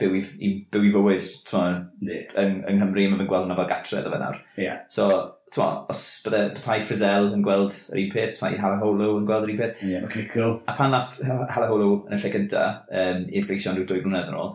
byw 0.00 0.16
i, 0.18 0.52
byw 0.74 0.88
i 0.88 0.92
fywyd 0.94 1.28
yn, 1.62 2.56
yng 2.66 2.80
Nghymru, 2.80 3.08
mae'n 3.12 3.28
gweld 3.30 3.46
hwnna 3.46 3.58
fel 3.60 3.70
gatre 3.70 4.00
iddo 4.02 4.12
fe 4.12 4.22
nawr. 4.22 4.40
Yeah. 4.58 4.82
So, 4.90 5.08
twa, 5.54 5.68
os 5.92 6.04
bydde 6.24 6.40
petai 6.56 6.78
Frizzell 6.84 7.30
yn 7.34 7.44
gweld 7.46 7.74
yr 7.92 8.00
un 8.02 8.08
peth, 8.12 8.34
petai 8.36 8.58
Halaholo 8.60 9.10
yn 9.18 9.28
gweld 9.28 9.46
yr 9.46 9.52
un 9.54 9.60
peth. 9.60 9.84
Yeah, 9.84 10.06
okay, 10.08 10.26
cool. 10.32 10.58
A 10.68 10.74
pan 10.78 10.92
nath 10.94 11.18
Halaholo 11.24 11.92
yn 12.08 12.16
y 12.16 12.20
lle 12.22 12.32
cynta 12.34 12.64
um, 12.88 13.22
i'r 13.28 13.46
gleision 13.48 13.78
rhyw 13.78 13.88
dwy 13.88 14.02
blynedd 14.04 14.32
yn 14.32 14.38
ôl, 14.38 14.52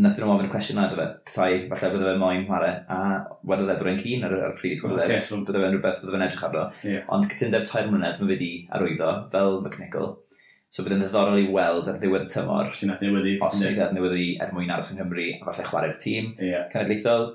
nath 0.00 0.16
nhw 0.20 0.30
ofyn 0.32 0.48
y 0.48 0.52
cwestiwn 0.52 0.78
na 0.78 0.86
iddo 0.88 0.98
fe, 1.00 1.06
petai 1.28 1.50
falle 1.72 1.92
bydde 1.94 2.08
fe 2.08 2.16
moyn 2.22 2.46
chwarae, 2.48 2.72
a 2.88 2.98
wedyn 3.50 3.68
dde 3.68 3.76
bod 3.80 3.92
e'n 3.92 4.00
cyn 4.00 4.26
ar, 4.28 4.36
ar 4.38 4.54
y 4.54 4.58
pryd, 4.60 4.82
wedyn 4.84 5.02
e 5.02 5.06
okay, 5.08 5.26
so... 5.26 5.42
bydde 5.44 5.62
fe'n 5.64 5.74
rhywbeth 5.74 6.00
bydde 6.00 6.14
fe'n 6.14 6.26
edrych 6.28 6.48
arno. 6.48 6.64
Yeah. 6.86 7.06
Ond 7.16 7.28
cytundeb 7.32 7.66
tair 7.68 7.90
mlynedd 7.90 8.20
mae 8.22 8.30
wedi 8.30 8.50
arwyddo 8.76 9.12
fel 9.34 9.60
McNichol. 9.64 10.12
So 10.70 10.84
bydd 10.86 10.94
yn 10.94 11.00
ddiddorol 11.02 11.40
i 11.42 11.48
weld 11.50 11.88
ar 11.90 11.96
ddiwedd 11.98 12.28
y 12.28 12.30
tymor. 12.30 12.68
Os 12.70 12.78
ti'n 12.78 12.92
adnewyddu. 12.94 13.32
Os 13.42 13.58
ti'n 13.58 13.80
adnewyddu 13.82 14.26
er 14.38 14.52
mwyn 14.54 14.70
aros 14.70 14.92
yng 14.92 15.00
Nghymru 15.00 15.24
a 15.40 15.48
falle 15.48 15.64
chwarae'r 15.66 15.96
tîm 15.98 16.28
yeah. 16.38 16.68
cenedlaethol 16.70 17.32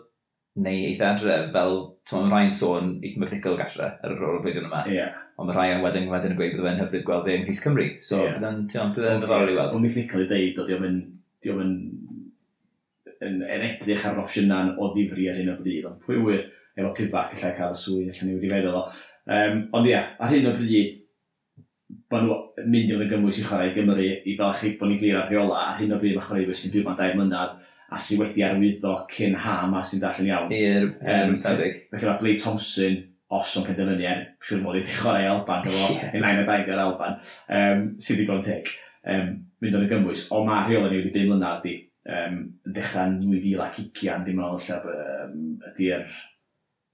neu 0.55 0.85
eitha 0.89 1.11
adre, 1.11 1.35
fel, 1.51 1.77
ti'n 2.07 2.21
meddwl, 2.21 2.31
rhai'n 2.31 2.53
sôn 2.55 2.91
eitha 3.03 3.19
mygrigol 3.19 3.57
gallre 3.59 3.89
ar 3.91 4.13
y 4.13 4.15
rôl 4.15 4.37
o'r 4.37 4.43
flwyddyn 4.45 4.69
yma. 4.69 4.83
Yeah. 4.91 5.17
Ond 5.35 5.49
mae 5.49 5.57
rhai 5.57 5.81
wedyn 5.83 6.07
wedyn 6.11 6.35
yn 6.35 6.39
gweud 6.39 6.55
bod 6.55 6.67
fe'n 6.69 6.79
hyfryd 6.79 7.07
gweld 7.07 7.25
fe 7.27 7.35
yng 7.35 7.43
Nghys 7.43 7.61
Cymru. 7.63 7.87
So, 7.99 8.21
yeah. 8.23 8.37
bydde'n, 8.37 8.61
ti'n 8.71 8.81
meddwl, 8.81 8.93
bydde'n 8.95 9.23
fyddorol 9.25 9.51
i 9.51 9.57
weld. 9.57 9.75
Ond 9.75 9.83
mi'n 9.83 10.07
cael 10.11 10.23
ei 10.23 10.29
ddeud, 10.29 10.61
oedd 10.63 10.71
diolch 11.43 11.65
yn, 11.65 11.75
yn, 13.17 13.41
yn, 13.43 13.65
edrych 13.67 14.07
ar 14.07 14.21
opsiynau 14.23 14.71
o 14.79 14.93
ddifri 14.93 15.27
ar 15.31 15.41
hyn 15.41 15.51
o 15.51 15.57
bryd. 15.59 15.89
Ond 15.91 15.99
pwy 16.07 16.21
wir, 16.23 16.47
efo 16.79 16.93
cyfac, 17.01 17.35
allai 17.35 17.51
cael 17.59 17.75
y 17.75 17.81
swydd, 17.83 18.13
allan 18.13 18.31
ni 18.31 18.39
wedi 18.39 18.53
feddwl 18.53 18.79
o. 18.79 18.85
Um, 19.35 19.61
ond 19.75 19.91
ia, 19.91 20.05
ar 20.23 20.31
hyn 20.31 20.47
o 20.47 20.55
bryd, 20.55 21.03
maen 22.11 22.27
nhw 22.29 22.39
mynd 22.63 22.89
i 22.89 22.95
fod 22.95 23.03
yn 23.05 23.11
gymwys 23.11 23.39
i 23.41 23.45
chwarae 23.45 23.75
Gymru 23.75 24.03
i 24.07 24.33
fel 24.39 24.55
chi 24.59 24.75
bod 24.79 24.89
ni'n 24.91 24.99
glir 25.01 25.19
ar 25.19 25.27
rheola, 25.29 25.61
ar 25.71 25.79
hyn 25.81 25.93
o 25.95 25.99
bryd 25.99 26.15
mae 26.15 26.25
chwarae 26.25 26.55
sy'n 26.55 26.73
byw 26.73 26.85
ma'n 26.87 26.99
dair 26.99 27.17
mlynedd, 27.17 27.57
a 27.93 27.99
sy'n 28.01 28.21
wedi 28.21 28.45
arwyddo 28.45 28.93
cyn 29.11 29.35
ham 29.43 29.75
a 29.77 29.83
sy'n 29.85 30.01
darllen 30.03 30.29
iawn. 30.29 30.53
I'r 30.55 30.87
um, 30.93 31.35
tebyg. 31.41 31.83
Felly 31.91 32.09
mae 32.09 32.21
Blake 32.21 32.43
Thompson, 32.43 32.97
os 33.35 33.55
o'n 33.59 33.67
penderfynu 33.67 34.07
er, 34.09 34.23
siwr 34.45 34.63
mod 34.63 34.79
i 34.79 34.83
ddechrau 34.83 35.11
chwarae 35.11 35.29
Alban, 35.29 35.67
efo, 35.69 35.91
yn 36.17 36.27
ein 36.27 36.41
o 36.41 36.47
daigar 36.47 36.81
Alban, 36.81 37.19
um, 37.59 37.85
sydd 37.99 38.21
wedi 38.21 38.29
bod 38.29 38.41
yn 38.41 38.47
teg, 38.47 38.71
um, 39.15 39.35
mynd 39.61 39.77
o'n 39.77 39.85
y 39.85 39.91
gymwys. 39.91 40.25
O 40.33 40.41
mae 40.47 40.65
rheola 40.69 40.91
ni 40.91 41.01
wedi 41.01 41.13
5 41.17 41.29
mlynedd 41.31 41.61
di, 41.65 41.75
um, 42.17 42.41
dechrau'n 42.79 43.19
2000 43.21 43.63
ac 43.67 43.79
ugian, 43.85 44.25
dim 44.27 44.43
ond 44.45 44.65
lle 44.65 44.81
ydy'r 45.73 46.19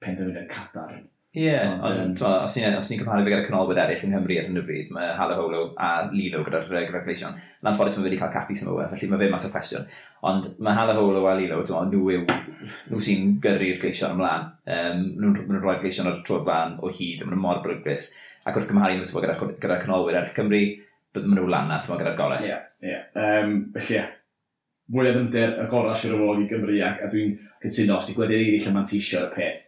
penderfyniad 0.02 0.50
cadar 0.52 1.02
Ie, 1.32 1.46
yeah, 1.46 1.78
ond 1.88 2.20
os 2.28 2.56
ni'n 2.60 2.74
cymharu 3.00 3.24
fe 3.24 3.32
gyda 3.32 3.44
canolwyr 3.46 3.78
eraill 3.80 4.02
yng 4.04 4.10
Nghymru 4.12 4.36
ar 4.36 4.48
hyn 4.50 4.60
o 4.60 4.64
bryd, 4.68 4.90
mae 4.92 5.14
Halaholo 5.16 5.62
a 5.80 5.92
Lilo 6.12 6.42
gyda'r 6.44 6.66
gyfagleision. 6.90 7.38
Yn 7.62 7.70
anffodus 7.72 7.96
mae 7.96 8.04
wedi 8.10 8.18
cael 8.20 8.34
capi 8.34 8.58
sy'n 8.60 8.68
e, 8.74 8.88
felly 8.92 9.08
mae 9.14 9.22
fe 9.22 9.30
mas 9.32 9.46
o 9.48 9.52
cwestiwn. 9.54 9.86
Ond 10.28 10.50
mae 10.68 10.76
Halaholo 10.76 11.24
a 11.32 11.38
Lilo, 11.40 11.62
nhw, 11.64 12.02
yw, 12.18 12.26
nhw 12.92 13.00
sy'n 13.08 13.32
gyrru'r 13.48 13.80
gleision 13.80 14.18
ymlaen. 14.18 14.52
Um, 14.76 15.08
nhw'n 15.22 15.40
nhw 15.54 15.62
rhoi'r 15.64 15.80
gleision 15.86 16.12
ar 16.12 16.20
y 16.20 16.28
trwy'r 16.28 16.44
fan 16.52 16.76
o 16.84 16.92
hyd, 16.92 17.24
a 17.24 17.30
maen 17.30 17.38
nhw 17.38 17.44
mor 17.48 17.64
bryglus. 17.64 18.12
Ac 18.44 18.60
wrth 18.60 18.68
gymharu 18.74 19.00
nhw 19.00 19.24
gyda, 19.24 19.40
gyda 19.64 19.82
canolwyr 19.86 20.20
eraill 20.20 20.36
Cymru, 20.36 20.64
bydd 21.16 21.32
maen 21.32 21.40
nhw 21.40 21.48
lan 21.56 21.72
na, 21.72 21.80
ti'n 21.80 21.96
gyda'r 21.96 22.20
gorau. 22.20 22.44
Ie, 22.44 22.52
yeah, 22.52 22.68
ie. 22.84 22.92
Yeah. 22.92 23.08
Um, 23.16 23.62
felly, 23.78 24.02
yeah 24.02 24.18
mwy 24.92 25.08
o 25.08 25.12
ddynder 25.16 25.54
y 25.64 25.66
gorau 25.72 25.96
sy'n 25.96 26.12
rhywbeth 26.12 26.42
i 26.44 26.48
Gymru 26.52 26.80
ac 26.84 27.06
a 27.06 27.06
dwi'n 27.08 27.38
cytuno 27.64 27.96
os 27.96 28.10
ti 28.10 28.16
gwledydd 28.18 28.50
eraill 28.50 28.74
yma'n 28.74 28.90
tisio 28.90 29.22
y 29.24 29.30
peth 29.32 29.62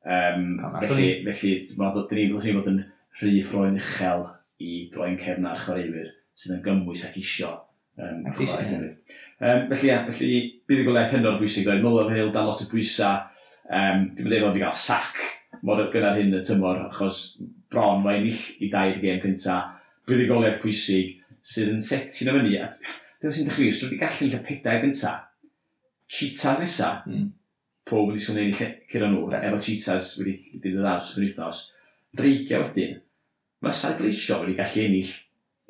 Um, 0.00 0.60
felly, 0.80 1.08
felly, 1.26 1.50
mae'n 1.76 1.92
dod 1.92 2.12
ni 2.16 2.28
wedi 2.32 2.54
bod 2.56 2.68
yn 2.70 2.78
rhy 3.20 3.40
ffroen 3.44 3.76
uchel 3.76 4.22
i 4.60 4.86
droi'n 4.92 5.18
cefn 5.20 5.48
ar 5.50 5.58
chwaraewyr 5.60 6.14
sydd 6.32 6.54
yn 6.54 6.62
gymwys 6.64 7.04
ac 7.08 7.18
isio 7.20 7.50
um, 8.00 8.22
chwarae 8.32 8.68
hefyd. 8.70 9.18
Um, 9.40 9.66
felly, 9.72 9.90
ia, 9.90 9.98
felly, 10.08 10.38
bydd 10.70 10.80
y 10.80 10.86
golaeth 10.86 11.12
hyn 11.12 11.28
bwysig 11.28 11.68
oedd. 11.68 11.84
Mwyl 11.84 12.08
hynny 12.08 12.30
dan 12.32 12.48
lot 12.48 12.62
o 12.64 12.68
bwysau. 12.70 13.26
Um, 13.68 14.06
dwi'n 14.16 14.30
meddwl 14.30 14.48
bod 14.48 14.56
i 14.58 14.62
gael 14.64 14.78
sac 14.80 15.20
mor 15.66 15.82
gynnar 15.92 16.16
hyn 16.16 16.32
y 16.34 16.40
tymor, 16.46 16.80
achos 16.88 17.20
bron 17.70 18.00
mae 18.02 18.22
ill 18.24 18.40
i 18.64 18.70
dair 18.72 18.96
gêm 19.02 19.20
cynta. 19.26 19.58
Bydd 20.08 20.24
y 20.24 20.30
golaeth 20.30 20.62
pwysig 20.62 21.18
sydd 21.44 21.74
yn 21.74 21.84
setio'n 21.84 22.32
y 22.32 22.38
fyny. 22.38 22.54
Dwi'n 23.20 23.34
e 23.34 23.36
sy'n 23.36 23.50
dechrau, 23.50 23.68
os 23.68 23.82
dwi'n 23.84 24.00
gallu 24.00 24.30
lle 24.30 24.40
pedair 24.46 24.80
gyntaf, 24.86 25.28
cheetah 26.08 26.56
nesaf, 26.62 27.04
mm 27.04 27.28
pob 27.90 28.10
wedi 28.10 28.22
swnio'n 28.24 28.52
ei 28.52 28.70
cyrra 28.90 29.10
nhw, 29.10 29.26
efo 29.40 29.60
cheetahs 29.66 30.14
wedi 30.20 30.36
ddydd 30.60 30.86
ar 30.86 31.02
yn 31.04 31.26
wythnos. 31.26 31.64
Dreigia 32.16 32.62
wedyn, 32.62 32.96
mae 33.64 33.76
Sargleisio 33.76 34.40
wedi 34.44 34.56
gallu 34.58 34.86
ennill 34.86 35.12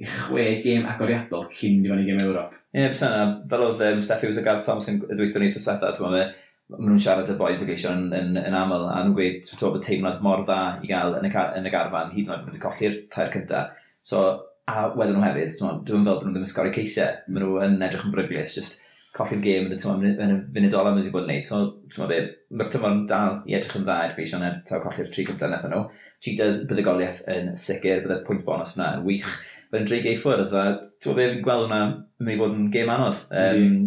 i 0.01 0.09
chwe 0.09 0.45
gêm 0.65 0.87
agoriadol 0.89 1.49
cyn 1.53 1.85
i 1.85 1.91
fan 1.91 2.03
i 2.03 2.07
gêm 2.09 2.23
Ewrop. 2.25 2.55
Ie, 2.71 2.85
yeah, 2.85 2.93
bys 2.93 3.03
yna, 3.05 3.25
fel 3.51 3.65
oedd 3.67 3.83
um, 3.85 4.05
Steffi 4.05 4.31
was 4.31 4.39
a 4.41 4.45
Garth 4.47 4.65
Thompson 4.65 5.03
y 5.03 5.17
ni 5.19 5.49
eitha 5.49 5.61
swetha, 5.61 5.91
ti'n 5.93 6.07
meddwl, 6.07 6.31
maen 6.71 6.87
nhw'n 6.87 7.03
siarad 7.03 7.33
y 7.33 7.35
boys 7.37 7.65
y 7.65 7.67
geisio 7.69 7.93
yn, 7.93 8.07
yn, 8.17 8.39
yn 8.39 8.57
aml, 8.57 8.87
a 8.89 9.01
nhw'n 9.03 9.17
gweud, 9.17 9.41
ti'n 9.45 9.59
meddwl, 9.59 9.83
teimlad 9.85 10.21
mor 10.25 10.45
dda 10.47 10.61
i 10.81 10.89
gael 10.89 11.19
yn 11.19 11.27
y, 11.27 11.33
yn 11.59 11.67
y 11.69 11.75
garfan, 11.75 12.15
hyd 12.15 12.31
yn 12.31 12.37
oed 12.37 12.47
wedi 12.47 12.63
colli'r 12.63 12.97
tair 13.13 13.33
cyntaf. 13.35 13.83
So, 14.07 14.23
a 14.71 14.87
wedyn 14.95 15.19
nhw 15.19 15.27
hefyd, 15.27 15.53
ti'n 15.59 15.83
dwi'n 15.89 16.07
fel 16.07 16.21
bod 16.21 16.29
nhw 16.29 16.37
ddim 16.37 16.47
yn 16.47 16.53
sgori 16.55 16.73
ceisiau, 16.79 17.19
maen 17.27 17.45
nhw 17.45 17.61
yn 17.67 17.77
edrych 17.85 18.07
yn 18.07 18.15
bryglis, 18.15 18.55
just 18.57 18.81
colli'r 19.17 19.41
gêm 19.43 19.67
yn 19.67 19.75
y 19.75 19.79
tymor 19.81 20.05
yn 20.07 20.33
y 20.35 20.37
funud 20.55 20.77
ola 20.79 20.93
mae'n 20.93 21.01
wedi 21.01 21.13
bod 21.15 21.25
yn 21.27 21.33
neud. 21.33 21.47
So, 21.47 21.61
ti'n 21.91 22.11
be, 22.11 22.19
mae'r 22.55 22.71
tymor 22.71 22.93
yn 22.95 23.01
dal 23.11 23.41
i 23.51 23.57
edrych 23.59 23.79
yn 23.81 23.87
dda 23.87 23.97
i'r 24.07 24.15
bys, 24.19 24.35
ond 24.39 24.61
taw 24.69 24.83
colli'r 24.85 25.11
tri 25.11 25.25
gyntaf 25.27 25.51
nethon 25.51 25.75
nhw. 25.75 25.83
Cheetahs, 26.23 26.63
bydd 26.71 26.83
y 26.83 26.87
goliaeth 26.87 27.21
yn 27.35 27.51
sicr, 27.59 28.05
bydd 28.05 28.17
y 28.17 28.21
pwynt 28.29 28.47
bonus 28.47 28.77
hwnna 28.77 28.93
yn 28.99 29.07
wych. 29.09 29.29
Bydd 29.71 29.83
yn 29.83 29.91
dreig 29.91 30.09
ei 30.11 30.21
ffwrdd, 30.21 30.55
a 30.55 30.65
ti'n 31.03 31.19
be, 31.19 31.29
fi'n 31.35 31.45
gweld 31.47 31.67
hwnna 31.67 31.81
yn 31.87 32.29
mynd 32.29 32.37
i 32.37 32.41
fod 32.43 32.59
yn 32.61 32.73
gêm 32.77 32.95
anodd. 32.95 33.23
Um, 33.43 33.79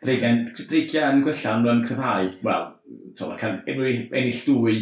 Dreigiau'n 0.00 0.46
dreigia 0.56 1.10
gwella 1.20 1.50
ond 1.52 1.66
rwy'n 1.68 1.82
cryfhau, 1.84 2.30
wel, 2.46 2.62
ti'n 3.18 3.60
be, 3.66 3.90
ennill 4.16 4.42
dwy 4.46 4.78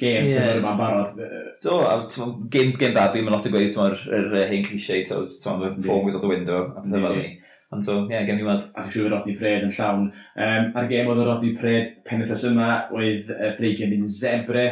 gêm 0.00 0.30
yeah. 0.30 0.38
tymor 0.38 0.60
yma'n 0.62 0.78
barod. 0.80 1.18
So, 1.60 1.80
a, 1.84 1.96
gêm, 2.08 2.72
gêm 2.80 2.94
dda, 2.94 3.10
byd 3.12 3.26
mae'n 3.26 3.34
lot 3.36 3.46
o 3.46 3.52
gweud, 3.52 3.70
ti'n 3.74 4.16
yr 4.16 4.48
hen 4.48 4.64
cliché, 4.64 5.02
ti'n 5.04 5.28
form 5.36 6.06
was 6.06 6.16
out 6.16 6.24
the 6.24 6.30
window, 6.30 6.70
a 6.72 6.80
pethau 6.80 7.04
fel 7.04 7.18
ni. 7.18 7.26
Ond 7.70 7.86
so, 7.86 8.00
ie, 8.02 8.14
yeah, 8.14 8.24
gen 8.26 8.40
i 8.42 8.46
weld. 8.46 8.64
Ac 8.74 8.88
yn 8.88 8.94
siŵr 8.96 9.12
Rodney 9.14 9.36
Pred 9.38 9.66
yn 9.68 9.74
llawn. 9.76 10.08
Um, 10.34 10.70
ar 10.78 10.88
gêm 10.90 11.10
oedd 11.10 11.22
y 11.22 11.26
Rodney 11.28 11.52
Pred 11.58 11.92
penethas 12.08 12.42
yma, 12.48 12.70
oedd 12.96 13.30
uh, 13.36 13.52
dreigen 13.58 13.94
yn 13.94 14.08
zebre, 14.10 14.64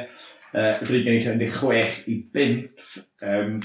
uh, 0.51 0.73
dreigen 0.83 1.15
yn 1.15 1.45
16 1.45 2.11
i 2.11 2.19
5. 2.35 2.97
Um, 3.23 3.61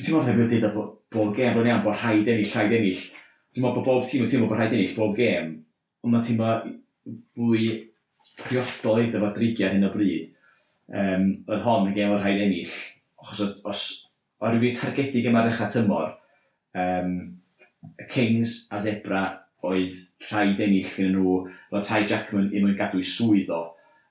Dwi'n 0.00 0.06
teimlo 0.06 0.22
fe 0.24 0.36
bod 0.36 0.52
dweud 0.52 0.68
bod 0.76 0.92
bob 1.12 1.32
gêm, 1.36 1.56
bod 1.56 1.66
iawn 1.66 1.82
bod 1.84 1.98
rhaid 1.98 2.28
ennill, 2.30 2.52
rhaid 2.54 2.76
ennill. 2.78 3.02
Dwi'n 3.50 3.64
meddwl 3.64 3.80
bod 3.80 3.88
bob 3.88 4.06
tîm 4.06 4.22
yn 4.24 4.30
teimlo 4.30 4.46
bod 4.52 4.60
rhaid 4.60 4.76
ennill 4.76 4.94
bob 4.96 5.18
gêm. 5.18 5.50
ond 6.00 6.14
mae'n 6.14 6.24
teimlo 6.24 6.52
fwy 7.36 7.66
priodol 8.40 9.02
i 9.02 9.10
dyfa 9.12 9.32
dreigen 9.36 9.74
hyn 9.76 9.88
o 9.88 9.90
bryd. 9.92 10.30
Um, 10.90 11.26
oedd 11.50 11.66
hon 11.66 11.90
yn 11.90 11.96
gêm 11.98 12.14
o'r 12.14 12.22
rhaid 12.22 12.40
ennill, 12.46 12.72
achos 13.20 13.42
os 13.68 13.82
o'r 14.40 14.54
rhywbeth 14.54 14.80
targedig 14.80 15.28
yma 15.28 15.44
ddechrau 15.44 15.70
tymor, 15.74 16.14
um, 16.78 17.12
y 18.00 18.06
Kings 18.10 18.66
a 18.70 18.80
Zebra 18.82 19.24
oedd 19.66 19.96
rhaid 20.30 20.60
ennill 20.64 20.88
gen 20.88 21.12
nhw, 21.14 21.36
roedd 21.72 21.88
rhai 21.88 22.06
Jackman 22.08 22.48
i 22.52 22.62
mwyn 22.62 22.78
gadw 22.78 23.00
i 23.00 23.06
swydd 23.06 23.52
o. 23.52 23.62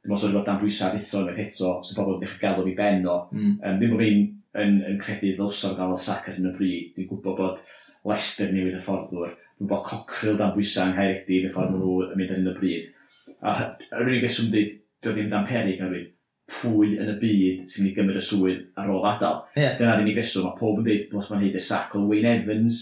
Dwi'n 0.03 0.13
meddwl 0.13 0.35
bod 0.37 0.45
dan 0.47 0.59
bwysau 0.61 0.93
rithro 0.93 1.23
yn 1.25 1.41
eto, 1.43 1.71
sy'n 1.83 1.97
pobl 1.97 2.19
ddech 2.21 2.37
galw 2.41 2.63
fi 2.67 2.75
ben 2.77 3.07
o. 3.09 3.17
Mm. 3.33 3.55
Um, 3.57 3.79
ddim 3.79 3.95
bod 3.95 4.03
fi'n 4.03 4.21
yn, 4.63 4.77
yn 4.91 5.01
credu 5.01 5.33
ddylsor 5.35 5.75
gael 5.77 5.95
o 5.95 5.99
sac 5.99 6.29
ar 6.29 6.37
hyn 6.37 6.51
o 6.51 6.53
bryd. 6.55 6.93
Dwi'n 6.95 7.09
gwybod 7.09 7.39
bod 7.41 7.65
Leicester 8.07 8.53
newid 8.53 8.77
y 8.77 8.83
fforddwr. 8.85 9.33
Dwi'n 9.57 9.71
bod 9.73 9.83
Cocrill 9.89 10.39
dan 10.39 10.53
bwysau 10.55 10.87
yng 10.87 10.95
Nghaeredi 10.95 11.41
y 11.43 11.51
ffordd 11.51 11.75
mm. 11.75 11.81
nhw 11.81 11.97
yn 12.05 12.21
mynd 12.21 12.31
ar 12.35 12.39
hyn 12.39 12.53
o 12.53 12.55
bryd. 12.61 12.93
A 13.39 13.57
yr 13.89 14.05
unig 14.05 14.23
beth 14.23 14.37
sy'n 14.37 14.53
dweud, 14.53 14.79
dwi'n 15.03 15.17
ddim 15.17 15.33
dan 15.33 15.49
perig 15.49 15.81
na 15.81 15.91
fi 15.91 16.05
pwy 16.49 16.95
yn 16.97 17.11
y 17.11 17.17
byd 17.19 17.65
sy'n 17.69 17.83
mynd 17.85 17.91
i 17.91 17.95
gymryd 17.97 18.21
y 18.21 18.23
swydd 18.25 18.63
ar 18.79 18.93
ôl 18.93 19.05
adael. 19.05 19.43
Yeah. 19.59 19.75
Dyna'r 19.77 20.01
unig 20.03 20.17
reswm, 20.17 20.47
mae 20.47 20.57
pob 20.59 20.79
yn 20.79 20.87
dweud, 20.87 21.05
bod 21.11 21.27
mae'n 21.29 21.43
heidau 21.45 21.65
sac 21.65 21.93
o 21.97 22.05
Wayne 22.09 22.31
Evans, 22.39 22.79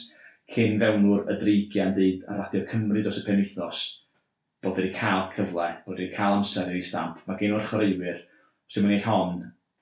cyn 0.54 0.80
fewnwr 0.82 1.28
y 1.32 1.38
dreigiau'n 1.42 1.96
dweud 1.96 2.28
ar 2.28 2.44
Radio 2.44 2.64
Cymru 2.70 3.04
dros 3.04 3.20
y 3.22 3.26
penwythnos 3.28 3.82
bod 4.64 4.80
wedi 4.80 4.94
cael 4.96 5.28
cyfle, 5.36 5.68
bod 5.86 6.00
wedi 6.00 6.10
cael 6.14 6.40
amser 6.40 6.72
i'r 6.74 6.86
stamp. 6.86 7.22
Mae 7.28 7.40
gen 7.40 7.56
o'r 7.58 7.66
chwaraewyr, 7.68 8.24
os 8.68 8.78
yw'n 8.78 8.88
gwneud 8.88 9.06
hon, 9.08 9.36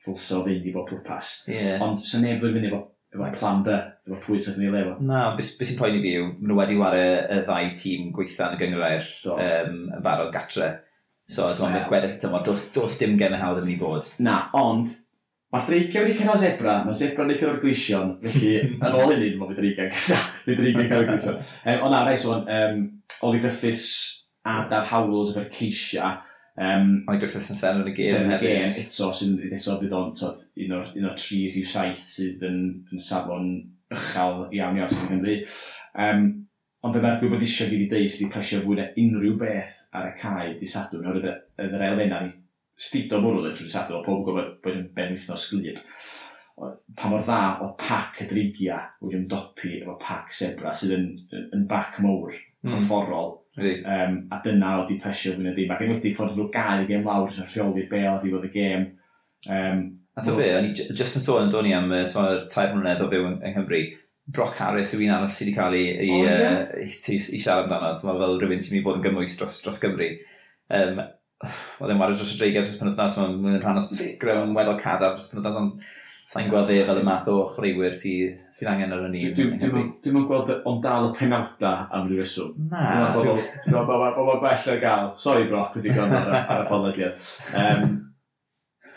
ddylsa 0.06 0.42
fynd 0.46 0.68
i 0.68 0.74
bod 0.76 0.90
pwrpas. 0.90 1.36
Yeah. 1.52 1.78
Ond 1.84 2.02
sy'n 2.04 2.26
neb 2.26 2.44
wedi 2.44 2.60
fynd 2.60 2.70
efo, 2.72 2.82
efo 3.16 3.30
plan 3.38 3.64
B, 3.66 3.78
efo 4.08 4.20
pwy 4.26 4.42
sy'n 4.44 4.66
ei 4.66 4.74
lewa. 4.74 4.98
Na, 5.06 5.22
beth 5.38 5.54
be 5.60 5.70
sy'n 5.70 5.80
poen 5.80 6.00
i 6.00 6.04
fi 6.04 6.18
yw, 6.20 6.28
maen 6.34 6.52
nhw 6.52 6.60
wedi 6.60 6.80
wario 6.82 7.08
y 7.22 7.40
ddau 7.48 7.72
tîm 7.80 8.12
gweithan 8.16 8.58
y 8.58 8.62
gyngrair 8.62 9.14
um, 9.38 9.80
yn 9.96 10.04
barod 10.06 10.34
gatre. 10.36 10.74
So, 11.26 11.48
ti'n 11.50 11.72
gwybod, 11.72 11.88
gweddill 11.90 12.20
tymor, 12.22 12.44
dos, 12.46 12.68
dos 12.76 13.00
dim 13.02 13.16
gen 13.18 13.34
y 13.34 13.42
hawdd 13.42 13.64
yn 13.64 13.70
mynd 13.70 13.78
i 13.78 13.82
fod. 13.82 14.12
Na, 14.22 14.36
ond 14.60 14.94
Mae'r 15.56 15.70
dreigiau 15.70 16.04
wedi 16.04 16.18
cyrraedd 16.20 16.42
zebra, 16.42 16.72
mae 16.84 16.96
zebra 17.00 17.24
wedi 17.24 17.40
cyrraedd 17.40 17.62
gleision, 17.64 18.10
felly 18.26 18.50
yn 18.66 18.96
ôl 19.00 19.14
i 19.14 19.20
ni, 19.22 19.28
mae'n 19.40 19.54
dreigiau 19.56 19.92
cyrraedd 19.96 21.06
gleision. 21.08 21.38
Um, 21.64 21.86
o 21.86 21.92
na, 21.94 22.02
rai 22.04 22.18
sôn, 22.20 22.42
um, 22.52 22.82
Oli 23.24 23.40
Griffiths 23.40 23.86
a 24.44 24.58
Dar 24.68 24.84
Howells 24.90 25.32
efo'r 25.32 25.48
ceisia. 25.56 26.10
Um, 26.60 27.06
Oli 27.08 27.22
Griffiths 27.24 27.54
yn 27.54 27.62
sen 27.62 27.80
yn 27.80 27.88
y 27.88 27.96
gêm. 27.96 28.12
Sen 28.12 28.28
yn 28.28 28.36
y 28.36 28.42
gêm, 28.44 28.68
eto, 28.84 29.10
sy'n 29.16 29.38
eto 29.48 29.80
bydd 29.80 29.96
o'n 29.96 30.12
un 30.20 30.76
o'r, 30.82 30.92
un 30.92 31.08
o'r 31.08 31.18
tri 31.24 31.42
rhyw 31.54 31.72
saith 31.72 32.04
sydd 32.18 32.44
yn, 32.50 32.62
yn 32.92 33.08
safon 33.08 33.54
uchel 33.96 34.42
iawn 34.60 34.82
iawn 34.82 34.92
sy'n 34.92 35.08
Cymru. 35.14 35.38
Um, 35.96 36.32
ond 36.84 36.98
be 36.98 37.06
mae'r 37.06 37.22
gwybod 37.24 37.48
eisiau 37.48 37.72
fi 37.72 37.80
wedi 37.80 37.94
deud 37.96 38.12
sydd 38.12 38.28
wedi 38.28 38.36
presio 38.36 38.66
fwy 38.66 38.82
na 38.82 38.92
unrhyw 39.06 39.40
beth 39.40 39.80
ar 39.96 40.12
y 40.12 40.18
cae 40.20 40.58
di 40.60 40.68
sadwn, 40.68 41.08
o'r 41.08 41.24
ydy'r 41.24 41.88
elfennau 41.94 42.36
stido 42.76 43.22
bwrw 43.24 43.46
dde 43.46 43.56
trwy'n 43.56 43.72
sadw, 43.72 44.02
pob 44.06 44.26
gwybod 44.26 44.60
bod 44.64 44.78
yn 44.78 44.90
ben 44.96 45.16
wythnos 45.16 45.48
glyd. 45.54 45.82
Pa 46.96 47.10
mor 47.12 47.24
dda 47.28 47.40
o 47.66 47.74
pac 47.80 48.22
y 48.24 48.30
drigia 48.30 48.78
wedi 49.04 49.20
ymdopi 49.20 49.82
efo 49.82 49.98
pac 50.00 50.32
sebra 50.36 50.72
sydd 50.76 50.94
yn, 50.96 51.10
yn, 51.36 51.50
yn 51.58 51.66
bac 51.72 52.00
mowr, 52.04 52.36
hmm. 52.64 52.72
corfforol. 52.72 53.34
Mm. 53.34 53.42
Really? 53.56 53.84
Um, 53.88 54.16
a 54.36 54.42
dyna 54.44 54.74
oedd 54.82 54.90
i 54.92 54.98
pressure 55.00 55.38
fwy 55.38 55.46
na 55.46 55.54
dim. 55.56 55.70
Ac 55.72 55.84
enwedig 55.86 56.16
ffordd 56.18 56.36
drwy 56.36 56.50
gael 56.52 56.84
y 56.84 56.88
gêm 56.90 57.06
lawr 57.08 57.32
sy'n 57.32 57.48
rheoli 57.48 57.86
be 57.92 58.02
oedd 58.04 58.26
i 58.28 58.34
fod 58.34 58.48
y 58.48 58.52
gêm. 58.52 58.90
Um, 59.48 59.84
a 60.16 60.24
ta 60.24 60.34
be, 60.36 60.50
o'n 60.58 60.68
i 60.68 60.74
just 60.76 61.20
yn 61.20 61.24
sôn 61.24 61.48
yn 61.48 61.54
dod 61.54 61.68
ni 61.68 61.72
am 61.76 61.94
tair 62.52 62.74
mlynedd 62.74 63.04
o 63.06 63.08
fyw 63.12 63.30
yng, 63.30 63.38
yng 63.40 63.56
Nghymru. 63.56 63.82
Brock 64.36 64.58
Harris 64.60 64.92
yw 64.96 65.06
un 65.06 65.14
arall 65.14 65.32
sydd 65.32 65.52
wedi 65.52 65.56
cael 65.56 65.78
ei, 65.78 65.92
i, 65.94 66.10
oh, 66.12 66.24
yeah. 66.26 66.58
i, 66.82 66.88
i, 66.90 67.20
i 67.20 67.40
siarad 67.40 67.70
amdano. 67.70 67.94
Mae 67.94 68.20
fel 68.24 68.40
rhywun 68.42 68.64
sy'n 68.64 68.76
mynd 68.76 68.82
i 68.82 68.86
fod 68.90 69.00
yn 69.00 69.06
gymwys 69.08 69.38
dros, 69.40 69.62
dros 69.64 69.80
Gymru. 69.84 70.10
Um, 70.76 71.04
oedd 71.44 71.92
e'n 71.92 72.00
wario 72.00 72.16
dros 72.16 72.34
y 72.34 72.40
dreigau 72.40 72.64
dros 72.64 72.80
penwthnos, 72.80 73.20
mae'n 73.20 73.60
rhan 73.60 73.80
o 73.82 73.84
sgrym 73.84 74.56
weddol 74.56 74.80
cadar 74.80 75.16
dros 75.16 75.28
penwthnos, 75.32 75.58
ond 75.60 75.86
sa'n 76.26 76.48
gweld 76.50 76.72
e 76.74 76.80
fel 76.88 77.02
y 77.02 77.04
math 77.06 77.28
o 77.30 77.36
chreiwyr 77.52 77.94
sydd 77.98 78.40
sy, 78.56 78.66
angen 78.72 78.94
ar 78.96 79.04
y 79.06 79.12
ni. 79.14 79.26
Dwi'n 79.36 79.60
yn 79.60 80.28
gweld 80.30 80.54
ond 80.56 80.82
dal 80.86 81.12
y 81.12 81.14
penawda 81.18 81.74
am 81.94 82.08
ryw 82.10 82.24
reswm. 82.24 82.56
Na. 82.72 83.12
Dwi'n 83.18 83.90
bobl 83.92 84.40
bell 84.42 84.72
ar 84.74 84.82
gael. 84.82 85.12
Sorry 85.22 85.46
Brock, 85.52 85.76
cos 85.76 85.86
i 85.86 85.94
gwrdd 85.94 86.32
ar 86.40 86.64
y 86.64 86.70
podlediad. 86.72 87.30
Um, 87.62 87.86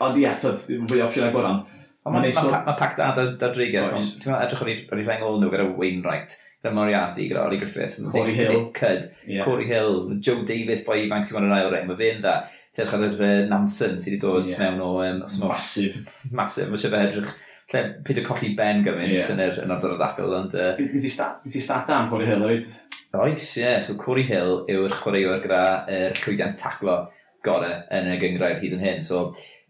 ond 0.07 0.21
ia, 0.23 0.33
tyd, 0.39 0.63
dwi'n 0.65 0.89
fwy 0.89 1.03
opsiwn 1.05 1.29
agor 1.29 1.51
am. 1.51 1.65
Mae 2.09 2.31
ma, 2.31 2.41
ma, 2.41 2.49
ma, 2.49 2.59
ma 2.65 2.73
pact 2.79 3.01
ad 3.03 3.19
a 3.21 3.25
dadrigau, 3.37 3.91
ti'n 4.23 4.39
edrych 4.39 4.63
o'r 4.63 5.01
i 5.03 5.05
rengol 5.05 5.37
nhw 5.37 5.51
gyda 5.51 5.67
Wainwright 5.75 6.39
fel 6.63 6.73
Moriarty 6.75 7.27
gyda 7.29 7.45
Oli 7.47 7.59
Griffiths. 7.61 7.99
Corey 8.11 8.33
Hill. 8.35 8.71
Cyd. 8.75 9.05
Yeah. 9.25 9.45
Corey 9.45 9.67
Hill. 9.67 10.19
Joe 10.19 10.43
Davis, 10.43 10.83
boi 10.87 11.05
ifanc 11.05 11.27
sy'n 11.27 11.37
fan 11.37 11.47
yn 11.47 11.55
ail 11.55 11.69
ring. 11.71 11.87
Mae 11.87 11.99
fe'n 11.99 12.19
dda. 12.23 12.33
edrych 12.73 12.95
ar 12.95 13.05
yr 13.07 13.21
uh, 13.21 13.35
Nansen 13.51 13.95
sydd 13.99 14.17
wedi 14.17 14.19
dod 14.23 14.49
yeah. 14.49 14.65
mewn 14.65 14.83
o... 14.83 14.89
Um, 15.05 15.21
Masif. 15.23 16.01
Masif. 16.35 16.67
Mae 16.67 16.79
eisiau 16.79 16.93
fe 16.95 17.05
edrych 17.05 17.31
lle 17.69 17.83
peidio 18.05 18.25
colli 18.25 18.51
ben 18.57 18.83
gymaint 18.85 19.15
yeah. 19.15 19.31
yn 19.33 19.43
yr 19.45 19.63
yn 19.63 19.73
ardal 19.75 19.95
o 19.95 19.99
ddacl. 19.99 20.35
Ond... 20.41 20.57
Uh, 20.57 20.75
Nes 20.83 21.07
ti 21.55 21.63
stat 21.63 21.93
am 21.95 22.11
Corey 22.11 22.27
Hill 22.27 22.45
oed? 22.49 22.67
Oes, 23.15 23.47
ie. 23.55 23.63
Yeah. 23.63 23.79
So 23.85 23.95
Corey 24.01 24.27
Hill 24.27 24.65
yw'r 24.69 24.99
chwaraewr 24.99 25.41
gyda 25.45 25.63
yr 25.95 26.19
llwyddiant 26.19 26.59
taclo 26.59 26.99
gorau 27.45 27.79
yn 27.95 28.11
y 28.11 28.19
gyngrair 28.19 28.59
hyd 28.59 28.75
yn 28.75 28.83
hyn. 28.83 29.03
So, 29.05 29.29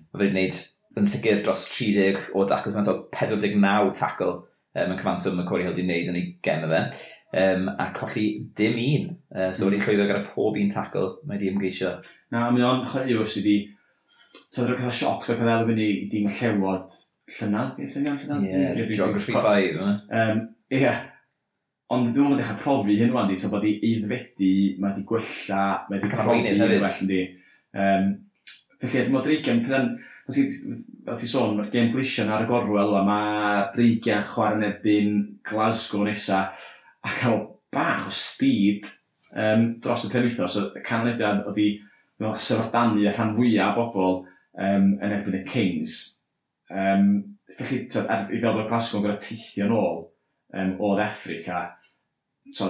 mae 0.09 0.25
wedi 0.25 0.33
gwneud 0.33 0.61
yn 0.99 1.09
sicr 1.09 1.41
dros 1.45 1.67
30 1.69 2.31
o 2.33 2.45
dacl, 2.49 2.73
mae'n 2.73 2.87
so 2.87 2.95
49 3.13 3.93
tacl 3.97 4.39
um, 4.75 4.93
yn 4.93 4.99
cyfanswm 4.99 5.39
mae 5.39 5.49
Corey 5.49 5.65
Hill 5.65 5.73
wedi 5.73 5.87
wneud 5.87 6.11
yn 6.11 6.19
ei 6.19 6.27
gem 6.45 6.67
fe. 6.69 6.83
Um, 7.39 7.67
a 7.77 7.91
colli 7.93 8.25
dim 8.57 8.79
un. 8.81 9.11
Uh, 9.29 9.51
so 9.51 9.65
mm. 9.65 9.69
wedi 9.69 9.79
hmm. 9.79 9.85
llwyddo 9.85 10.07
gyda 10.09 10.23
pob 10.31 10.57
un 10.57 10.71
tackle, 10.73 11.11
mae 11.25 11.37
wedi 11.37 11.51
ymgeisio. 11.53 11.97
Na, 12.33 12.47
mae 12.53 12.65
o'n 12.65 12.87
chyrio 12.89 13.27
sydd 13.27 13.45
wedi... 13.45 13.59
So 14.39 14.65
dwi'n 14.65 14.77
cael 14.77 14.93
sioc, 14.93 15.25
dwi'n 15.25 15.39
cael 15.41 15.53
elfen 15.55 15.81
i 15.81 15.91
dim 16.09 16.29
llewod 16.29 16.97
llynad. 17.37 17.79
Ie, 17.81 18.87
Geography 18.93 19.35
5. 19.37 19.79
Um, 20.09 20.43
Ie, 20.69 20.89
ond 21.89 22.11
dwi'n 22.13 22.29
meddwl 22.29 22.41
dechrau 22.43 22.61
profi 22.63 22.97
hyn 22.99 23.13
rwan 23.13 23.29
di, 23.29 23.37
so 23.41 23.49
bod 23.49 23.65
i 23.65 23.75
eiddfedu, 23.77 24.51
mae 24.77 24.91
wedi 24.91 25.05
gwella, 25.09 25.63
mae 25.89 25.97
wedi 25.97 26.11
profi 26.13 26.43
hyn 26.45 26.61
well 26.61 26.89
yn. 26.89 27.23
Um, 27.73 28.11
felly, 28.77 28.91
dwi'n 28.93 29.13
meddwl 29.15 29.25
dreigion, 29.25 29.63
fel 30.35 31.17
ti 31.17 31.29
sôn, 31.29 31.55
mae'r 31.57 31.71
gêm 31.73 31.91
gleision 31.93 32.29
ar 32.33 32.45
y 32.45 32.49
gorwel 32.49 32.95
a 32.99 33.03
mae 33.05 33.61
dreigiau 33.73 34.25
chwarae 34.25 34.57
yn 34.57 34.65
erbyn 34.67 35.13
Glasgow 35.47 36.05
nesa 36.05 36.41
a 37.05 37.13
cael 37.15 37.41
bach 37.73 38.07
o 38.09 38.13
stid 38.13 38.87
um, 39.33 39.65
dros 39.81 40.05
y 40.07 40.11
penwythnos. 40.13 40.57
Y 40.77 40.83
canlyniad 40.85 41.45
oedd 41.49 41.61
i 41.61 41.69
no, 42.21 42.33
sefydanu 42.35 43.03
y 43.03 43.13
rhan 43.13 43.35
fwyaf 43.37 43.79
o 43.79 43.87
bobl 43.93 44.19
um, 44.19 44.91
yn 44.99 45.15
erbyn 45.15 45.39
y 45.39 45.43
Kings. 45.47 45.99
Um, 46.69 47.39
felly, 47.55 47.85
tyd, 47.89 48.05
er, 48.05 48.27
i 48.29 48.41
fel 48.41 48.59
bod 48.59 48.69
Glasgow 48.69 49.01
yn 49.01 49.07
gyda 49.07 49.23
teithio 49.23 49.65
yn 49.69 49.77
ôl 49.77 50.03
um, 50.59 50.75
o'r 50.89 51.01
Africa, 51.07 51.63
so, 52.53 52.69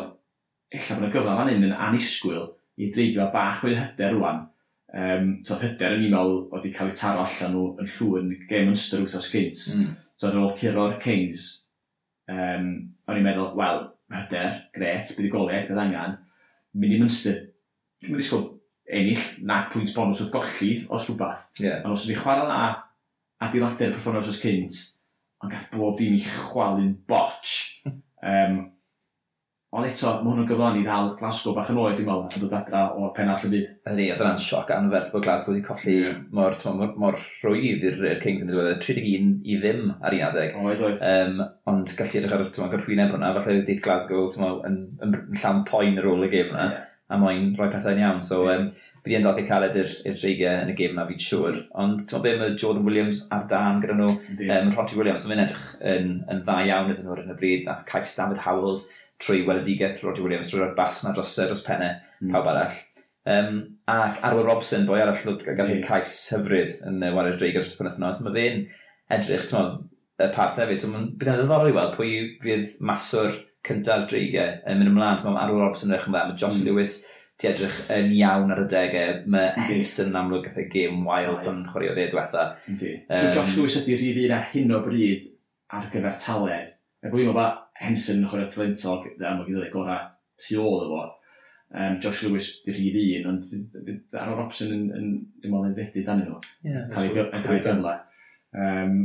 illa 0.72 1.00
bod 1.00 1.10
y 1.10 1.12
gyfle 1.18 1.36
fan 1.42 1.52
hyn 1.52 1.68
yn 1.68 1.76
anisgwyl 1.90 2.48
i 2.80 2.94
dreigio 2.94 3.28
bach 3.34 3.66
o'i 3.68 3.76
hyder 3.76 4.16
rwan 4.16 4.46
um, 4.94 5.32
so 5.46 5.58
hyder 5.62 5.96
yn 5.98 6.08
e-mail 6.08 6.36
wedi 6.54 6.74
cael 6.76 6.92
ei 6.92 7.00
taro 7.00 7.24
allan 7.26 7.56
nhw 7.56 7.66
yn 7.82 7.92
llwn 7.96 8.32
gêm 8.50 8.72
yn 8.72 8.80
styr 8.80 9.06
wythnos 9.06 9.32
gynt. 9.34 9.64
Mm. 9.76 9.96
So 10.20 10.30
ar 10.30 10.40
ôl 10.42 10.56
curo'r 10.60 10.98
Kings, 11.04 11.46
um, 12.32 12.72
o'n 13.08 13.20
i'n 13.20 13.26
meddwl, 13.26 13.54
wel, 13.60 13.84
hyder, 14.14 14.62
gret, 14.76 15.14
bydd 15.16 15.30
y 15.30 15.34
goliaeth 15.34 15.70
bydd 15.72 15.84
angen, 15.86 16.18
mynd 16.76 16.96
i 16.96 17.02
Munster. 17.02 17.44
Dwi'n 18.04 18.16
mynd 18.16 18.24
i 18.24 18.28
sgwyl 18.28 18.48
ennill 19.00 19.26
na 19.46 19.62
pwynt 19.70 19.94
bonus 19.96 20.24
oedd 20.24 20.34
golli 20.34 20.72
os 20.90 21.08
rhywbeth. 21.08 21.50
Yeah. 21.62 21.84
Ond 21.86 21.96
os 21.96 22.08
o'n 22.08 22.16
i 22.16 22.20
chwarae 22.20 22.50
na 22.50 22.62
adeiladu'r 23.46 23.94
performance 23.96 24.32
os 24.34 24.42
cynt, 24.42 24.80
ond 25.44 25.54
gath 25.54 25.70
bob 25.74 26.00
dim 26.00 26.18
i 26.18 26.24
chwalu'n 26.26 26.94
botch. 27.10 27.58
Um, 28.20 28.74
Ond 29.70 29.86
eto, 29.86 30.16
mae 30.24 30.32
hwnnw'n 30.32 30.48
gyfle 30.50 30.68
i 30.80 30.82
ddal 30.82 31.12
Glasgow 31.20 31.54
bach 31.54 31.68
yn 31.70 31.78
oed, 31.78 32.00
dwi'n 32.00 32.08
meddwl, 32.08 32.24
yn 32.26 32.42
dod 32.42 32.54
adra 32.58 32.80
o 32.90 33.04
o'r 33.06 33.12
pennall 33.14 33.44
y 33.46 33.50
byd. 33.52 33.68
Ydy, 33.92 34.08
oedd 34.10 34.24
yna'n 34.26 34.40
sioc 34.42 34.72
anferth 34.74 35.12
bod 35.14 35.28
Glasgow 35.28 35.54
wedi 35.54 35.62
colli 35.68 35.94
yeah. 35.94 36.16
mor, 36.34 36.56
mor, 36.80 36.96
mor 37.04 37.18
rwydd 37.44 37.86
i'r 37.86 38.18
Kings 38.24 38.42
yn 38.42 38.50
ddiwedd, 38.50 38.80
31 38.82 39.28
i 39.46 39.60
ddim 39.62 39.92
ar 39.94 40.16
un 40.18 40.24
adeg. 40.26 40.56
Oed, 40.58 40.82
oed. 40.88 41.04
Um, 41.06 41.44
ond 41.70 41.94
gallu 42.00 42.18
edrych 42.18 42.34
ar 42.34 42.48
y 42.48 42.70
gyfrwyneb 42.72 43.14
hwnna, 43.14 43.30
falle 43.38 43.60
dydd 43.68 43.84
Glasgow 43.86 44.26
tyma, 44.34 44.56
yn, 44.66 44.80
yn, 45.06 45.14
yn 45.20 45.42
llawn 45.44 45.62
poen 45.70 46.02
ar 46.02 46.08
ôl 46.16 46.26
y 46.26 46.30
gêm 46.32 46.50
yna, 46.50 46.66
yeah. 46.72 46.88
a 47.14 47.20
moyn 47.22 47.52
rhoi 47.60 47.68
pethau'n 47.70 48.02
iawn. 48.02 48.24
So, 48.26 48.48
um, 48.50 48.72
bydd 49.06 49.20
i'n 49.20 49.28
dod 49.28 49.38
i 49.38 49.44
caled 49.46 49.78
i'r 49.78 49.94
dreigiau 50.18 50.64
yn 50.64 50.72
y 50.74 50.78
gêm 50.80 50.98
yna 50.98 51.06
fi'n 51.12 51.22
siŵr. 51.28 51.60
Ond 51.78 52.02
ti'n 52.02 52.18
meddwl 52.18 52.26
be, 52.26 52.34
mae 52.42 52.56
Jordan 52.58 52.90
Williams 52.90 53.22
ar 53.38 53.46
dan 53.54 53.84
gyda 53.86 54.00
nhw, 54.02 54.10
um, 54.50 54.74
Rodri 54.74 54.98
Williams, 54.98 55.30
mae'n 55.30 55.44
edrych 55.46 55.70
yn, 55.94 56.10
yn 56.26 56.42
dda 56.42 56.58
iawn 56.66 56.90
iddyn 56.96 57.06
nhw 57.06 57.14
ar 57.14 57.22
hyn 57.22 57.36
o 57.36 57.38
bryd, 57.38 57.70
a 57.70 57.78
Cais 57.86 58.18
David 58.18 58.42
Howells, 58.48 58.88
trwy 59.20 59.44
weledigaeth 59.48 60.04
Roger 60.06 60.26
Williams, 60.26 60.52
trwy'r 60.52 60.76
bas 60.78 61.04
na 61.04 61.14
dros, 61.16 61.36
dros 61.36 61.66
penne, 61.66 61.98
mm. 62.22 62.32
pawb 62.34 62.50
arall. 62.54 62.80
Um, 63.30 63.62
ac 63.88 64.24
Arwyl 64.26 64.48
Robson, 64.48 64.88
boi 64.88 65.02
arall, 65.04 65.20
gael 65.44 65.68
ei 65.68 65.76
hmm. 65.76 65.86
cais 65.86 66.14
hyfryd 66.34 66.72
yn 66.88 67.04
uh, 67.04 67.12
Warrior 67.14 67.36
Drake 67.38 67.60
dros 67.60 67.76
penwthnos. 67.78 68.24
Mae 68.26 68.34
fe'n 68.34 68.64
edrych, 69.14 69.46
ti'n 69.50 69.60
meddwl, 69.60 69.76
y 70.20 70.30
part 70.34 70.58
hefyd. 70.60 70.82
So, 70.82 70.90
mae'n 70.94 71.12
bydd 71.20 71.32
yn 71.34 71.40
ddiddorol 71.44 71.70
i 71.70 71.76
weld 71.76 71.96
pwy 71.98 72.10
fydd 72.42 72.74
maswr 72.90 73.38
cyntaf 73.68 74.08
dreigau 74.10 74.58
yn 74.64 74.82
mynd 74.82 74.94
ymlaen. 74.94 75.22
Mae 75.28 75.42
Arwyl 75.44 75.66
Robson 75.66 75.92
yn 75.92 75.98
edrych 75.98 76.10
yn 76.10 76.16
dda, 76.16 76.26
mae 76.32 76.40
Josh 76.42 76.62
mm. 76.62 76.70
Lewis 76.70 76.98
ti 77.40 77.52
edrych 77.52 77.78
yn 77.96 78.10
iawn 78.18 78.56
ar 78.56 78.64
y 78.64 78.68
degau. 78.74 79.22
Mae 79.36 79.54
Henson 79.70 80.12
yn 80.12 80.20
amlwg 80.24 80.50
gyda 80.50 80.66
gêm 80.74 81.06
wild 81.08 81.48
yn 81.52 81.64
chwarae 81.70 81.92
o 81.92 81.96
dde 82.00 82.10
diwetha. 82.12 82.50
Um, 82.72 82.82
so 83.14 83.34
Josh 83.38 83.56
Lewis 83.60 83.80
ydy'r 83.84 84.02
rhif 84.02 84.22
un 84.26 84.36
ar 84.40 84.50
hyn 84.56 84.76
o 84.76 84.82
bryd 84.88 85.30
ar 85.76 85.92
gyfer 85.94 86.18
talent. 86.24 86.76
Efo 87.06 87.16
i'n 87.16 87.30
meddwl, 87.30 87.54
Henson 87.80 88.24
yn 88.24 88.30
chwarae 88.30 88.50
talentog 88.52 89.08
am 89.16 89.44
y 89.44 89.48
gyda'i 89.48 89.72
gorau 89.74 90.10
tu 90.40 90.60
ôl 90.64 90.86
efo. 90.86 91.06
Um, 91.70 92.00
Josh 92.02 92.24
Lewis 92.26 92.48
di 92.66 92.74
rhydd 92.74 92.98
un, 93.20 93.28
ond 93.30 94.16
ar 94.18 94.32
o'r 94.34 94.44
opsiwn 94.48 94.74
yn, 94.74 94.86
yn, 94.98 95.10
yn, 95.46 95.58
yn 95.68 95.76
fedru 95.78 96.02
dan 96.08 96.24
nhw. 96.24 96.40
yn 96.66 97.44
cael 97.46 97.60
ei 97.60 97.62
gyfle. 97.68 97.96
Um, 98.58 98.96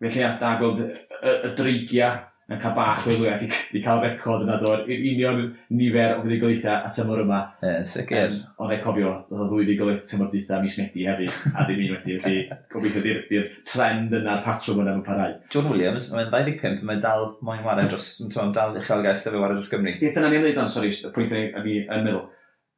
felly, 0.00 0.24
da 0.40 0.54
gweld 0.60 0.80
y, 0.86 0.88
y, 1.18 1.34
y 1.34 1.52
dreigiau 1.58 2.22
yn 2.48 2.60
cael 2.62 2.72
bach 2.76 3.04
o'i 3.04 3.16
gwirionedd, 3.18 3.56
ti'n 3.68 3.82
cael 3.84 3.98
record 4.00 4.44
yna 4.46 4.54
dod, 4.62 4.86
union 4.88 5.42
nifer 5.76 6.14
o 6.14 6.22
fuddugoliaethau 6.22 6.86
a 6.86 6.92
tymor 6.96 7.20
yma. 7.20 7.40
Ie, 7.60 7.72
yeah, 7.74 7.82
sicr. 7.84 8.30
Um, 8.32 8.38
ond 8.64 8.72
e'n 8.72 8.80
cofio, 8.86 9.10
oedd 9.28 9.42
o 9.44 9.48
ddwy 9.50 9.66
fuddugoliaeth 9.66 10.06
tymor 10.08 10.30
ditha 10.32 10.60
mis 10.62 10.78
Medi 10.80 11.04
hefyd, 11.04 11.36
a 11.52 11.66
ddim 11.68 11.82
un 11.84 11.92
wedi, 11.92 12.16
felly 12.24 12.46
gobeithio 12.72 13.04
di'r 13.04 13.20
di 13.28 13.42
trend 13.68 14.16
yna'r 14.16 14.40
patrwm 14.46 14.80
yna 14.80 14.94
mewn 14.96 15.04
parhau. 15.04 15.36
John 15.52 15.68
Williams, 15.68 16.08
mae'n 16.14 16.32
25, 16.32 16.80
mae'n 16.88 17.04
dal 17.04 17.28
moyn 17.44 17.60
wario 17.68 17.92
dros, 17.92 18.08
mae'n 18.24 18.56
dal 18.56 18.80
uchel 18.80 19.04
gais 19.04 19.28
efo 19.28 19.44
wario 19.44 19.60
dros 19.60 19.68
Gymru. 19.74 19.92
Ie, 19.92 20.14
dyna 20.16 20.32
ni'n 20.32 20.46
dweud 20.46 20.62
o'n, 20.64 20.72
sori, 20.72 20.94
y 21.04 21.12
pwynt 21.12 21.36
yn 21.36 21.52
meddwl. 22.08 22.24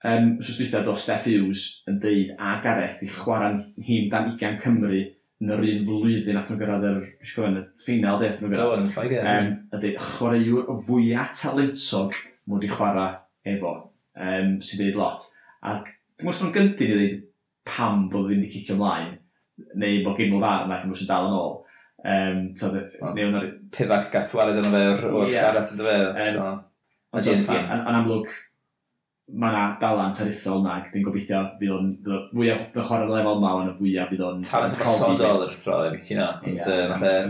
Um, 0.01 0.39
Sws 0.41 0.57
dwi'n 0.57 0.71
dweud 0.73 0.95
o 0.95 0.99
Steph 0.99 1.27
Hughes 1.29 1.64
yn 1.87 2.03
dweud 2.03 2.35
a 2.41 2.57
Gareth 2.64 3.03
i 3.05 3.09
chwarae'n 3.12 3.59
hun 3.87 4.07
dan 4.11 4.31
20 4.33 4.62
Cymru 4.64 5.03
yn 5.41 5.53
yr 5.55 5.62
un 5.64 5.86
flwyddyn 5.88 6.36
nath 6.36 6.51
nhw 6.51 6.59
gyrraedd 6.61 6.86
yr, 6.91 6.99
nes 7.20 7.32
gofyn, 7.36 7.57
y 7.57 7.62
ffinal 7.80 8.20
de, 8.20 8.28
nath 8.28 8.43
nhw'n 8.43 8.53
gyrraedd. 8.53 8.74
Dylan, 8.74 8.91
ffaid 8.93 9.14
ie. 9.14 9.22
A 9.22 9.80
dweud, 9.80 10.03
chwaraewr 10.05 10.68
o 10.68 10.76
fwyaf 10.88 11.32
talentog 11.38 12.18
mwyn 12.45 12.59
wedi 12.59 12.72
chwarae 12.74 13.55
efo, 13.55 13.72
um, 14.20 14.53
sy'n 14.66 14.82
dweud 14.82 15.01
lot. 15.01 15.26
A 15.64 15.78
dwi'n 15.80 16.28
mwyn 16.28 16.38
sy'n 16.41 16.55
gyntyn 16.57 16.93
i 16.93 16.99
dweud 16.99 17.24
pam 17.70 18.07
bod 18.12 18.28
ddim 18.28 18.45
wedi 18.45 18.53
cicio 18.53 18.76
ymlaen, 18.76 19.14
neu 19.80 20.05
bod 20.05 20.20
gen 20.20 20.32
nhw'n 20.34 20.45
ddarn 20.45 20.76
ac 20.76 20.84
yn 20.84 20.93
mwyn 20.93 21.01
sy'n 21.01 21.12
dal 21.12 21.30
yn 21.30 21.38
ôl. 21.41 21.57
Um, 22.01 22.45
so, 22.57 22.72
well, 23.01 23.16
neu 23.16 23.30
wna'r... 23.30 23.49
Pifach 23.72 24.12
gath 24.12 24.36
wared 24.36 24.61
yna 24.61 24.72
fe 24.72 24.84
o'r 25.09 25.24
yeah. 25.24 25.34
sgarat 25.34 25.72
yn 25.72 25.80
dyfe. 25.80 25.97
Um, 26.11 26.30
so, 26.36 26.51
Ond 27.11 27.26
yn 27.26 27.97
amlwg, 27.99 28.28
mae 29.33 29.53
yna 29.53 29.64
dalant 29.81 30.20
arithol 30.24 30.62
na, 30.64 30.76
dwi'n 30.91 31.05
gobeithio 31.07 31.41
fydd 31.61 31.72
o'n 31.74 31.91
fwyaf 32.33 32.74
o 32.74 32.85
chwarae 32.89 33.09
lefel 33.11 33.39
yma 33.39 33.53
yn 33.61 33.70
y 33.70 33.74
fwyaf 33.78 34.11
fydd 34.11 34.24
o'n... 34.26 34.43
Talent 34.47 34.76
ysodol 34.81 35.45
yr 35.47 35.55
ffrol, 35.55 35.87
efi 35.91 36.01
ti'n 36.07 36.22
o. 36.24 36.28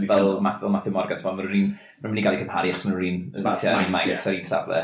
Fel 0.09 0.31
Matthew 0.45 0.95
Morgan, 0.95 1.21
mae'n 1.25 1.69
mynd 2.07 2.23
i 2.23 2.25
gael 2.25 2.39
ei 2.39 2.43
cymharu 2.45 2.73
achos 2.73 2.87
mae'n 2.87 2.97
rhywun, 2.97 3.21
rhan 3.45 3.93
maint 3.93 4.15
ar 4.15 4.39
un 4.39 4.49
safle. 4.49 4.81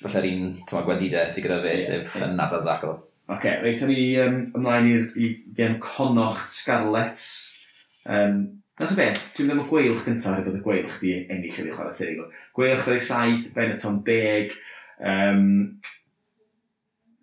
Felly'r 0.00 0.28
un 0.30 0.54
gwedidau 0.88 1.28
sy'n 1.28 1.44
gyda 1.44 1.60
fe, 1.66 1.76
sef 1.84 2.16
yn 2.24 2.32
nadal 2.38 2.64
ddacol. 2.64 2.96
Oce, 3.30 3.52
reit, 3.62 3.84
ni 3.86 4.08
ymlaen 4.24 4.88
i'r 4.90 5.36
gen 5.58 5.76
conoch 5.84 6.40
Scarlets. 6.54 7.28
Nas 8.80 8.94
o 8.94 8.96
beth, 8.96 9.20
dwi'n 9.36 9.50
ddim 9.50 9.60
yn 9.60 9.68
gweilch 9.68 10.06
gyntaf 10.06 10.32
ar 10.32 10.40
y 10.40 10.44
bod 10.46 10.56
y 10.56 10.64
gweilch 10.64 10.94
di 11.02 11.10
ennill 11.20 11.58
yn 11.60 11.68
ei 11.68 11.74
chwarae 11.76 11.92
Seigl. 11.92 12.24
Gweilch 12.56 12.86
37, 12.88 13.50
Benetton 13.52 14.00
10, 14.06 14.56
um, 15.00 15.80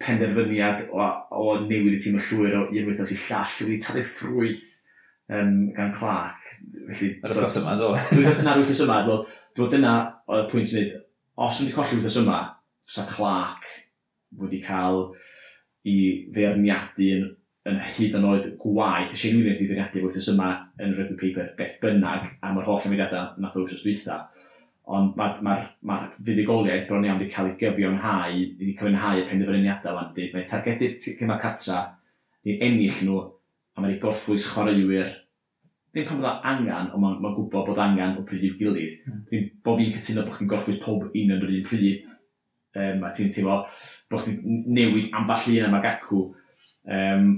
penderfyniad 0.01 0.88
o, 0.91 1.05
o 1.32 1.59
newid 1.65 1.97
y 1.97 2.01
tîm 2.01 2.17
y 2.19 2.25
llwyr 2.30 2.57
o 2.57 2.65
un 2.67 2.89
wythnos 2.89 3.13
i 3.13 3.19
llall 3.21 3.55
wedi 3.65 3.80
talu 3.84 4.03
ffrwyth 4.05 4.65
um, 5.34 5.71
gan 5.75 5.93
Clark. 5.95 6.51
Felly, 6.91 7.15
Ar 7.23 7.34
y 7.34 7.38
wythnos 7.38 7.57
yma, 7.61 7.75
do? 7.82 7.91
Na'r 8.45 8.61
wythnos 8.61 8.84
yma, 8.86 9.01
wel, 9.07 9.25
dwi'n 9.57 9.73
dyna 9.73 9.95
oedd 10.28 10.45
y 10.45 10.51
pwynt 10.51 10.71
sy'n 10.71 10.84
wneud, 10.84 11.01
os 11.47 11.59
wedi 11.61 11.75
colli 11.75 11.97
wythnos 11.97 12.21
yma, 12.21 12.38
sa 12.88 13.07
Clark 13.09 13.67
wedi 14.38 14.61
cael 14.63 15.03
i 15.88 15.97
feirniadu 16.36 17.11
yn, 17.15 17.28
yn 17.67 17.82
hyd 17.95 18.15
yn 18.19 18.28
oed 18.28 18.49
gwaith, 18.61 19.13
y 19.13 19.19
Shane 19.19 19.41
Williams 19.41 19.63
i 19.63 19.69
feirniadu 19.69 20.05
wythnos 20.05 20.32
yma 20.34 20.51
yn 20.84 20.95
rygbi 20.97 21.19
paper 21.34 21.53
beth 21.57 21.80
bynnag 21.84 22.30
am 22.45 22.61
yr 22.61 22.69
holl 22.69 22.86
ymwneud 22.88 23.17
nath 23.41 23.57
o 23.57 23.65
wythnos 23.65 23.84
dwytha 23.86 24.21
ond 24.88 25.17
mae'r 25.19 25.39
ma, 25.43 25.53
ma, 25.57 25.95
ma 25.99 25.99
fuddugoliaeth 26.15 26.85
bron 26.88 27.05
iawn 27.05 27.19
wedi 27.19 27.31
cael 27.33 27.49
ei 27.51 27.57
gyfiawnhau, 27.59 28.35
wedi 28.59 28.75
cyfiawnhau 28.77 29.19
y 29.19 29.25
penderfyniadau 29.27 29.97
fan 29.97 30.13
di. 30.15 30.27
Mae 30.31 30.47
targedu'r 30.47 30.93
cyma 31.03 31.35
cartra, 31.41 31.81
ni'n 32.47 32.61
ennill 32.69 33.01
nhw, 33.03 33.17
a 33.75 33.83
mae'n 33.83 33.95
ei 33.95 33.99
gorffwys 34.01 34.47
chwaraewyr, 34.53 35.09
ddim 35.91 36.07
pan 36.07 36.21
bod 36.23 36.47
angen, 36.51 36.91
ond 36.93 37.03
mae'n 37.03 37.19
ma 37.23 37.33
gwybod 37.35 37.67
bod 37.67 37.81
angen 37.83 38.15
o 38.21 38.23
pryd 38.27 38.45
i'w 38.47 38.55
gilydd. 38.61 39.01
Mm. 39.03 39.19
Ddim 39.27 39.49
bod 39.65 39.81
fi'n 39.81 39.91
cytuno 39.97 40.23
bod 40.29 40.39
chi'n 40.39 40.51
gorffwys 40.53 40.79
pob 40.85 41.03
un 41.09 41.35
yn 41.35 41.35
yr 41.35 41.53
un 41.57 41.67
pryd, 41.67 42.07
um, 42.77 43.03
a 43.03 43.11
ti'n 43.17 43.35
teimlo 43.35 43.59
bod 44.07 44.23
chi'n 44.23 44.63
newid 44.71 45.11
amball 45.19 45.51
un 45.51 45.67
am 45.67 45.77
ag 45.81 45.89
acw, 45.91 46.23
um, 46.95 47.29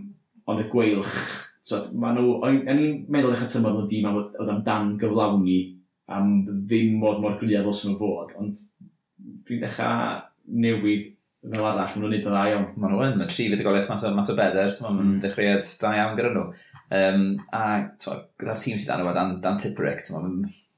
ond 0.50 0.62
y 0.62 0.70
gweilch, 0.70 1.18
so, 1.66 1.82
maen 1.98 2.22
nhw, 2.22 2.38
o'n 2.46 2.62
i'n 2.78 3.04
meddwl 3.10 3.34
eich 3.34 3.46
atymod 3.48 3.74
nhw 3.80 3.90
di, 3.90 4.06
maen 4.06 4.22
nhw 4.22 4.50
amdan 4.54 4.96
gyflawni 5.02 5.60
am 6.16 6.34
ddim 6.48 6.98
mod 7.02 7.22
mor 7.24 7.38
gryf 7.40 7.70
os 7.70 7.86
nhw 7.86 7.98
fod, 8.00 8.36
ond 8.42 8.60
dwi'n 9.48 9.64
dechrau 9.64 10.20
newid 10.50 11.10
fel 11.40 11.66
arall, 11.66 11.76
maen 11.80 12.02
nhw'n 12.02 12.12
neud 12.12 12.26
yn 12.26 12.34
dda 12.34 12.46
iawn. 12.52 12.66
Maen 12.76 12.94
nhw'n, 12.94 13.12
yn, 13.14 13.20
mae 13.22 13.30
tri 13.32 13.46
fydd 13.48 13.62
y 13.64 13.66
goliaeth 13.66 13.92
mas 13.92 14.04
o, 14.04 14.12
mas 14.16 14.32
o 14.32 14.36
beder, 14.36 14.72
so 14.74 14.86
maen 14.86 14.98
nhw'n 14.98 15.12
mm. 15.14 15.20
ddechreuad 15.24 15.68
da 15.84 15.92
iawn 15.96 16.18
gyda 16.18 16.32
nhw. 16.36 16.48
Um, 17.00 17.22
a 17.56 17.62
gyda'r 18.02 18.60
tîm 18.60 18.82
sydd 18.82 18.92
arno 18.96 19.14
dan, 19.16 19.38
dan 19.44 19.60
Tipperick, 19.62 20.02
fel, 20.08 20.26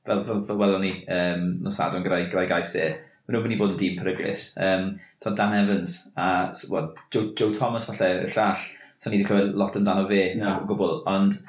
fel, 0.06 0.22
fel 0.28 0.44
fel 0.50 0.60
welon 0.60 0.86
ni 0.86 0.92
um, 1.08 1.48
nos 1.66 1.80
adon 1.82 2.06
gyda'i 2.06 2.28
gyda 2.28 2.46
gais 2.52 2.76
e, 2.78 2.92
maen 2.92 3.38
nhw'n 3.38 3.48
mynd 3.48 3.56
i 3.56 3.62
bod 3.62 3.74
yn 3.74 3.80
dîm 3.80 3.98
peryglis. 4.02 4.44
Um, 4.62 4.92
Dan 5.24 5.58
Evans 5.58 5.96
a 6.20 6.52
well, 6.70 6.92
Joe, 7.10 7.32
Joe 7.38 7.56
Thomas 7.58 7.90
falle, 7.90 8.12
y 8.28 8.30
llall, 8.36 8.68
so 9.00 9.10
ni 9.10 9.18
wedi 9.18 9.30
clywed 9.32 9.58
lot 9.58 9.80
amdano 9.80 10.06
fe, 10.12 10.22
no. 10.38 10.60
o 10.62 10.70
gwbl, 10.70 11.00
ond 11.10 11.42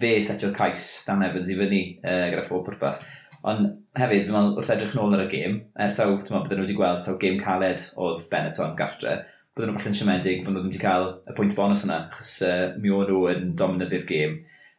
fe 0.00 0.16
setio'r 0.26 0.56
cais 0.56 0.88
Dan 1.06 1.22
Evans 1.28 1.52
i 1.52 1.60
fyny 1.60 1.84
uh, 2.00 2.26
gyda 2.32 2.42
phob 2.48 2.66
pwrpas. 2.66 3.04
Ond 3.46 3.66
hefyd, 3.94 4.24
fi'n 4.26 4.34
meddwl, 4.34 4.56
wrth 4.58 4.72
edrych 4.74 4.94
nôl 4.98 5.14
ar 5.14 5.22
y 5.22 5.28
gêm, 5.30 5.56
eh, 5.76 5.84
er 5.86 5.94
taw, 5.94 6.16
ti'n 6.18 6.34
meddwl, 6.34 6.48
bydden 6.48 6.58
nhw 6.58 6.66
wedi 6.66 6.78
gweld 6.78 7.02
taw 7.04 7.16
gêm 7.22 7.36
caled 7.38 7.84
oedd 8.02 8.24
Benetton 8.32 8.74
gartre, 8.78 9.14
bydden 9.54 9.70
nhw 9.70 9.78
falle'n 9.82 9.98
siomedig 10.00 10.42
bod 10.42 10.56
nhw 10.56 10.64
wedi 10.66 10.82
cael 10.82 11.06
y 11.30 11.36
pwynt 11.36 11.54
bonus 11.58 11.84
yna, 11.86 12.00
achos 12.10 12.32
uh, 12.48 12.64
mi 12.82 12.90
o'n 12.90 13.06
nhw 13.12 13.20
yn 13.32 13.52
dominant 13.60 13.94
i'r 13.94 14.08
gêm. 14.08 14.34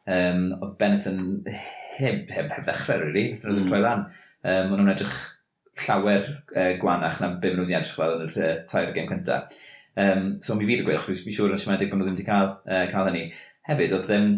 Um, 0.07 0.43
oedd 0.59 0.76
Benetton 0.82 1.22
heb, 1.47 2.28
heb, 2.34 2.51
heb 2.51 2.68
ddechrau, 2.68 2.99
really, 3.05 3.26
wrth 3.32 3.47
nhw 3.47 3.55
ddim 3.55 3.63
hmm. 3.63 3.72
troi 3.72 3.82
lan. 3.86 4.05
Um, 4.43 4.76
o'n 4.76 4.84
nhw'n 4.84 4.93
edrych 4.97 5.18
llawer 5.86 6.28
eh, 6.28 6.59
uh, 6.59 6.76
gwanach 6.82 7.22
na 7.22 7.32
beth 7.39 7.55
nhw 7.55 7.65
wedi 7.65 7.80
edrych 7.80 7.95
fel 7.97 8.18
yn 8.18 8.28
yr 8.28 8.38
uh, 8.43 8.53
tair 8.70 8.93
gêm 8.95 9.07
cyntaf. 9.13 9.57
Um, 9.97 10.30
so 10.43 10.59
mi 10.59 10.68
fydd 10.68 10.84
y 10.84 10.88
gweilch, 10.89 11.07
mi 11.26 11.34
siŵr 11.34 11.55
yn 11.55 11.61
siomedig 11.61 11.89
bod 11.91 12.01
nhw 12.01 12.09
ddim 12.09 12.20
wedi 12.20 12.28
cael, 12.28 12.53
uh, 12.68 12.84
cael 12.91 13.09
hynny. 13.09 13.28
Hefyd, 13.68 13.95
oedd 13.95 14.07
ddim 14.11 14.32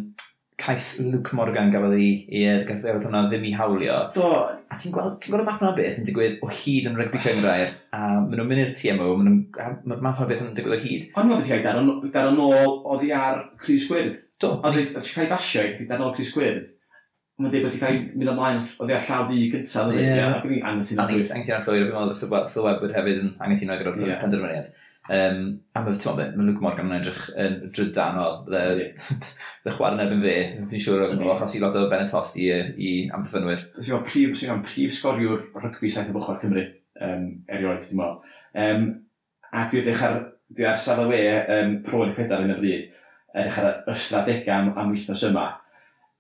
cais 0.60 0.86
Luke 1.02 1.36
Morgan 1.38 1.72
gafodd 1.74 1.96
i 1.98 2.10
i'r 2.42 2.66
gathod 2.68 3.06
hwnna 3.06 3.26
ddim 3.28 3.46
i 3.48 3.54
hawlio. 3.56 4.00
Do. 4.16 4.30
A 4.70 4.78
ti'n 4.80 4.94
gweld, 4.94 5.16
ti'n 5.24 5.34
gweld 5.34 5.46
y 5.46 5.48
math 5.48 5.64
na 5.64 5.72
beth 5.78 6.00
yn 6.02 6.08
digwydd 6.08 6.42
o 6.46 6.50
hyd 6.52 6.90
yn 6.90 6.98
rygbi 7.00 7.22
cyngrair, 7.24 7.72
a 7.96 8.02
maen 8.20 8.36
nhw'n 8.38 8.50
mynd 8.52 8.64
i'r 8.66 8.74
TMO, 8.78 9.14
maen 9.20 9.38
nhw'n 9.56 10.04
math 10.06 10.20
na 10.22 10.28
beth 10.30 10.44
yn 10.46 10.52
digwydd 10.58 10.76
o 10.76 10.82
hyd. 10.84 11.08
Ond 11.18 11.32
nhw'n 11.32 11.46
ti 11.48 12.12
dar 12.14 12.30
o 12.30 12.36
nôl 12.36 12.76
oddi 12.96 13.14
ar 13.16 13.46
Cris 13.62 13.88
Gwyrdd. 13.90 14.20
Do. 14.40 14.58
Oedd 14.60 14.78
ti'n 14.84 15.08
cael 15.08 15.26
ei 15.26 15.32
basio 15.32 15.64
i 15.66 15.88
dar 15.90 16.04
nôl 16.04 16.14
Cris 16.18 16.36
Gwyrdd. 16.36 16.68
Mae'n 17.40 17.54
dweud 17.54 17.66
bod 17.66 17.76
ti'n 17.76 17.86
cael 17.86 18.00
mynd 18.20 18.34
ymlaen 18.34 18.62
oddi 18.84 18.98
ar 18.98 19.08
llaw 19.08 19.26
di 19.32 19.48
gyntaf. 19.54 19.96
Ie. 19.96 20.12
Ac 20.28 20.46
yn 20.52 20.62
angen 20.68 20.84
ti'n 20.84 21.56
llwyr, 21.56 21.88
fi'n 21.88 21.96
meddwl, 21.96 22.46
sylwebwyr 22.52 22.96
hefyd 23.00 23.24
yn 23.24 23.34
angytuno 23.48 23.80
gyda'r 23.80 24.22
penderfyniad. 24.26 24.72
Um, 25.10 25.38
a 25.74 25.82
mae 25.82 25.96
ti'n 25.98 26.14
meddwl, 26.20 26.36
mae 26.38 26.46
Luke 26.46 26.62
Morgan 26.62 26.92
yn 26.92 27.00
edrych 27.00 27.22
yn 27.42 27.56
drydanol, 27.74 28.44
bydde 28.46 29.72
chwarae 29.74 29.96
yn 29.96 30.04
erbyn 30.04 30.20
fe, 30.22 30.34
fi'n 30.70 30.84
siŵr 30.86 31.06
o'n 31.08 31.16
nhw, 31.18 31.32
achos 31.34 31.56
i 31.58 31.62
lot 31.64 31.78
o 31.80 31.88
Bennett 31.90 32.14
Tosti 32.14 32.44
i, 32.46 32.58
i 32.78 32.92
amddiffynwyr. 33.18 33.64
Ti'n 33.74 33.88
meddwl, 33.88 34.04
prif, 34.06 34.36
ti'n 34.38 34.52
meddwl, 34.52 34.68
prif 34.68 34.94
sgoriwr 34.94 35.48
rygbi 35.64 35.90
saith 35.90 36.12
o 36.12 36.18
bychwar 36.20 36.38
Cymru, 36.44 36.66
um, 37.08 37.24
erioed, 37.50 37.82
ti'n 37.88 37.98
meddwl. 37.98 38.36
Um, 38.66 38.86
ac 39.50 39.72
dwi'n 39.72 39.82
edrych 39.82 40.04
ar, 40.06 40.20
dwi 40.60 40.70
ar 40.70 40.78
safle 40.86 41.08
we, 41.10 41.24
um, 41.56 41.74
pro 41.88 42.04
yn 42.06 42.14
y 42.14 42.20
pedar 42.20 42.46
yn 42.46 42.54
y 42.54 42.60
bryd, 42.62 43.02
edrych 43.34 43.60
ar 43.64 43.72
ystradega 43.96 44.60
am, 44.60 44.72
am 44.78 44.94
wythnos 44.94 45.26
yma. 45.32 45.48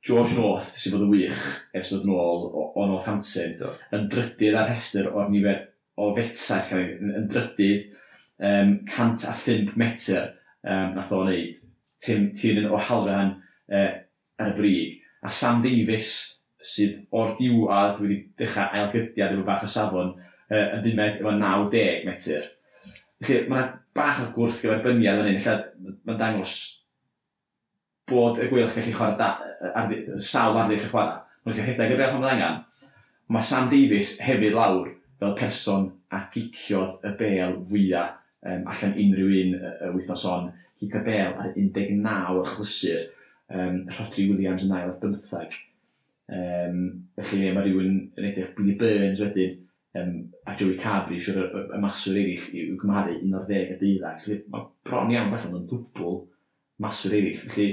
George 0.02 0.34
North, 0.40 0.74
sy'n 0.80 0.96
bod 0.96 1.06
yn 1.06 1.14
wych 1.14 1.46
ers 1.78 1.94
dod 1.94 2.10
nôl 2.10 2.50
o 2.56 2.90
Northampton, 2.90 3.54
yn 3.94 4.10
drydydd 4.10 4.58
ar 4.58 4.70
rhestr 4.72 5.14
o'r 5.14 5.30
nifer 5.30 5.68
o 6.00 6.10
fetsaeth, 6.18 6.74
yn 6.74 7.30
drydydd 7.30 7.99
um, 8.40 8.80
105 8.88 9.76
metr 9.78 10.34
um, 10.64 10.96
nath 10.96 11.12
o'n 11.16 11.30
neud. 11.30 11.60
Tim 12.00 12.30
Tiernan 12.36 12.72
o 12.72 12.80
Halfran 12.80 13.36
uh, 13.72 13.92
ar 14.40 14.54
y 14.54 14.56
brig. 14.58 15.00
A 15.24 15.32
Sam 15.32 15.62
Davis, 15.64 16.10
sydd 16.64 17.06
o'r 17.16 17.36
diwad 17.40 18.00
wedi 18.04 18.22
dechrau 18.40 18.72
ailgydiad 18.76 19.36
efo 19.36 19.46
bach 19.48 19.64
o 19.64 19.70
safon, 19.72 20.14
uh, 20.50 20.66
yn 20.78 20.84
bumed 20.86 21.20
efo 21.20 21.36
90 21.36 22.08
metr. 22.08 22.48
Felly, 23.20 23.46
mae 23.52 23.66
yna 23.66 23.80
bach 23.96 24.22
o 24.24 24.30
gwrth 24.36 24.62
gyferbyniad 24.64 25.20
fan 25.20 25.32
hyn. 25.32 25.42
Felly, 25.44 25.96
mae'n 26.08 26.22
dangos 26.22 26.56
bod 28.10 28.40
y 28.42 28.48
gwylch 28.50 28.78
gallu 28.78 28.96
chwarae 28.96 29.20
da, 29.20 29.34
ar, 29.74 29.92
sawl 30.24 30.58
arddull 30.62 30.80
y 30.80 30.88
chwarae. 30.88 31.20
Mae'n 31.44 31.60
gallu 31.60 31.68
rhedeg 31.68 31.96
yr 31.98 32.06
mae'n 32.16 32.32
angen. 32.32 32.64
Mae 33.30 33.46
Sam 33.46 33.68
Davies 33.70 34.16
hefyd 34.24 34.56
lawr 34.56 34.88
fel 35.20 35.36
person 35.38 35.92
a 36.16 36.24
giciodd 36.34 37.04
y 37.06 37.12
bel 37.20 37.60
fwyaf 37.70 38.19
um, 38.46 38.68
allan 38.72 38.98
unrhyw 39.04 39.32
un 39.40 39.56
y, 39.58 39.72
y 39.88 39.94
wythnos 39.96 40.26
on, 40.30 40.52
hi 40.80 40.92
cabel 40.92 41.40
ar 41.42 41.52
19 41.56 42.44
achlysur, 42.44 43.10
um, 43.52 43.82
Rodri 43.98 44.30
Williams 44.32 44.68
yn 44.68 44.76
ail 44.78 44.94
ar 44.94 45.00
15. 45.02 45.58
Um, 46.30 46.80
felly 47.18 47.52
mae 47.56 47.66
rhywun 47.66 47.92
yn 48.20 48.30
edrych 48.30 48.56
Billy 48.58 48.78
Burns 48.80 49.24
wedyn, 49.26 49.60
um, 49.98 50.16
a 50.46 50.56
Joey 50.56 50.78
Cabri, 50.80 51.20
siwr 51.24 51.42
y, 51.42 51.50
y, 51.50 51.68
y 51.76 51.84
maswr 51.84 52.22
eraill 52.22 52.50
i'w 52.54 52.80
gymharu 52.82 53.20
11 53.20 53.76
a 53.76 53.80
12. 53.84 54.16
Felly 54.26 54.42
mae 54.54 54.68
bron 54.88 55.14
iawn 55.16 55.34
felly 55.36 55.62
yn 55.62 55.70
dwbl 55.72 56.20
maswr 56.86 57.18
eraill. 57.20 57.46
Felly, 57.50 57.70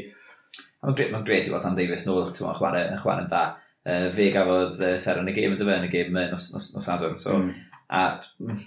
Mae'n 0.87 0.95
gret, 0.95 1.09
mae'n 1.11 1.25
gret 1.27 1.49
i 1.49 1.51
weld 1.51 1.63
Sam 1.65 1.77
Davies 1.77 2.05
nôl, 2.07 2.29
ti'n 2.31 2.53
chwarae, 2.59 2.83
chwarae'n 3.01 3.31
dda. 3.31 3.45
Uh, 3.87 4.09
fe 4.15 4.29
gafodd 4.35 4.81
uh, 4.83 4.93
ser 4.99 5.19
yn 5.21 5.31
y 5.31 5.35
gêm, 5.35 5.55
e 5.55 5.67
yn 5.75 5.87
y 5.87 5.91
gêm 5.91 6.15
uh, 6.15 6.27
nos, 6.31 6.49
nos, 6.55 6.69
nos 6.77 6.89
adwn. 6.93 7.17
So, 7.23 7.37
mm. 7.39 7.66
A 7.91 8.19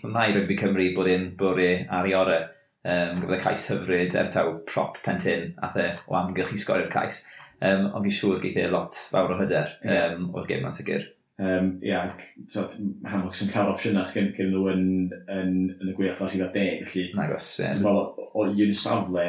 mae 0.08 0.32
i 0.32 0.38
rygbi 0.38 0.58
Cymru 0.60 0.88
bod 0.96 1.10
e'n 1.12 1.30
bore 1.40 1.72
ar 1.90 2.08
ei 2.08 2.16
orau. 2.18 2.48
Um, 2.90 3.26
gyda 3.26 3.42
cais 3.44 3.66
hyfryd, 3.68 4.16
er 4.16 4.30
taw 4.32 4.54
prop 4.68 5.02
pentyn, 5.04 5.52
a 5.60 5.68
the 5.74 5.90
o 6.08 6.16
amgylch 6.16 6.54
i 6.56 6.60
sgorio'r 6.62 6.92
cais. 6.94 7.26
Um, 7.60 7.90
ond 7.92 8.06
fi'n 8.06 8.16
siŵr 8.16 8.38
geith 8.44 8.60
e 8.62 8.70
lot 8.72 8.96
fawr 9.12 9.34
o 9.36 9.40
hyder 9.42 9.74
yeah. 9.84 10.14
um, 10.16 10.30
o'r 10.32 10.48
gêm 10.48 10.64
na 10.64 10.72
sicr. 10.72 11.10
Um, 11.40 11.74
ia, 11.84 12.06
so, 12.52 12.66
hamlwg 13.08 13.36
sy'n 13.36 13.52
llawer 13.52 13.74
opsiynau 13.74 14.08
sgen 14.08 14.32
gen 14.36 14.54
nhw 14.54 14.64
yn, 14.72 14.86
yn, 15.32 15.52
yn 15.76 15.92
y 15.92 15.96
gweithio 15.98 16.26
ar 16.26 16.32
rhywbeth 16.32 16.56
deg, 16.56 16.86
felly... 16.88 17.04
Nagos, 17.20 17.50
ie. 17.60 17.68
Yeah. 17.68 17.84
O 17.88 18.30
o 18.32 18.48
un 18.48 18.74
safle, 18.76 19.28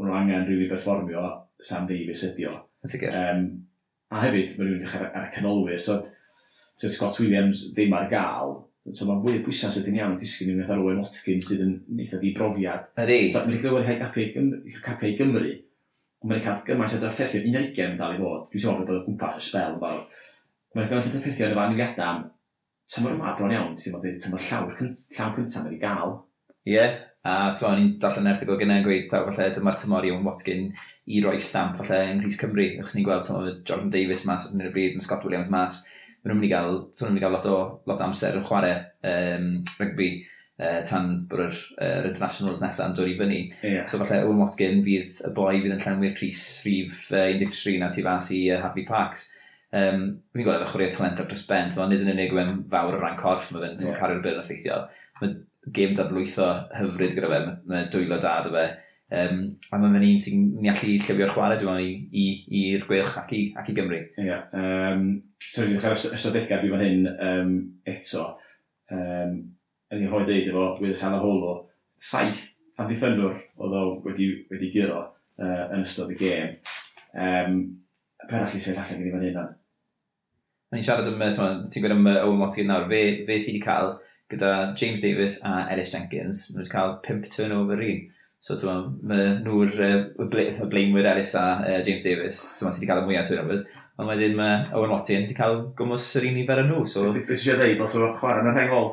maen 0.00 0.08
nhw 0.08 0.16
angen 0.16 0.34
rhywun 0.38 0.50
really 0.54 0.70
berfformio, 0.72 1.26
Sam 1.64 1.88
Davies 1.88 2.24
ydi 2.30 2.48
o. 2.48 2.56
Sicr. 2.88 3.12
Um, 3.12 3.46
a 4.08 4.24
hefyd, 4.24 4.56
mae 4.56 4.66
rhywun 4.68 4.82
dechrau 4.86 5.08
ar 5.10 5.28
y 5.28 5.32
canolwyr, 5.36 5.80
so, 5.84 6.00
so 6.80 6.92
Scott 6.92 7.20
Williams 7.20 7.70
ddim 7.76 7.96
ar 7.96 8.08
gael, 8.12 8.56
So 8.88 9.06
mae 9.06 9.20
fwy 9.20 9.40
o 9.40 9.44
bwysau 9.44 9.72
sydd 9.74 9.90
yn 9.90 9.98
iawn 9.98 10.16
disgyn 10.18 10.54
yn 10.54 10.62
fatha 10.64 10.78
Owen 10.80 11.02
Watkins 11.02 11.50
sydd 11.50 11.66
yn 11.66 11.74
eitha 12.00 12.20
di 12.22 12.32
brofiad. 12.36 12.88
Ydy. 13.02 13.18
So, 13.34 13.44
mae'n 13.44 13.60
cael 13.60 13.82
ei 13.84 13.98
capu 14.00 15.10
i 15.10 15.16
Gymru, 15.18 15.52
ond 16.24 16.32
mae'n 16.32 16.42
cael 16.46 16.62
gymaint 16.66 16.96
o 16.96 17.02
drafferthio 17.02 17.44
un 17.44 17.60
yn 17.60 17.98
dal 18.00 18.16
i 18.16 18.22
fod. 18.22 18.48
Dwi'n 18.48 18.64
siŵr 18.64 18.80
bod 18.80 18.94
y 18.96 19.02
gwmpas 19.04 19.36
y 19.36 19.44
spel. 19.44 19.76
yn 19.76 19.84
fawr. 19.84 20.00
Mae'n 20.74 20.90
cael 20.90 21.02
ei 21.02 21.12
drafferthio 21.12 21.50
yn 21.50 21.54
y 21.54 21.60
fan 21.60 21.76
i 21.76 21.78
gadam, 21.82 22.24
tymor 22.94 23.14
yma 23.18 23.36
bron 23.38 23.54
iawn, 23.54 23.76
ti'n 23.78 23.94
meddwl, 23.94 24.18
tymor 24.24 24.48
llawr 24.48 24.74
llawn 24.80 25.36
cyntaf 25.36 25.68
wedi 25.68 25.78
gael. 25.84 26.16
Ie, 26.70 26.88
a 27.28 27.36
ti'n 27.56 27.76
ni'n 27.76 27.94
darllen 28.02 28.32
erthigol 28.32 28.58
gyda 28.60 28.80
yn 28.80 28.86
gweud, 28.88 29.06
taw, 29.10 29.28
falle 29.28 29.52
dyma'r 29.54 29.78
tymor 29.80 30.08
i 30.08 30.12
Owen 30.14 30.26
Watkin 30.26 30.70
i 31.10 31.20
roi 31.24 31.36
stamp, 31.42 31.76
falle, 31.78 32.00
yng 32.14 32.24
Nghys 32.24 32.40
Cymru, 32.40 32.66
achos 32.80 32.96
ni'n 32.96 33.06
gweld, 33.06 33.28
ti'n 33.28 33.62
Jordan 33.68 33.92
Davis 33.92 34.24
mas, 34.28 34.48
yn 34.50 34.64
y 34.64 34.72
bryd, 34.72 34.96
mae 34.96 35.04
Scott 35.06 35.26
Williams 35.28 35.52
mas, 35.52 35.82
maen 36.20 36.34
nhw'n 36.34 36.40
mynd 36.40 36.48
i 36.48 36.52
gael, 36.52 36.76
so 36.92 37.06
nhw'n 37.06 37.14
mynd 37.14 37.22
i 37.22 37.24
gael 37.24 37.34
lot 37.36 37.48
o, 37.48 37.56
lot 37.88 38.02
o 38.02 38.06
amser 38.06 38.36
yn 38.36 38.46
chwarae 38.46 38.76
um, 39.08 39.48
rygbi 39.80 40.10
uh, 40.60 40.80
tan 40.86 41.12
bod 41.30 41.44
yr, 41.46 41.58
uh, 41.80 42.06
internationals 42.10 42.62
nesaf 42.64 42.90
yn 42.90 42.96
dod 42.98 43.10
i 43.10 43.16
fyny. 43.18 43.40
Yeah. 43.64 43.86
So 43.88 44.00
falle 44.02 44.22
Owen 44.26 44.42
Watkin 44.42 44.82
fydd 44.86 45.22
y 45.26 45.34
boi 45.36 45.60
fydd 45.62 45.76
yn 45.76 45.84
llenwi'r 45.84 46.16
Cris 46.18 46.42
rhif 46.66 47.06
uh, 47.16 47.28
13 47.40 47.86
a 47.86 47.92
tu 47.94 48.04
fas 48.06 48.32
i 48.36 48.42
uh, 48.50 48.60
Harvey 48.64 48.84
Parks. 48.88 49.30
Um, 49.70 50.04
fi'n 50.34 50.44
gweld 50.44 50.64
efo 50.64 50.74
chwarae 50.74 50.90
talent 50.92 51.22
ar 51.22 51.30
dros 51.30 51.46
ben, 51.46 51.70
so 51.70 51.86
nid 51.86 52.02
yn 52.04 52.12
unig 52.16 52.34
mae'n 52.34 52.64
fawr 52.72 52.98
o 52.98 53.00
ran 53.00 53.18
corff 53.18 53.52
mae 53.54 53.64
fe'n 53.64 53.80
yeah. 53.86 53.96
cario'r 53.98 54.22
bil 54.24 54.36
yn 54.36 54.44
effeithiol. 54.44 54.88
Mae 55.22 55.36
gêm 55.76 55.96
dadlwytho 55.96 56.48
hyfryd 56.74 57.16
gyda 57.16 57.30
fe, 57.30 57.40
mae 57.70 57.90
dwylo 57.92 58.18
da 58.20 58.40
da 58.44 58.52
fe. 58.54 58.64
Um, 59.10 59.40
a 59.74 59.78
mae'n 59.80 60.04
un 60.06 60.20
sy'n 60.22 60.42
ni 60.62 60.70
allu 60.70 60.92
llifio'r 60.92 61.32
chwarae, 61.34 61.58
dwi'n 61.58 61.70
meddwl, 61.80 62.34
i'r 62.60 62.84
gwylch 62.86 63.16
ac 63.18 63.32
i, 63.34 63.40
ac 63.58 63.72
i 63.72 63.74
Gymru. 63.74 63.98
Ie. 64.14 64.26
Yeah. 64.28 64.44
Um, 64.54 65.08
Dwi'n 65.40 65.78
edrych 65.78 66.04
ystadegau 66.14 66.62
fi 66.62 66.70
fan 66.70 66.84
hyn 66.84 67.08
um, 67.10 67.54
eto. 67.90 68.26
Um, 68.92 69.38
yn 69.90 70.04
i'n 70.04 70.12
hoi 70.12 70.22
ddeud 70.28 70.50
efo, 70.52 70.66
Willis 70.82 71.02
Hanaholo, 71.02 71.54
saith 71.98 72.44
amddiffynwr 72.78 73.34
oedd 73.60 73.76
o 73.80 73.82
wedi, 74.04 74.28
wedi 74.52 74.70
gyro 74.74 75.00
uh, 75.02 75.64
yn 75.74 75.82
ystod 75.82 76.12
y 76.14 76.18
gêm. 76.20 76.54
Um, 77.10 77.58
per 78.28 78.44
allu 78.44 78.60
sefyll 78.60 78.78
allan 78.84 79.02
gyda 79.02 79.16
fan 79.16 79.26
hyn? 79.26 79.58
Ni'n 80.70 80.86
siarad 80.86 81.10
am, 81.10 81.26
ti'n 81.66 81.82
gwybod 81.82 81.96
am 81.96 82.08
Owen 82.12 82.44
Watkin 82.44 82.70
nawr, 82.70 82.86
fe, 82.92 83.02
fe 83.26 83.40
sydd 83.42 83.56
wedi 83.56 83.64
cael 83.64 83.96
gyda 84.30 84.52
James 84.78 85.02
Davis 85.02 85.40
a 85.42 85.64
Ellis 85.72 85.90
Jenkins, 85.90 86.46
maen 86.52 86.60
nhw 86.60 86.68
wedi 86.68 86.74
cael 86.76 86.98
5 87.08 87.32
turnover 87.34 87.82
un. 87.88 88.04
So 88.40 88.54
ti'n 88.56 88.94
mae 89.04 89.32
nhw'r 89.44 89.74
uh, 89.84 90.26
blaenwyr 90.72 91.10
Eris 91.10 91.34
a 91.36 91.42
uh, 91.60 91.78
James 91.84 92.00
Davis, 92.00 92.38
ti'n 92.56 92.64
mae 92.64 92.72
sydd 92.72 92.86
wedi 92.86 92.88
cael 92.88 93.00
y 93.02 93.08
mwyaf 93.10 93.26
turnovers. 93.28 93.64
Ond 94.00 94.08
wedyn 94.08 94.38
mae 94.38 94.62
Owen 94.78 94.94
Watson 94.94 95.26
wedi 95.26 95.36
cael 95.36 95.58
gwmwys 95.76 96.06
yr 96.16 96.24
un 96.30 96.38
nifer 96.38 96.62
yn 96.62 96.70
nhw. 96.72 96.86
So... 96.88 97.02
Beth 97.12 97.28
eisiau 97.34 97.58
dweud, 97.60 97.82
os 97.84 97.96
o'n 97.98 98.14
chwarae 98.16 98.40
yn 98.40 98.48
y 98.48 98.54
rhengol? 98.54 98.88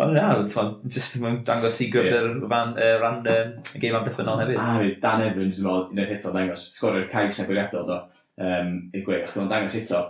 Ond 0.00 0.16
na, 0.16 0.30
ti'n 0.40 0.70
just 0.94 1.18
yn 1.20 1.36
dangos 1.50 1.82
i 1.84 1.90
gyfder 1.92 2.30
fan, 2.48 2.72
uh, 2.80 2.94
ran 3.02 3.20
um, 3.34 3.52
y 3.76 3.82
game 3.84 4.00
am 4.00 4.08
dyffynol 4.08 4.40
hefyd. 4.40 4.62
A, 4.64 4.78
Dan 5.04 5.26
Evans, 5.26 5.60
dwi'n 5.60 5.68
meddwl, 5.68 5.84
unwaith 5.92 6.16
eto 6.16 6.32
dangos, 6.38 6.64
sgorio'r 6.78 7.12
cais 7.12 7.42
agwiriadol 7.44 7.86
do, 7.92 8.00
um, 8.40 8.72
i'r 8.88 9.04
gweud, 9.04 9.28
achos 9.28 9.52
dangos 9.52 9.78
eto, 9.82 10.02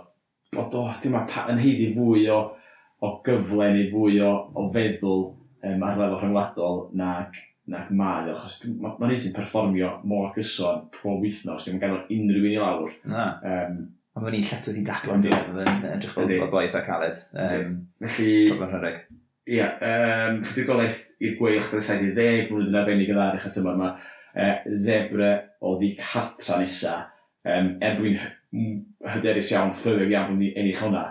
bod 0.55 0.79
o, 0.79 0.87
dim 1.03 1.19
yn 1.19 1.61
heiddi 1.65 1.91
fwy 1.99 2.29
o, 2.31 2.39
o 3.03 3.13
gyfle 3.27 3.73
neu 3.75 3.91
fwy 3.91 4.23
o, 4.23 4.33
o 4.55 4.69
feddwl 4.71 5.29
um, 5.33 5.83
ar 5.83 5.99
lefel 5.99 6.19
rhyngwladol 6.23 6.85
nag 7.03 7.43
nag 7.69 7.93
mae, 7.95 8.31
achos 8.33 8.59
mae'n 8.65 8.97
ma 8.99 9.09
neud 9.09 9.21
sy'n 9.21 9.35
perfformio 9.35 9.93
mor 10.09 10.33
gyson 10.35 10.87
pob 10.95 11.23
wythnos, 11.23 11.67
dwi'n 11.67 11.81
gael 11.81 12.01
unrhyw 12.01 12.45
un 12.45 12.51
i 12.51 12.59
lawr. 12.59 12.93
Na. 13.09 13.29
Um, 13.45 13.79
Ond 14.17 14.25
mae'n 14.25 14.39
un 14.39 14.47
lletwyd 14.49 14.79
i 14.81 14.83
daclo 14.87 15.15
yn 15.15 15.23
dweud, 15.23 15.51
mae'n 15.55 15.85
edrych 15.93 16.15
fel 16.15 16.49
blaid 16.51 16.75
a 16.75 16.83
caled. 16.85 17.19
Um, 17.39 17.75
Felly... 18.03 18.31
Trofyn 18.49 18.73
hyrwg. 18.73 18.97
Ia, 19.49 19.67
um, 19.91 20.41
dwi'n 20.49 20.67
golaeth 20.67 21.05
i'r 21.25 21.37
gweil 21.39 21.61
chda'r 21.65 21.85
saith 21.85 22.03
i 22.05 22.09
ddeg 22.17 22.51
mlynedd 22.51 22.73
yn 22.73 22.79
arbennig 22.81 23.13
yn 23.13 23.17
ddar 23.17 23.37
eich 23.37 23.47
atyma 23.49 23.75
yma. 23.77 23.93
Uh, 24.29 24.43
e, 24.43 24.75
zebra 24.77 25.31
o 25.65 25.75
ddi 25.79 25.93
cartra 25.97 26.59
nesa, 26.61 26.97
um, 27.47 27.71
er 27.81 27.97
bod 27.97 28.19
hyderus 29.15 29.53
iawn, 29.55 29.73
ffyrwyr 29.77 30.11
iawn 30.11 30.33
bod 30.33 30.41
ni'n 30.41 30.59
ennill 30.59 30.83
hwnna, 30.83 31.05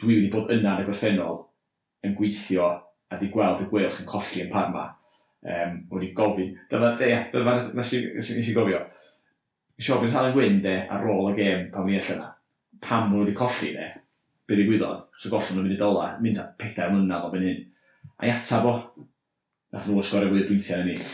dwi 0.00 0.16
wedi 0.16 0.32
bod 0.32 0.50
yna 0.54 0.78
yn 0.78 0.82
y 0.82 0.88
gorffennol 0.88 1.42
yn 2.06 2.16
gweithio 2.18 2.70
a 3.10 3.18
di 3.20 3.30
gweld 3.32 3.62
y 3.62 3.68
gweilch 3.70 4.00
yn 4.02 4.08
colli 4.10 4.42
yn 4.44 4.50
Parma 4.52 4.88
um, 5.46 5.76
wedi 5.90 6.12
gofyn. 6.16 6.54
Dyma 6.70 6.92
deall, 7.00 7.28
dyma 7.32 7.56
nes 7.74 7.92
i, 7.96 8.02
nes 8.16 8.32
i 8.50 8.54
gofio. 8.56 8.82
Nes 9.76 9.88
i 9.88 9.94
ofyn 9.94 10.14
Halen 10.14 10.34
Gwyn 10.34 10.60
de 10.64 10.76
ar 10.92 11.06
ôl 11.12 11.30
y 11.32 11.36
gêm 11.38 11.68
pan 11.74 11.86
mi 11.86 11.98
allan 11.98 12.18
yna. 12.18 12.30
Pam 12.84 13.10
nhw 13.10 13.22
wedi 13.22 13.36
colli 13.36 13.72
de, 13.76 13.88
be 14.46 14.58
ddigwyddodd, 14.58 15.06
so 15.16 15.32
gollon 15.32 15.56
nhw'n 15.56 15.66
mynd 15.66 15.76
i 15.76 15.80
dola, 15.80 16.08
mynd 16.22 16.40
at 16.42 16.54
pedair 16.60 16.92
mlynedd 16.92 17.28
o 17.28 17.32
ben 17.32 17.46
hyn. 17.46 17.62
A 18.20 18.28
i 18.28 18.32
atab 18.32 18.68
o, 18.68 18.74
nath 19.72 19.88
nhw 19.88 20.04
sgorio 20.04 20.32
fwy 20.32 20.44
o 20.44 20.48
bwyntiau 20.50 20.84
yn 20.84 20.92
unig. 20.92 21.04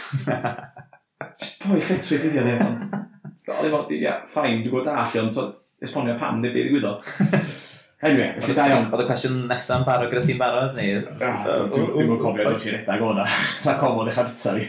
Boi, 1.67 1.79
lletwyth 1.79 2.27
wedi 2.27 2.43
oedd 2.43 2.53
e. 2.53 3.03
Oedd 3.53 3.67
e 3.69 3.75
fod, 3.75 3.93
ia, 3.97 4.17
ffain, 4.31 4.61
dwi'n 4.61 4.69
gwybod 4.69 4.91
all, 4.93 5.19
ond 5.23 5.43
esbonio 5.83 6.17
pam, 6.19 6.43
neu 6.43 6.55
be 6.55 6.67
ddigwyddodd. 6.67 7.07
Anyway, 8.03 8.33
felly 8.41 8.55
da 8.59 8.65
iawn. 8.67 8.89
Oedd 8.91 9.05
y 9.05 9.07
cwestiwn 9.07 9.37
nesaf 9.47 9.79
yn 9.79 9.85
barod 9.87 10.09
gyda 10.11 10.23
ti'n 10.27 10.39
barod, 10.41 10.73
neu... 10.75 11.03
Ah, 11.23 11.45
dwi'n 11.71 12.01
yn 12.03 12.17
cofio 12.19 12.49
bod 12.49 12.57
ti'n 12.65 12.75
redag 12.75 13.05
o'na. 13.07 13.27
Na 13.63 13.75
comod 13.79 14.09
eich 14.11 14.17
arta 14.19 14.55
i. 14.59 14.65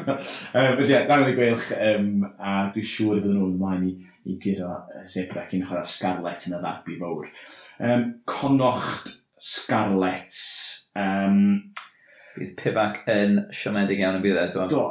Felly, 0.56 0.88
da 0.90 1.02
iawn 1.04 1.30
i 1.30 1.36
gweilch, 1.36 1.68
um, 1.76 2.08
a 2.42 2.54
dwi'n 2.74 2.88
siŵr 2.90 3.20
i 3.20 3.22
fod 3.22 3.30
nhw'n 3.30 3.44
ôl 3.44 3.52
ymlaen 3.52 3.84
i, 3.86 3.92
i 4.26 4.34
gyda 4.42 4.72
Zebrec 5.12 5.54
yn 5.54 5.62
chwarae'r 5.68 5.92
Scarlett 5.92 6.48
yn 6.48 6.56
y 6.56 6.60
ddarbu 6.64 6.96
fawr. 7.04 7.30
Um, 7.78 8.02
conocht 8.34 9.14
Scarlett... 9.38 10.42
Um, 10.98 11.38
Bydd 12.32 12.56
Pibac 12.58 12.98
yn 13.12 13.44
siomedig 13.54 14.02
iawn 14.02 14.18
yn 14.18 14.26
bydd 14.26 14.42
e, 14.42 14.48
ti'n 14.50 14.70
Do. 14.72 14.82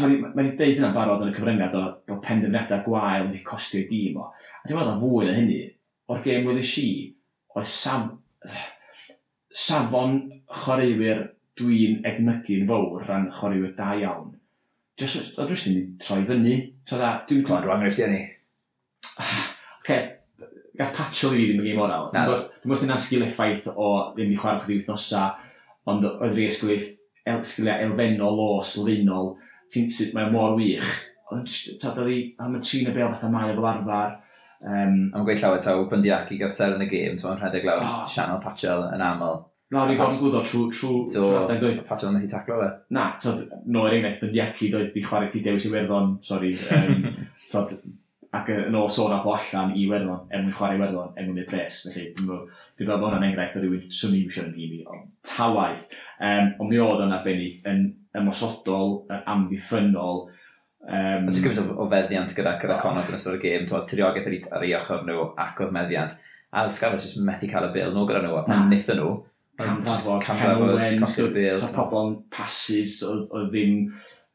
Mae 0.00 0.18
wedi 0.34 0.56
deud 0.58 0.76
hynna'n 0.80 0.94
barod 0.98 1.22
yn 1.22 1.30
y 1.30 1.38
cyfryngiad 1.38 1.78
o 1.78 1.86
bod 2.10 2.22
penderfyniadau 2.26 2.82
gwael 2.84 3.28
wedi 3.28 3.44
costio 3.46 3.84
i 3.84 3.86
dîm 3.86 4.18
o. 4.18 4.26
A 4.30 4.66
dwi'n 4.66 4.78
meddwl 4.78 5.00
fwy 5.02 5.26
na 5.26 5.38
hynny, 5.38 5.62
o'r 6.10 6.22
gêm 6.24 6.46
wedi 6.46 6.66
si, 6.66 6.86
oes 7.58 7.72
saf, 7.74 8.12
safon 9.50 10.20
chwaraewyr 10.60 11.24
dwi'n 11.58 12.00
edmygu'n 12.06 12.68
fawr 12.68 13.02
rhan 13.06 13.28
chwaraewyr 13.34 13.74
da 13.78 13.94
iawn. 13.98 14.30
Just, 15.00 15.38
o 15.40 15.46
drws 15.48 15.66
ni'n 15.70 15.92
troi 16.02 16.22
fyny. 16.28 16.54
So 16.88 16.98
da, 17.00 17.20
dwi'n... 17.28 17.44
Clod, 17.46 17.64
rwan 17.64 17.82
graif 17.82 18.00
i 18.04 18.08
ni. 18.10 18.22
Oce, 19.80 19.98
gath 20.80 20.96
patio 20.96 21.32
i 21.34 21.46
ddim 21.48 21.62
yn 21.62 21.68
gym 21.70 21.82
oral. 21.84 22.10
Dwi'n 22.12 22.48
gwybod 22.62 22.82
sy'n 22.82 22.96
sgil 23.00 23.26
effaith 23.26 23.68
o 23.72 23.90
ddim 24.16 24.34
i 24.34 24.38
chwarae 24.40 24.62
chdi 24.64 24.78
wythnosa, 24.78 25.30
ond 25.90 26.04
oedd 26.10 26.36
rhi 26.36 26.48
sgiliau, 26.54 26.90
el, 27.28 27.40
sgiliau 27.48 27.86
elfennol 27.86 28.42
o 28.44 28.50
sylfaenol, 28.64 29.32
ti'n 29.72 29.88
sut 29.92 30.14
mae'n 30.16 30.32
mor 30.34 30.56
wych. 30.58 30.90
Ond, 31.30 31.48
ta, 31.80 31.94
da 31.96 32.04
hi 32.08 32.20
am 32.42 32.58
y 32.58 32.62
trin 32.64 32.90
y 32.90 32.94
bel 32.94 33.12
fatha 33.14 33.30
mae 33.32 33.52
o 33.52 33.56
fel 33.56 33.70
arfer, 33.72 34.16
Um, 34.60 35.10
am 35.14 35.24
gweith 35.24 35.40
llawer 35.40 35.62
taw, 35.62 35.86
Bundiaki 35.88 36.36
gael 36.40 36.52
ser 36.52 36.74
yn 36.76 36.84
y 36.84 36.88
gêm, 36.90 37.16
ti'n 37.20 37.38
rhedeg 37.40 37.64
lawr 37.64 37.84
oh. 37.84 38.02
Sianel 38.08 38.42
Patchel 38.44 38.90
yn 38.90 39.04
aml. 39.04 39.38
Na, 39.70 39.84
ni'n 39.86 39.96
gofyn 40.00 40.18
gwybod 40.18 40.48
trwy 40.48 40.66
trwy 40.74 41.04
trwy 41.08 41.60
doedd. 41.62 41.80
Patchel 41.86 42.10
yn 42.10 42.18
ei 42.20 42.28
taclo 42.28 42.58
fe. 42.60 42.68
Na, 42.96 43.06
tod, 43.22 43.46
no 43.70 43.86
er 43.86 43.96
enghraifft, 43.96 44.24
Bundiaki 44.24 44.68
doedd 44.72 44.92
di 44.92 45.04
chwarae 45.06 45.30
ti 45.32 45.40
dewis 45.46 45.68
i 45.68 45.72
werddon, 45.72 46.18
sori. 46.26 46.50
Um, 46.76 47.06
tod, 47.52 47.72
ac 48.36 48.50
yn 48.54 48.76
o 48.78 48.84
sôn 48.92 49.14
ath 49.14 49.26
o 49.26 49.32
allan 49.34 49.72
i 49.78 49.86
werddon, 49.90 50.26
er 50.30 50.42
mwyn 50.42 50.54
chwarae 50.54 50.78
werddon, 50.78 51.14
er 51.16 51.26
mwyn 51.26 51.40
i'r 51.42 51.48
pres. 51.48 51.80
Felly, 51.86 52.10
dwi'n 52.18 52.28
meddwl 52.28 52.90
bod 52.90 53.08
hwnna'n 53.08 53.26
enghraifft 53.30 53.58
o 53.58 53.62
rywun 53.64 53.86
swn 53.86 53.96
swni 53.96 54.20
eisiau 54.26 54.50
yn 54.50 54.58
gimi, 54.58 54.82
ond 54.90 55.08
tawaith. 55.26 55.88
Um, 56.18 56.52
ond 56.60 56.70
mi 56.70 56.82
oedd 56.82 57.06
o'n 57.06 57.16
arbennig 57.16 57.64
yn 57.70 57.86
ymosodol, 58.20 59.00
amddiffynol, 59.22 60.26
Um, 60.80 61.26
Oes 61.28 61.40
gymaint 61.44 61.60
o, 61.60 61.74
o 61.82 61.86
feddiant 61.90 62.32
gyda, 62.34 62.54
gyda 62.60 62.78
oh. 62.78 62.82
Connaught 62.82 63.10
yn 63.12 63.18
ystod 63.18 63.36
y 63.36 63.42
gêm, 63.42 63.66
tyriogaeth 63.68 64.28
ar, 64.30 64.36
ar 64.56 64.64
ei 64.64 64.76
ochr 64.78 65.02
nhw 65.04 65.26
ac 65.40 65.60
oedd 65.60 65.74
meddiant. 65.76 66.16
A 66.50 66.64
Scarlett 66.72 67.04
jyst 67.04 67.20
methu 67.26 67.50
cael 67.50 67.68
y 67.68 67.74
bil 67.74 67.92
nhw 67.92 68.06
gyda 68.08 68.22
nhw, 68.24 68.38
a 68.40 68.46
pan 68.46 68.64
mm. 68.64 68.72
nithyn 68.72 68.98
nhw, 68.98 69.10
camdrafod, 69.60 70.24
camdrafod, 70.24 71.68
pobl 71.76 72.00
yn 72.00 72.16
pasus, 72.32 72.96
oedd 73.06 73.52
ddim 73.52 73.76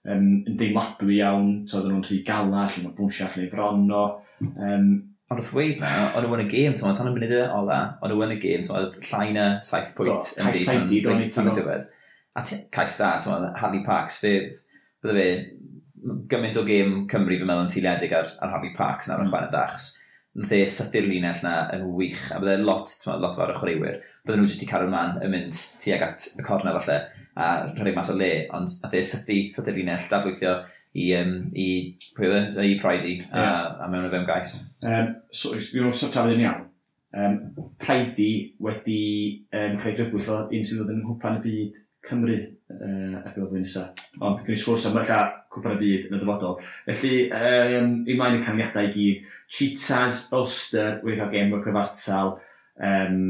um, 0.05 0.29
yn 0.45 0.61
deimladwy 0.61 1.17
iawn, 1.17 1.51
so 1.65 1.81
oedden 1.81 1.95
nhw'n 1.95 2.07
rhy 2.11 2.21
gala, 2.29 2.69
lle 2.69 2.85
mae 2.85 2.95
bwnsio, 2.99 3.31
fron 3.51 3.89
o. 3.89 4.05
Um, 4.53 4.89
Ond 5.33 5.41
wrth 5.41 5.55
weid 5.57 5.79
na, 5.81 6.11
o'n 6.13 6.27
nhw 6.27 6.35
yn 6.37 6.43
y 6.43 6.49
gêm, 6.51 6.73
ti'n 6.77 6.93
tan 6.93 7.09
y 7.09 7.15
munud 7.15 7.31
ola, 7.49 7.79
o'n 7.97 8.11
nhw 8.13 8.27
yn 8.27 8.35
y 8.35 8.41
gêm, 8.43 8.67
oedd 8.69 8.99
llain 9.09 9.39
y 9.41 9.45
saith 9.65 9.95
pwynt 9.97 10.35
yn 10.37 10.85
di 10.91 10.99
tan 11.33 11.49
y 11.49 11.55
diwedd. 11.57 11.87
A 12.37 12.43
cais 12.75 12.99
da, 13.01 13.15
ti'n 13.17 13.47
Harry 13.57 13.81
Parks, 13.87 14.19
fe, 14.21 14.35
bydde 15.01 15.15
fe 15.17 15.31
gymaint 16.29 16.57
o 16.59 16.65
gêm 16.67 16.97
Cymru 17.11 17.37
fi'n 17.39 17.49
meddwl 17.49 17.65
yn 17.65 17.71
seiliedig 17.71 18.15
ar, 18.15 18.31
ar 18.43 18.55
Happy 18.55 18.73
Parks 18.77 19.09
nawr 19.09 19.23
yn 19.23 19.27
mm. 19.27 19.29
yn 19.29 19.33
chwarae 19.33 19.53
ddachs. 19.53 19.91
Nath 20.35 20.51
e 20.51 20.61
sythu'r 20.67 21.05
linell 21.07 21.43
na 21.45 21.53
yn 21.71 21.85
wych, 21.95 22.25
a 22.35 22.41
bydde 22.41 22.57
lot, 22.67 22.91
ma, 23.07 23.15
lot 23.23 23.37
fawr 23.37 23.53
o 23.53 23.55
chwaraewyr, 23.55 24.01
bydden 24.27 24.43
nhw 24.43 24.51
jyst 24.51 24.65
i 24.65 24.67
cario 24.67 24.91
man 24.91 25.15
yn 25.23 25.31
mynd 25.31 25.59
tuag 25.79 26.03
at 26.09 26.25
y 26.35 26.43
corna 26.43 26.73
falle, 26.75 26.97
a 27.39 27.51
rhoi 27.77 27.93
mas 27.95 28.11
o 28.11 28.17
le, 28.19 28.31
ond 28.55 28.73
nath 28.83 28.97
e 28.99 29.03
sythu, 29.07 29.37
sythu'r 29.55 29.79
linell, 29.79 30.09
dadlwythio 30.11 30.57
i, 30.91 31.07
um, 31.21 31.33
i, 31.55 31.67
pwy 32.17 32.27
oedd 32.27 32.59
e, 32.59 32.67
i 32.67 32.75
Pridey, 32.81 33.17
a, 33.31 33.45
yeah. 33.45 33.71
a 33.85 33.89
mewn 33.91 34.09
o 34.09 34.11
fewn 34.11 34.27
gais. 34.27 34.57
Um, 34.83 35.13
so, 35.31 35.55
yw'n 35.55 35.95
sort 35.95 36.19
yn 36.25 36.43
iawn. 36.43 36.67
Um, 37.15 37.39
Pridey 37.79 38.57
wedi 38.59 38.99
um, 39.55 39.79
cael 39.79 39.93
ei 39.93 39.97
grybwyll 40.01 40.31
o 40.35 40.41
un 40.49 40.67
sydd 40.67 40.83
oedd 40.83 40.93
yn 40.97 41.03
hwpan 41.07 41.39
y 41.39 41.43
byd 41.45 41.81
Cymru 42.05 42.37
uh, 42.37 43.21
ac 43.25 43.39
oedd 43.39 43.55
nesaf. 43.57 44.05
Ond 44.21 44.43
gwneud 44.43 44.61
sgwrs 44.61 44.89
am 44.89 44.99
ella 45.01 45.21
cwpan 45.53 45.77
y 45.77 45.79
byd 45.81 46.09
yn 46.09 46.17
y 46.17 46.21
dyfodol. 46.21 46.59
Felly, 46.89 47.15
um, 47.31 47.95
i 48.07 48.17
mlaen 48.17 48.39
y 48.39 48.43
caniadau 48.45 48.89
i 48.89 48.93
gyd, 48.95 49.31
Cheetahs, 49.57 50.27
Ulster, 50.35 50.99
wedi 51.05 51.19
cael 51.21 51.33
gem 51.33 51.55
o'r 51.55 51.65
cyfartal, 51.65 52.35
um, 52.83 53.23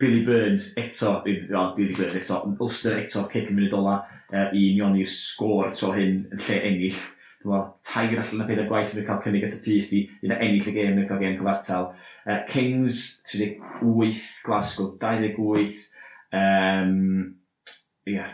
Billy 0.00 0.24
Burns 0.24 0.72
eto, 0.80 1.22
well, 1.50 1.74
Billy 1.76 1.94
Burns 1.94 2.16
eto, 2.16 2.42
Ulster 2.58 2.96
eto, 2.96 3.26
cic 3.32 3.50
yn 3.52 3.58
mynd 3.58 3.74
ola 3.76 3.98
uh, 4.32 4.46
i 4.56 4.70
nioni'r 4.76 5.10
sgôr 5.12 5.74
tro 5.76 5.92
hyn 5.96 6.22
yn 6.30 6.44
lle 6.46 6.60
ennill. 6.70 7.00
Dwi'n 7.40 7.52
meddwl, 7.54 7.68
tair 7.88 8.18
allan 8.20 8.40
na 8.40 8.46
peth 8.48 8.66
gwaith 8.68 8.94
yn 8.96 9.04
cael 9.06 9.20
cynnig 9.24 9.44
at 9.46 9.56
y 9.56 9.60
pys 9.64 9.92
di, 9.92 10.00
un 10.24 10.34
ennill 10.36 10.70
y 10.72 10.74
gêm 10.76 10.98
yn 11.00 11.06
cael 11.08 11.20
gêm 11.20 11.36
cyfartal. 11.38 11.90
Uh, 12.24 12.40
Kings, 12.48 13.20
38, 13.28 14.24
Glasgow, 14.44 14.90
28, 15.00 15.76
um, 16.36 17.04
ia, 18.08 18.28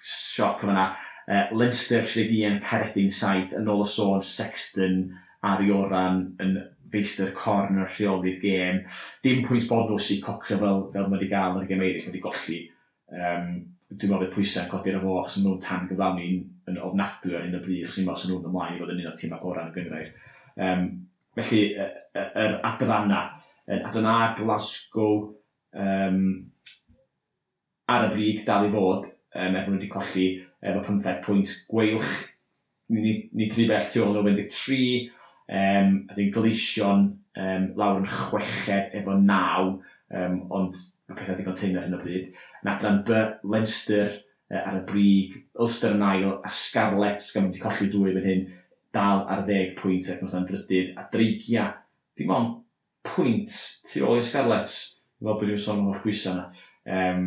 sioc 0.00 0.60
fyna. 0.64 0.90
Uh, 1.30 1.46
Leinster 1.54 2.02
31, 2.02 2.60
Caredin 2.64 3.10
7, 3.14 3.54
yn 3.60 3.68
ôl 3.70 3.84
y 3.84 3.88
sôn, 3.88 4.24
Sexton, 4.26 5.04
Arioran 5.46 6.24
yn 6.42 6.56
feistr 6.90 7.30
corn 7.36 7.78
ar 7.80 7.90
rheoli'r 7.92 8.40
gêm. 8.42 8.80
Dim 9.24 9.44
pwynt 9.46 9.68
bod 9.70 9.90
nhw 9.90 10.00
sy'n 10.02 10.22
cocio 10.24 10.58
fel, 10.58 10.82
fel 10.94 11.06
mae 11.06 11.18
wedi 11.18 11.30
gael 11.30 11.60
yn 11.60 11.66
y 11.66 11.70
gêm 11.70 11.84
eraill, 11.84 12.02
mae 12.02 12.10
wedi 12.10 12.24
golli. 12.24 12.58
Um, 13.10 13.52
dwi'n 13.90 14.10
meddwl 14.10 14.24
bod 14.24 14.34
pwysau 14.34 14.66
yn 14.66 14.72
codi'r 14.72 14.98
efo, 14.98 15.14
achos 15.20 15.38
nhw'n 15.42 15.62
tan 15.62 15.86
gyflawni'n 15.90 16.42
yn 16.70 16.82
ofnadwy 16.88 17.36
ar 17.36 17.46
un 17.46 17.56
o 17.58 17.62
bryd, 17.62 17.86
achos 17.86 18.00
ni'n 18.00 18.08
meddwl 18.08 18.22
sy'n 18.24 18.34
nhw'n 18.34 18.50
ymlaen 18.50 18.76
i 18.76 18.82
fod 18.82 18.92
yn 18.94 19.02
un 19.04 19.10
o'r 19.10 19.18
tîm 19.22 19.36
agorau 19.36 19.66
yn 19.66 19.72
y 19.72 19.76
gyngrair. 19.78 20.12
Um, 20.66 20.86
felly, 21.38 21.62
yr 21.70 21.84
er, 21.86 21.96
er, 22.24 22.30
er 22.42 22.58
adranna, 22.66 23.22
yn 23.70 23.86
Adona, 23.86 24.16
Glasgow, 24.38 25.20
um, 25.78 26.20
ar 27.90 28.06
y 28.08 28.12
brig 28.14 28.44
dal 28.46 28.68
i 28.68 28.72
fod, 28.72 29.08
um, 29.34 29.56
er 29.56 29.64
bod 29.64 29.72
nhw 29.74 29.78
wedi 29.78 29.90
colli 29.90 30.26
efo 30.60 30.82
15 30.86 31.24
pwynt 31.24 31.54
gweilch. 31.70 32.12
Ni, 32.90 33.14
ni, 33.32 33.46
ni 33.46 33.66
bell 33.70 33.86
tu 33.90 34.02
ôl 34.02 34.18
o 34.18 34.22
23, 34.26 35.10
um, 35.50 35.92
a 36.10 36.16
dyn 36.16 36.32
gleision 36.34 37.04
um, 37.38 37.68
lawr 37.78 38.00
yn 38.00 38.08
chweched 38.10 38.96
efo 38.98 39.18
9, 39.18 39.76
um, 40.18 40.40
ond 40.58 40.80
mae 41.10 41.18
pethau 41.18 41.38
digon 41.38 41.58
teimlo 41.58 41.84
hyn 41.84 41.98
o 41.98 42.00
bryd. 42.02 42.32
Yn 42.62 42.72
adran 42.72 43.02
B, 43.06 43.20
Leinster 43.50 44.14
uh, 44.14 44.62
ar 44.62 44.80
y 44.80 44.86
brig, 44.88 45.36
Ulster 45.62 45.94
yn 45.96 46.06
ail, 46.06 46.32
a 46.42 46.54
Scarlett, 46.54 47.26
gan 47.34 47.50
wedi 47.50 47.62
colli 47.62 47.90
dwy 47.92 48.14
fan 48.16 48.26
hyn, 48.26 48.48
dal 48.94 49.26
ar 49.30 49.44
10 49.46 49.76
pwynt 49.78 50.10
ac 50.10 50.24
yn 50.26 50.48
drydydd, 50.48 50.96
a 50.98 51.06
dreigia, 51.12 51.68
dim 52.18 52.34
ond 52.34 52.58
pwynt 53.06 53.54
tu 53.86 54.02
ôl 54.06 54.18
i 54.18 54.26
Scarlett, 54.26 54.74
fel 55.20 55.38
bod 55.38 55.46
yw'n 55.46 55.62
sôn 55.62 55.86
o'r 55.90 56.02
pwysau 56.02 56.34
yna. 56.34 56.66
Um, 56.90 57.24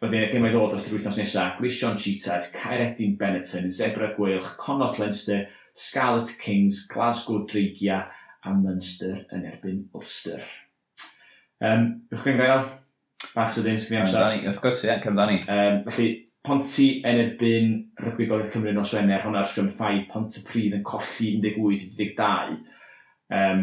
Wedyn 0.00 0.24
y 0.24 0.30
gemau 0.32 0.52
ddod 0.52 0.72
dros 0.72 0.86
yr 0.88 0.96
wythnos 0.96 1.18
nesaf, 1.20 1.58
Grision 1.58 1.98
Cheetahs, 2.00 2.50
Caeredin 2.56 3.18
Benetton, 3.20 3.70
Zebra 3.72 4.14
Gweilch, 4.16 4.54
Connaught 4.60 4.98
Leinster, 4.98 5.46
Scarlet 5.76 6.30
Kings, 6.40 6.86
Glasgow 6.88 7.44
Dreigia 7.50 8.06
a 8.44 8.52
Munster 8.54 9.24
yn 9.32 9.44
erbyn 9.48 9.82
Ulster. 9.96 10.40
Um, 11.60 12.04
yw'ch 12.12 12.24
gen 12.24 12.40
gael? 12.40 12.64
Bach 13.34 13.52
sydyn, 13.56 13.80
sgwni 13.80 14.00
amser. 14.02 14.38
Wrth 14.44 14.62
gwrs, 14.64 14.84
ie, 14.88 14.96
cymdani. 15.04 15.40
Um, 15.52 15.82
felly, 15.88 16.08
Ponti 16.44 16.88
yn 17.08 17.20
erbyn 17.22 17.70
Rygbi 18.04 18.26
Golydd 18.28 18.50
Cymru 18.52 18.74
nos 18.76 18.92
Wener, 18.92 19.22
hwnna'r 19.24 19.48
sgrym 19.48 19.70
ffai 19.72 20.02
Pont 20.10 20.34
y 20.36 20.42
Pryd 20.44 20.74
yn 20.76 20.84
colli 20.84 21.30
18-12. 21.40 22.58
Um, 23.32 23.62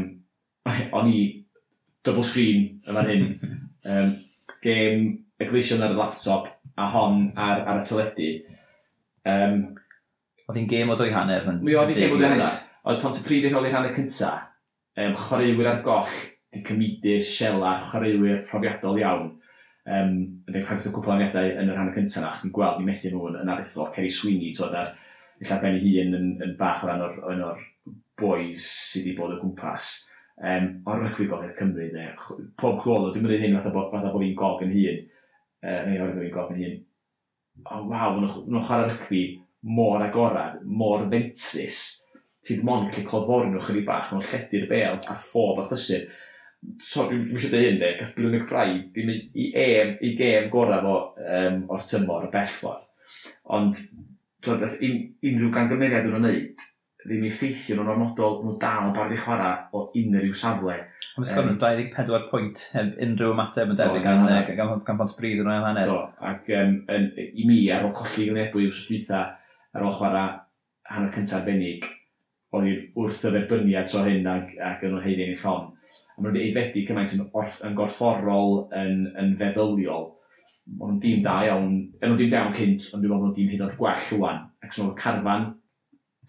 o'n 0.98 1.12
i 1.12 1.20
double 2.06 2.26
screen 2.26 2.80
yma 2.90 3.06
hyn. 3.06 3.28
um, 3.90 4.16
game 4.66 5.28
gleision 5.50 5.84
ar 5.86 5.94
y 5.94 5.98
laptop 6.00 6.50
a 6.78 6.88
hon 6.94 7.30
ar, 7.40 7.64
ar 7.68 7.82
y 7.82 7.86
teledu. 7.88 8.32
Um, 9.28 9.62
Oedd 10.48 10.58
hi'n 10.60 10.70
gêm 10.72 10.92
o 10.92 10.98
ddwy 11.00 11.14
hanner. 11.16 11.46
Mi 11.62 11.76
oedd 11.78 11.94
hi'n 11.94 12.00
gêm 12.02 12.16
o 12.16 12.20
ddwy 12.20 12.30
hanner. 12.34 12.56
Oedd 12.82 13.02
pont 13.04 13.16
y 13.16 13.22
Pontypridd 13.22 13.48
i'r 13.48 13.58
holi 13.58 13.74
hanner 13.74 13.94
cynta. 13.96 14.32
Um, 15.00 15.14
chwaraewyr 15.16 15.70
ar 15.72 15.84
goll, 15.86 16.18
di 16.52 16.64
cymidus, 16.68 17.30
siela, 17.38 17.78
chwaraewyr 17.88 18.42
profiadol 18.50 19.00
iawn. 19.00 19.30
Um, 19.82 20.18
yn 20.46 20.58
dweud 20.58 20.90
o 20.90 20.94
cwpl 20.94 21.16
aniadau 21.16 21.54
yn 21.62 21.72
yr 21.72 21.80
hanner 21.80 21.96
cyntaf, 21.96 22.26
na, 22.26 22.34
chi'n 22.38 22.54
gweld 22.54 22.82
ni 22.82 22.90
methu 22.90 23.14
nhw 23.14 23.30
yn, 23.32 23.40
yn 23.42 23.54
arutho. 23.54 23.88
Kerry 23.96 24.12
Sweeney, 24.14 24.52
tod 24.58 24.76
ar 24.78 24.92
eich 25.42 25.54
ben 25.64 25.78
ei 25.78 25.96
hun 25.98 26.18
yn, 26.18 26.28
yn 26.46 26.58
bach 26.60 26.84
o 26.86 26.90
ran 26.90 27.02
o'r, 27.06 27.16
o'r, 27.32 27.46
or 27.48 27.64
boys 28.22 28.66
sydd 28.92 29.08
wedi 29.08 29.16
bod 29.18 29.38
o 29.38 29.40
gwmpas. 29.42 29.94
Um, 30.42 30.68
o'r 30.90 31.02
rygbi 31.06 31.30
golydd 31.30 31.58
Cymru, 31.58 31.88
ne, 31.96 32.12
pob 32.60 32.78
clolo, 32.82 33.10
dwi'n 33.14 33.26
mynd 33.26 33.38
i 33.38 33.42
hyn 33.42 33.58
fatha 33.58 33.74
bod, 33.74 33.90
fatha 33.94 34.14
bod 34.14 34.26
fi'n 34.26 34.38
gog 34.38 34.62
yn 34.66 34.76
hun 34.76 35.02
uh, 35.66 35.82
neu 35.88 36.04
oedd 36.06 36.20
fi'n 36.20 36.34
gofyn 36.34 36.62
hyn, 36.62 36.78
o 37.62 37.78
oh, 37.78 37.88
waw, 37.92 38.20
nhw'n 38.22 38.66
chwarae 38.66 38.90
rygbi 38.90 39.24
mor 39.62 40.02
agorad, 40.02 40.62
mor 40.66 41.06
fentrus, 41.12 41.82
ti'n 42.46 42.64
mon 42.66 42.90
gallu 42.90 43.06
clodfori 43.08 43.52
nhw 43.52 43.62
chydig 43.62 43.86
bach, 43.88 44.10
nhw'n 44.10 44.26
lledu'r 44.26 44.68
bel 44.70 44.98
a'r 44.98 45.22
ffob 45.22 45.62
a 45.62 45.68
chysur. 45.70 46.08
So, 46.82 47.08
dwi'n 47.10 47.26
dwi 47.26 47.38
eisiau 47.38 47.54
dweud 47.54 47.68
hyn, 47.68 47.80
de, 47.82 47.92
gath 47.98 48.16
Gilwyn 48.18 48.36
McBride, 48.38 48.88
dim 48.96 49.12
i, 49.14 49.48
em, 49.58 49.96
i 50.06 50.14
gem 50.18 50.50
gorau 50.54 50.84
fo, 50.86 50.96
um, 51.26 51.64
o'r 51.74 51.86
tymor, 51.90 52.28
y 52.28 52.34
bellfod. 52.34 52.86
Ond, 53.58 53.82
so, 54.46 54.58
un, 54.58 55.00
unrhyw 55.30 55.54
gangymeriad 55.56 56.06
nhw'n 56.06 56.22
wneud, 56.22 56.66
ddim 57.06 57.26
i 57.26 57.34
ffeithio 57.34 57.78
nhw'n 57.78 57.94
ormodol, 57.96 58.42
nhw 58.46 58.58
dal 58.62 58.90
yn 58.90 58.96
barod 58.98 59.16
i 59.16 59.22
chwarae 59.22 59.56
o 59.74 59.88
unrhyw 60.02 60.38
safle 60.38 60.78
Mae'n 61.12 61.28
sgwrn 61.28 61.50
yn 61.52 61.58
24 61.60 62.28
pwynt 62.30 62.60
heb 62.72 62.94
unrhyw 63.04 63.34
ymateb 63.34 63.72
yn 63.74 63.78
debyg 63.80 64.06
gan, 64.06 64.22
gan, 64.56 64.70
gan 64.88 65.00
pont 65.00 65.14
bryd 65.18 65.42
yn 65.42 65.48
rhan 65.50 65.66
hanner. 65.66 65.90
Do, 65.90 65.98
ac 66.24 66.46
um, 66.56 66.78
yn, 66.88 67.08
i 67.20 67.48
mi 67.50 67.58
ar 67.76 67.84
ôl 67.84 67.92
colli 67.98 68.30
gynebwy 68.30 68.70
wrth 68.70 68.86
dwytha 68.88 69.20
ar 69.76 69.84
ôl 69.84 69.92
chwarae 69.98 70.38
hanner 70.88 71.12
cyntaf 71.18 71.44
benig, 71.44 71.90
oedd 72.56 72.70
i'n 72.70 72.86
wrth 72.96 73.26
y 73.28 73.32
yferbyniad 73.34 73.90
tro 73.92 74.06
hyn 74.06 74.30
ac, 74.32 74.54
ac 74.70 74.86
yn 74.88 74.96
o'n 74.96 75.04
heiddi'n 75.04 75.34
ei 75.34 75.42
llon. 75.42 75.66
A 76.16 76.24
maen 76.24 76.30
nhw'n 76.30 76.46
eifedu 76.46 76.84
cymaint 76.88 77.16
yn, 77.18 77.26
orth, 77.42 77.58
yn 77.68 77.76
gorfforol, 77.76 78.56
yn, 78.80 79.02
yn 79.20 79.34
feddyliol. 79.42 80.08
Maen 80.78 80.94
nhw'n 80.94 81.02
dîm 81.04 81.26
da 81.26 81.34
iawn, 81.50 81.74
yn 82.00 82.06
nhw'n 82.06 82.22
dîm 82.22 82.32
da 82.32 82.46
iawn 82.46 82.56
cynt, 82.56 82.88
ond 82.94 83.04
dwi'n 83.04 83.12
meddwl 83.12 83.26
nhw'n 83.26 83.36
dîm 83.42 83.52
hyd 83.52 83.66
o'r 83.68 83.76
gwell 83.82 84.08
rwan. 84.14 84.40
Ac 84.64 84.80
so 84.80 84.88
carfan, 84.96 85.50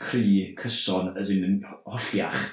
cri, 0.03 0.27
cyson, 0.59 1.13
as 1.23 1.31
in, 1.31 1.47
yn 1.47 1.63
holliach 1.87 2.51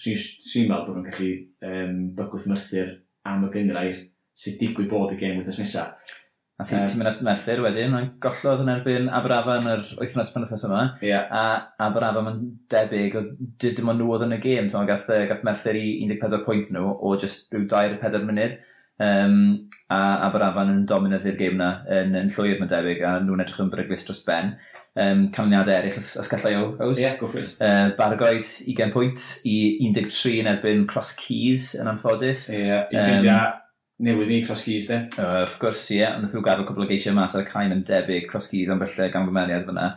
Si'n 0.00 0.18
si 0.18 0.66
meddwl 0.68 0.88
bod 0.88 0.98
nhw'n 0.98 1.08
gallu 1.10 1.30
um, 1.70 2.02
bygwth 2.18 2.48
myrthyr 2.50 2.92
am 3.30 3.46
y 3.46 3.54
gyngrair 3.54 4.02
sydd 4.34 4.60
digwydd 4.60 4.90
bod 4.90 5.14
y 5.14 5.18
gêm 5.20 5.38
wythnos 5.38 5.60
nesaf. 5.62 6.14
A 6.54 6.62
ti'n 6.62 6.78
um, 6.78 6.86
ti'n 6.86 7.00
mynd 7.00 7.22
merthyr 7.26 7.60
wedyn, 7.64 7.90
mae'n 7.90 8.10
gollodd 8.22 8.60
yn 8.62 8.70
erbyn 8.76 9.08
Aberafan 9.18 9.66
yr 9.72 9.80
wythnos 9.98 10.30
penwthnos 10.34 10.66
yma. 10.68 10.82
Yeah. 11.02 11.26
A 11.34 11.86
Aberafan 11.88 12.30
yn 12.30 12.44
debyg, 12.70 13.16
o 13.18 13.22
dim 13.64 13.90
ond 13.90 13.98
nhw 13.98 14.12
oedd 14.14 14.26
yn 14.28 14.36
y 14.36 14.38
gêm. 14.44 14.70
Gath, 14.86 15.08
gath 15.30 15.42
merthyr 15.46 15.80
i 15.80 15.88
14 16.12 16.44
pwynt 16.46 16.70
nhw 16.74 16.92
o 16.94 17.16
just 17.18 17.50
rhyw 17.50 17.66
2-4 17.72 18.22
munud. 18.28 18.54
Um, 19.02 19.70
a 19.90 19.98
Aberafan 20.28 20.70
yn 20.70 20.84
dominydd 20.86 21.24
i'r 21.26 21.38
gêm 21.38 21.56
yna 21.56 21.70
yn, 21.90 22.14
yn 22.14 22.28
llwyr 22.30 22.60
mae'n 22.60 22.70
debyg 22.70 23.00
a 23.02 23.16
nhw'n 23.24 23.42
edrych 23.42 23.64
yn 23.64 23.72
bryglis 23.72 24.06
dros 24.06 24.22
ben. 24.26 24.54
Um, 24.94 25.24
Canlyniadau 25.34 25.74
eraill 25.74 25.98
os, 25.98 26.12
os 26.22 26.30
gallai 26.30 26.52
o, 26.60 26.68
Ie, 26.92 27.00
yeah, 27.02 27.16
go 27.18 27.26
for 27.26 27.42
it. 27.42 27.56
Uh, 27.58 27.90
Bargoed 27.98 28.44
20 28.44 28.94
pwynt 28.94 29.24
i 29.50 29.56
13 29.82 30.44
yn 30.44 30.50
erbyn 30.52 30.86
Cross 30.90 31.16
Keys 31.18 31.72
yn 31.80 31.90
anffodus. 31.90 32.46
Ie, 32.52 32.62
yeah, 32.68 32.84
i 32.92 33.00
ffrindiau 33.00 33.48
um, 33.48 33.60
newydd 34.06 34.30
ni, 34.30 34.38
Cross 34.46 34.62
Keys, 34.68 34.90
de? 34.92 35.00
Uh, 35.18 35.42
of 35.42 35.56
gwrs, 35.62 35.82
ie. 35.90 35.98
Yeah. 35.98 36.14
Ond 36.20 36.30
nhw 36.30 36.44
gadw 36.46 36.66
cwbl 36.68 36.86
o 36.86 36.90
geisio 36.90 37.14
mas 37.16 37.34
ar 37.34 37.42
y 37.42 37.50
caim 37.50 37.74
yn 37.74 37.82
debyg, 37.88 38.28
Cross 38.30 38.52
Keys 38.52 38.70
am 38.70 38.82
felly 38.84 39.10
gamgymeriad 39.10 39.66
fyna. 39.66 39.88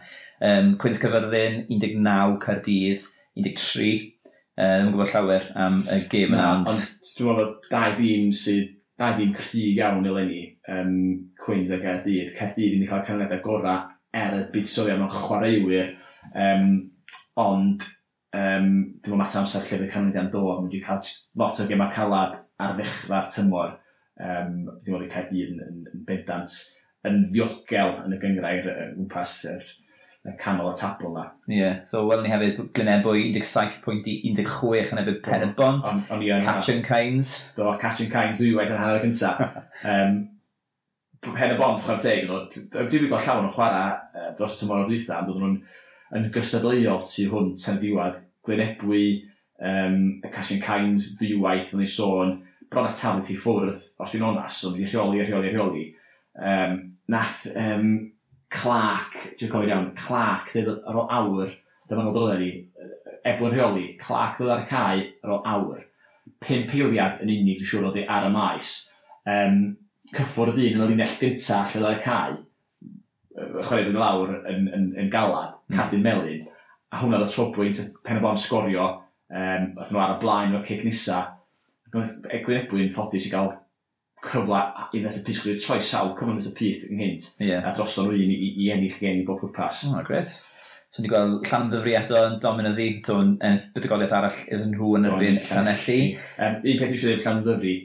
Um, 0.41 0.73
Cwynt 0.81 0.97
Cyfyrddin, 1.03 1.67
19 1.69 2.41
Cardydd, 2.41 3.05
13. 3.37 4.13
Uh, 4.57 4.65
ddim 4.65 4.87
yn 4.87 4.95
gwybod 4.95 5.13
llawer 5.13 5.51
am 5.53 5.83
y 5.93 6.01
gêm 6.09 6.33
yna, 6.33 6.49
ond... 6.55 6.73
Ond 6.73 7.13
dwi'n 7.17 7.29
meddwl 7.29 7.53
dau 7.69 7.93
dîm 7.97 8.33
sydd 8.37 8.76
da 8.97 9.11
hi'n 9.17 9.33
cryg 9.35 9.77
iawn 9.77 10.07
eleni 10.09 10.41
um, 10.73 10.95
Queens 11.41 11.73
a 11.73 11.79
Gaerdydd. 11.81 12.33
Caerdydd 12.37 12.79
yn 12.79 12.87
cael 12.89 13.05
canlyniadau 13.05 13.43
gorau 13.45 13.85
er 14.17 14.37
y 14.39 14.43
buddsoddiad 14.53 15.01
mewn 15.01 15.13
chwaraewyr. 15.13 15.91
Um, 16.33 16.71
ond 17.37 17.85
um, 18.33 18.71
dim 19.03 19.13
ond 19.13 19.21
mater 19.21 19.43
amser 19.43 19.63
lle 19.65 19.81
fydd 19.83 19.93
canlyniadau'n 19.93 20.31
dod. 20.33 20.63
Mae 20.63 20.69
wedi 20.71 20.81
cael 20.85 21.13
lot 21.37 21.61
o 21.61 21.67
gemau 21.69 21.93
calad 21.93 22.39
ar 22.57 22.75
ddechrau'r 22.79 23.29
tymor. 23.35 23.77
Um, 24.17 24.65
dim 24.81 24.97
ond 24.97 25.05
i 25.05 25.11
Caerdydd 25.13 25.53
yn, 25.53 25.63
yn, 25.67 25.81
yn 25.93 26.05
bendant 26.07 26.57
yn 27.07 27.27
ddiogel 27.29 27.99
yn 28.05 28.15
y 28.15 28.21
gyngrair 28.21 28.65
yn 28.71 28.95
gwmpas 28.95 29.35
yr 29.45 29.61
er, 29.61 29.75
canol 30.36 30.71
y 30.73 30.78
tabl 30.80 31.07
yma. 31.07 31.25
Ie, 31.47 31.55
yeah. 31.55 31.75
so 31.88 32.03
welwn 32.07 32.25
ni 32.25 32.32
hefyd 32.32 32.57
Glynebwy 32.75 33.28
17.16 33.36 34.91
yn 34.91 35.01
ebyd 35.01 35.21
Pen 35.23 35.45
y 35.45 35.51
Bont, 35.55 35.88
Catch 36.09 36.71
and 36.73 36.84
Cains. 36.86 37.30
Do, 37.55 37.69
Catch 37.80 38.03
and 38.03 38.11
Cains 38.11 38.41
ddwywaith 38.41 38.73
yn 38.73 38.82
hanner 38.82 39.05
gyntaf. 39.05 39.61
um, 39.88 40.17
Pen 41.28 41.53
y 41.55 41.59
Bont, 41.59 41.80
chwer 41.84 42.01
teg, 42.03 42.28
dwi'n 42.28 42.89
dwi'n 42.91 43.07
gweld 43.11 43.23
llawn 43.25 43.47
o 43.47 43.53
chwarae 43.53 43.93
uh, 43.95 44.34
dros 44.38 44.57
y 44.57 44.61
tymor 44.63 44.84
o 44.84 44.89
dwytha, 44.89 45.21
ond 45.23 45.39
nhw'n 45.39 45.55
yn 46.17 46.28
gystadleuol 46.36 47.07
tu 47.07 47.30
hwnt 47.32 47.69
yn 47.71 47.80
ddiwedd. 47.82 48.19
Glynebwy, 48.47 49.05
um, 49.63 49.97
y 50.23 50.34
Catch 50.34 50.53
and 50.57 50.65
Cains 50.65 51.13
ddwywaith 51.21 51.73
yn 51.75 51.86
ei 51.88 51.93
sôn, 51.93 52.38
bron 52.67 52.88
a 52.88 52.91
talu 52.91 53.23
ti 53.23 53.39
ffwrdd, 53.39 53.88
os 54.03 54.11
dwi'n 54.11 54.28
onas, 54.28 54.59
ond 54.67 54.75
wedi 54.75 54.91
rheoli, 54.91 55.23
rheoli, 55.23 55.55
rheoli. 55.55 55.88
Um, 56.38 56.78
nath 57.09 57.47
um, 57.55 57.91
Clark, 58.53 59.15
dwi'n 59.39 59.51
cofio 59.51 59.69
iawn, 59.69 59.91
Clark, 59.97 60.51
dweud 60.53 60.83
ar 60.87 60.99
ôl 61.01 61.11
awr, 61.17 61.53
dyma 61.89 62.03
nhw'n 62.05 62.15
dod 62.15 62.39
ni, 62.39 62.51
eblyn 63.27 63.53
rheoli, 63.53 63.87
Clark 63.99 64.39
dod 64.39 64.53
ar 64.53 64.63
y 64.63 64.67
cae 64.69 65.05
ar 65.23 65.33
ôl 65.35 65.49
awr. 65.53 65.83
Pum 66.43 66.67
peiliad 66.69 67.21
yn 67.23 67.31
unig, 67.33 67.59
dwi'n 67.59 67.71
siŵr, 67.71 67.87
oedd 67.89 68.11
ar 68.13 68.27
y 68.27 68.33
maes. 68.33 68.73
Um, 69.27 69.61
cyffwrdd 70.15 70.61
un 70.63 70.77
yn 70.77 70.85
y 70.85 70.89
linell 70.93 71.17
gyntaf 71.19 71.75
lle 71.75 71.81
dweud 71.81 71.89
ar 71.91 71.99
y 71.99 72.03
cae, 72.05 72.37
chwarae 73.37 73.89
yn 73.91 73.99
lawr 73.99 74.35
yn, 74.37 74.69
yn, 74.73 74.87
yn 75.03 75.11
galad, 75.13 75.57
mm. 75.67 75.75
cadw'n 75.77 76.05
melyn, 76.05 76.45
a 76.91 77.01
hwnna 77.01 77.19
oedd 77.19 77.27
y 77.27 77.33
trobwynt 77.35 77.81
pen 78.07 78.21
y 78.21 78.23
bon 78.23 78.39
sgorio, 78.39 78.87
um, 79.27 79.71
oedd 79.75 79.91
nhw 79.91 80.03
ar 80.03 80.15
y 80.15 80.21
blaen 80.23 80.55
o'r 80.57 80.65
cic 80.67 80.85
nisa, 80.87 81.25
Eglyn 81.87 82.63
Ebwyn 82.63 82.91
ffodus 82.93 83.27
i 83.27 83.31
gael 83.31 83.53
cyfle 84.26 84.59
i 84.95 85.01
nes 85.03 85.20
y 85.20 85.24
pys 85.24 85.41
pysgwyr 85.43 85.57
troi 85.61 85.80
sawl 85.84 86.13
cyfle 86.18 86.36
nes 86.36 86.49
y 86.49 86.53
pys 86.57 86.84
yn 86.89 87.01
hynt 87.03 87.26
yeah. 87.43 87.65
a 87.68 87.74
dros 87.78 87.97
o'n 88.01 88.13
un 88.13 88.32
i, 88.34 88.38
i 88.38 88.53
i 88.65 88.70
ennill 88.74 88.99
gen 89.01 89.22
i 89.22 89.26
bob 89.28 89.41
pwrpas. 89.43 89.84
Oh, 89.91 90.01
gret. 90.05 90.32
So 90.89 91.03
ni 91.03 91.11
gweld 91.11 91.45
llan 91.45 91.68
ddyfriadol 91.70 92.32
yn 92.32 92.39
domen 92.41 92.70
iddi, 92.72 92.88
to'n 93.05 93.36
ennill 93.43 94.15
arall 94.18 94.39
iddyn 94.47 94.72
nhw 94.74 94.93
yn 94.97 95.09
erbyn 95.09 95.39
llanelli. 95.43 95.99
Um, 96.39 96.57
un 96.63 96.80
peth 96.80 96.95
i 96.95 96.97
eisiau 96.97 97.11
dweud 97.11 97.26
llan 97.28 97.43
ddyfri, 97.45 97.76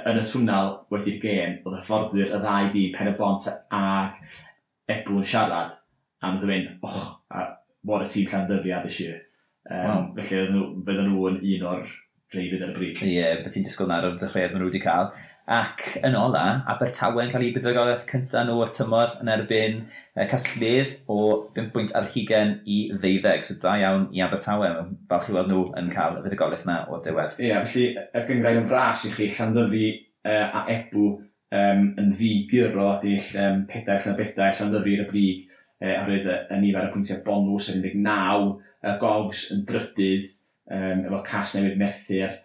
yn 0.00 0.20
y 0.20 0.26
twnnel 0.28 0.74
wedi'r 0.92 1.16
gêm, 1.24 1.56
oedd 1.64 1.78
y 1.80 1.82
fforddwyr 1.88 2.36
y 2.36 2.42
ddau 2.44 2.68
di 2.74 2.84
pen 2.94 3.10
y 3.10 3.14
bont 3.18 3.48
ag 3.48 4.20
ebw 4.92 5.18
yn 5.18 5.26
siarad, 5.32 5.74
a 6.20 6.30
nhw'n 6.34 6.52
mynd, 6.52 6.76
och, 6.86 7.00
a 7.32 7.48
bod 7.86 8.04
y 8.04 8.12
tîm 8.12 8.30
llan 8.30 8.46
ddyfriad 8.50 8.86
eisiau. 8.90 9.18
Um, 9.70 9.88
wow. 9.88 10.06
Felly, 10.20 10.62
fydden 10.86 11.10
nhw 11.10 11.26
yn 11.32 11.42
un 11.54 11.66
o'r 11.72 11.90
dreifydd 12.30 12.62
ar 12.64 12.72
y 12.72 12.76
bryd. 12.76 13.02
Ie, 13.02 13.12
yeah, 13.16 13.36
bydde 13.38 13.52
ti'n 13.54 13.66
disgwyl 13.66 13.88
na'r 13.90 14.06
o'r 14.08 14.16
dechreuad 14.18 14.52
maen 14.52 14.62
nhw 14.62 14.70
wedi 14.70 14.82
cael. 14.84 15.08
Ac 15.50 15.82
yn 16.06 16.14
ola, 16.14 16.44
Abertawe 16.70 17.24
yn 17.24 17.32
cael 17.32 17.42
ei 17.42 17.54
byddogolaeth 17.56 18.04
cyntaf 18.06 18.46
nhw 18.46 18.60
o'r 18.62 18.70
tymor 18.76 19.16
yn 19.18 19.32
erbyn 19.34 19.80
uh, 19.82 20.26
Castellydd 20.30 20.92
o 21.10 21.16
5 21.56 21.72
pwynt 21.74 21.94
ar 21.98 22.06
hugen 22.14 22.52
i 22.70 22.78
ddeuddeg. 22.92 23.42
So 23.46 23.56
da 23.62 23.74
iawn 23.80 24.06
i 24.14 24.22
Abertawe, 24.22 24.70
mae'n 24.76 24.92
falch 25.10 25.32
i 25.32 25.34
weld 25.34 25.50
nhw 25.50 25.64
yn 25.80 25.90
cael 25.90 26.20
y 26.20 26.24
byddogolaeth 26.26 26.68
yna 26.68 26.78
o'r 26.86 27.02
diwedd. 27.06 27.34
Ie, 27.40 27.50
yeah, 27.50 27.66
felly 27.66 27.88
er 27.98 28.22
y 28.22 28.26
gyngrair 28.30 28.62
yn 28.62 28.70
fras 28.70 29.04
i 29.08 29.12
chi, 29.16 29.30
Llandyrfu 29.34 29.84
uh, 29.90 30.46
a 30.60 30.64
Ebw 30.76 31.06
um, 31.10 31.86
yn 31.98 32.14
ddigyr 32.14 32.78
o 32.78 32.92
dill 33.02 33.30
um, 33.42 33.64
pedair 33.70 34.04
llan 34.04 34.18
bedair 34.20 34.54
Llandyrfu 34.60 34.94
ar 35.00 35.06
y 35.08 35.08
brig, 35.10 35.46
uh, 35.82 35.96
oherwydd 35.96 36.30
y 36.30 36.60
nifer 36.62 36.86
y 36.86 36.94
pwyntiau 36.94 37.24
bonws 37.26 37.72
yr 37.74 37.82
19, 37.82 38.54
y 38.86 38.94
gogs 39.02 39.48
yn 39.56 39.66
drydydd, 39.66 40.36
um, 40.70 41.04
efo 41.08 41.20
cas 41.26 41.56
newydd 41.56 41.78
methu'r 41.80 42.38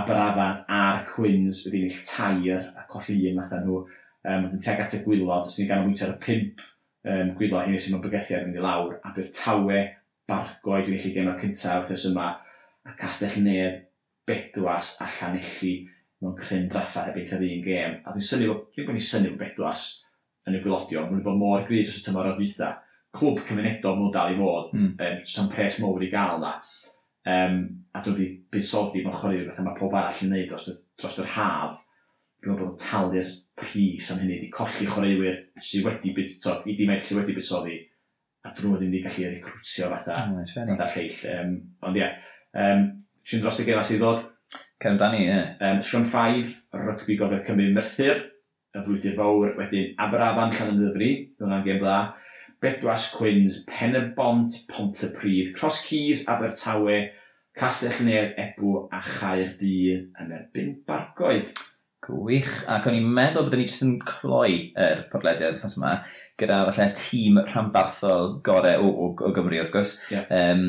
Aberafan 0.00 0.60
a'r 0.70 1.00
Cwyns 1.08 1.64
wedi 1.66 1.80
ennill 1.82 2.02
tair 2.06 2.68
a 2.78 2.84
colli 2.90 3.16
un 3.30 3.40
fatha 3.42 3.62
nhw. 3.64 3.80
Um, 4.20 4.44
yn 4.52 4.60
teg 4.62 4.82
at 4.84 4.94
y 4.94 5.00
gwylod, 5.02 5.48
os 5.48 5.56
ni'n 5.58 5.70
ganolbwyntio 5.70 6.06
ar 6.06 6.12
y 6.14 6.20
pimp 6.22 6.60
um, 7.08 7.32
gwylod, 7.38 7.66
hyn 7.66 7.80
sy'n 7.80 7.96
mynd 7.96 8.04
bygythiad 8.06 8.44
yn 8.44 8.50
mynd 8.50 8.60
i 8.60 8.64
lawr, 8.64 8.98
a 9.02 9.14
bydd 9.16 9.32
tawe, 9.34 9.80
bargoed 10.30 10.86
dwi'n 10.86 11.00
gallu 11.00 11.14
gemau 11.16 11.40
cyntaf 11.40 11.90
wrth 11.90 12.06
yma, 12.12 12.28
a 12.86 12.94
Castell 13.00 13.40
Nedd, 13.42 13.80
Bedwas 14.28 14.92
a 15.02 15.08
Llanelli 15.10 15.72
mewn 16.20 16.36
cryn 16.38 16.68
draffa 16.70 17.06
heb 17.08 17.16
ebyn 17.16 17.26
cyrru 17.32 17.48
un 17.50 17.64
gêm. 17.64 17.96
A 18.04 18.12
dwi'n 18.14 18.26
syni, 18.28 18.46
dwi'n 18.76 18.86
bod 18.86 18.98
ni'n 19.00 19.26
bod 19.32 19.40
Bedwas 19.40 19.88
yn 20.46 20.58
y 20.58 20.62
gwylodion, 20.62 21.08
mae'n 21.10 21.24
bod 21.24 21.40
mor 21.40 21.64
gryf 21.66 21.88
dros 21.88 21.98
y 21.98 22.04
tymor 22.06 22.30
o'r 22.30 22.38
dweitha. 22.38 22.74
Clwb 23.16 23.40
cymunedol 23.48 23.98
mewn 23.98 24.12
dal 24.14 24.30
i 24.30 24.38
fod, 24.38 24.70
mm. 24.76 24.92
um, 25.02 25.18
sam 25.26 25.50
pres 25.50 25.80
mowr 25.82 26.04
i 26.06 26.12
gael 26.12 26.38
na. 26.44 26.52
Um, 27.28 27.60
a 27.92 28.00
dwi'n 28.00 28.16
wedi 28.16 28.28
buddsoddi 28.54 29.02
mewn 29.04 29.16
chwarae 29.16 29.44
beth 29.44 29.60
mae 29.64 29.76
pob 29.76 29.94
arall 29.98 30.22
yn 30.24 30.30
gwneud 30.30 30.50
dros, 30.52 30.68
dros 31.00 31.18
yr 31.20 31.28
haf. 31.34 31.82
Dwi'n 32.40 32.54
meddwl 32.54 32.70
bod 32.70 32.76
yn 32.76 32.80
talu'r 32.80 33.32
pris 33.60 34.10
am 34.12 34.22
hynny, 34.22 34.38
wedi 34.38 34.50
colli 34.54 34.88
chwaraewyr 34.88 35.38
sydd 35.60 35.86
wedi 35.88 36.14
buddsoddi, 36.16 36.72
i 36.72 36.78
dim 36.78 36.92
eich 36.94 37.04
sydd 37.04 37.20
wedi 37.20 37.36
buddsoddi, 37.36 37.76
a 38.46 38.54
drwy 38.56 38.78
ddim 38.78 38.94
wedi 38.94 39.02
gallu 39.04 39.32
recrwtio 39.34 39.90
fatha, 39.92 40.16
mm, 40.30 40.48
fatha 40.78 40.88
lleill. 40.94 41.20
Um, 41.34 41.54
ond 41.84 42.00
ie, 42.00 42.06
yeah. 42.06 42.18
um, 42.64 42.86
sy'n 43.28 43.44
dros 43.44 43.60
y 43.60 43.68
gefa 43.68 43.84
sydd 43.84 44.00
ddod. 44.00 44.24
Cefn 44.80 44.96
Dani, 45.00 45.24
ie. 45.26 45.40
Um, 45.60 45.80
Sgrym 45.84 46.06
5, 46.08 46.54
rygbi 46.80 47.18
Gofedd 47.20 47.44
Cymru 47.44 47.68
Merthyr, 47.76 48.22
y 48.70 48.84
frwydyr 48.86 49.16
fawr, 49.18 49.52
wedyn 49.58 49.92
Aberafan 50.00 50.54
Llan 50.56 50.72
y 50.72 50.78
Dyfri, 50.80 51.10
dwi'n 51.36 51.56
am 51.58 51.66
gem 51.66 51.82
dda. 51.82 51.98
Bedwas 52.60 53.10
Cwyns, 53.16 53.64
Pen 53.66 53.96
y 53.96 54.02
Bont, 54.14 54.52
Pont 54.68 54.96
Cross 55.56 55.84
Keys, 55.86 56.28
Abertawe, 56.28 57.10
Castell 57.56 58.04
Neu'r 58.04 58.34
Ebw 58.38 58.86
a 58.92 59.00
Chaer 59.00 59.54
Dydd 59.58 60.10
yn 60.20 60.34
erbyn 60.36 60.74
Bargoed. 60.86 61.50
Gwych, 62.04 62.50
ac 62.70 62.86
o'n 62.88 62.96
i'n 62.96 63.08
meddwl 63.16 63.44
byddwn 63.46 63.60
ni 63.60 63.66
jyst 63.68 63.84
yn 63.84 63.96
cloi 64.04 64.52
yr 64.80 65.02
podlediad 65.12 65.56
wrthnos 65.56 65.76
yma 65.76 65.94
gyda 66.40 66.60
falle 66.70 66.86
tîm 66.96 67.40
rhanbarthol 67.42 68.38
gore 68.44 68.76
o, 68.80 68.88
o, 68.88 69.10
o 69.12 69.32
Gymru 69.36 69.60
wrth 69.60 69.74
gwrs, 69.74 69.96
yeah. 70.12 70.28
um, 70.32 70.62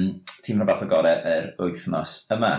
tîm 0.44 0.60
rhanbarthol 0.60 0.92
gore 0.92 1.14
yr 1.32 1.54
wythnos 1.60 2.18
yma. 2.36 2.56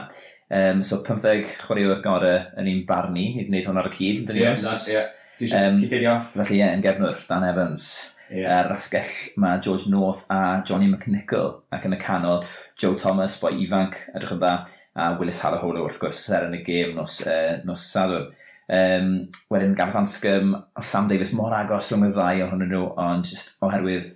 Um, 0.52 0.84
so 0.84 1.02
15 1.04 1.56
chwaraewyr 1.64 2.00
gore 2.04 2.32
yn 2.60 2.72
un 2.72 2.86
barni, 2.88 3.30
ni'n 3.38 3.50
gwneud 3.50 3.68
hwn 3.68 3.82
ar 3.82 3.88
y 3.88 3.94
cyd, 3.98 4.22
yn 4.22 4.30
dyn 4.30 4.40
ni? 4.40 4.46
Yeah, 4.46 4.88
yeah. 4.92 5.12
Um, 5.58 5.78
Felly 5.82 6.58
ie, 6.58 6.62
yeah, 6.62 6.72
yn 6.76 6.84
gefnwr, 6.84 7.20
Dan 7.28 7.48
Evans 7.48 7.86
yeah. 8.32 8.62
uh, 8.62 8.68
rasgell 8.70 9.12
mae 9.40 9.60
George 9.64 9.90
North 9.92 10.24
a 10.32 10.62
Johnny 10.66 10.88
McNichol 10.90 11.58
ac 11.72 11.84
yn 11.88 11.96
y 11.96 12.00
canol 12.00 12.42
Joe 12.80 12.96
Thomas, 12.98 13.36
boi 13.42 13.54
ifanc, 13.64 13.98
edrych 14.14 14.34
yn 14.36 14.40
dda, 14.42 14.54
a 14.96 15.12
Willis 15.20 15.42
Haraholo 15.44 15.84
wrth 15.86 16.00
gwrs 16.02 16.24
ser 16.26 16.48
yn 16.48 16.56
y 16.58 16.62
gêm 16.66 16.96
nos, 16.96 17.20
uh, 17.26 17.60
nos 17.68 17.84
Sadwr. 17.92 18.32
Um, 18.72 19.28
wedyn 19.52 19.74
Gareth 19.76 19.98
Anscombe 19.98 20.62
a 20.78 20.82
Sam 20.86 21.08
Davis 21.10 21.32
mor 21.36 21.52
agos 21.52 21.90
rhwng 21.92 22.06
y 22.08 22.12
ddau 22.14 22.44
ohonyn 22.46 22.70
nhw, 22.72 22.84
ond 23.00 23.28
just 23.28 23.58
oherwydd 23.64 24.10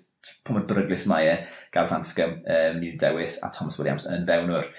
pa 0.46 0.54
mor 0.54 0.64
bryglis 0.70 1.06
mae 1.10 1.26
e, 1.28 1.38
Gareth 1.74 1.92
Anscombe, 1.96 2.40
um, 2.46 2.78
Neil 2.80 2.96
Dewis 3.00 3.40
a 3.44 3.50
Thomas 3.52 3.76
Williams 3.80 4.06
yn 4.08 4.24
fewnwr. 4.28 4.70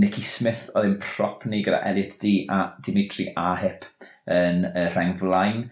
Nicky 0.00 0.22
Smith 0.22 0.68
oedd 0.74 0.86
yn 0.86 0.98
prop 1.02 1.44
ni 1.50 1.64
gyda 1.66 1.80
Elliot 1.86 2.16
D 2.22 2.32
a 2.50 2.60
Dimitri 2.86 3.28
Ahip 3.38 3.86
yn 4.30 4.64
y 4.70 4.84
rheng 4.92 5.16
flaen. 5.18 5.64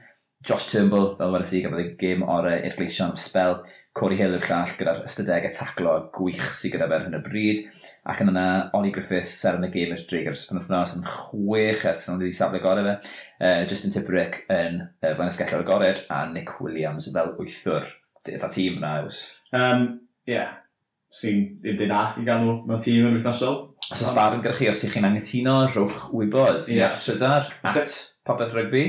Josh 0.47 0.69
Turnbull, 0.71 1.17
fel 1.19 1.33
wedi 1.35 1.57
i, 1.59 1.61
gafodd 1.65 1.81
ei 1.83 1.89
gêm 1.99 2.21
orau 2.23 2.61
i'r 2.63 2.77
gleision 2.79 3.11
am 3.11 3.17
spel. 3.19 3.57
Corey 3.99 4.21
Hill 4.21 4.37
yw'r 4.37 4.45
llall 4.47 4.75
gyda'r 4.79 5.01
ystadegau 5.09 5.51
taclo 5.57 5.95
gwych 6.15 6.45
sydd 6.55 6.77
gyda 6.77 6.87
fer 6.93 7.09
hyn 7.09 7.19
y 7.19 7.21
bryd. 7.25 7.65
Ac 8.07 8.23
yn 8.23 8.31
yna, 8.31 8.45
Oli 8.79 8.93
Griffiths 8.95 9.33
ser 9.35 9.59
yn 9.59 9.67
y 9.67 9.73
gêm 9.73 9.97
i'r 9.97 10.05
dreigers 10.07 10.45
yn 10.47 10.61
wythnos 10.61 10.95
yn 10.95 11.03
chwech 11.09 11.83
at 11.91 11.99
sy'n 12.05 12.23
wedi 12.23 12.37
safle 12.39 12.63
gorau 12.63 12.87
fe. 12.87 12.95
Uh, 13.43 13.65
Justin 13.67 13.97
Tipperick 13.97 14.45
yn 14.55 14.85
uh, 14.85 15.11
flaen 15.11 15.33
ysgello'r 15.33 15.67
agored 15.67 16.05
a 16.15 16.23
Nick 16.31 16.55
Williams 16.63 17.11
fel 17.17 17.35
wythwr. 17.41 17.91
Dda 18.23 18.55
tîm 18.55 18.79
yna, 18.79 18.95
yw's? 19.03 19.21
Um, 19.51 19.91
yeah. 20.31 20.55
Sy'n 21.19 21.49
ddim 21.59 21.83
dyn 21.83 21.95
na 21.97 22.07
i 22.15 22.23
gael 22.23 22.47
nhw 22.47 22.59
mewn 22.69 22.87
tîm 22.87 23.11
yn 23.11 23.19
wythnosol. 23.19 23.65
Os 23.91 24.07
oes 24.07 24.15
barn 24.15 24.45
gyda 24.45 24.55
chi, 24.55 24.71
os 24.71 24.87
ych 24.87 24.95
chi'n 24.95 25.11
angytuno, 25.11 25.65
rhowch 25.73 26.13
wybod. 26.15 26.63
Yeah. 26.71 26.95
Sy'n 26.95 27.27
at 27.27 27.97
popeth 28.29 28.55
rygbi. 28.55 28.85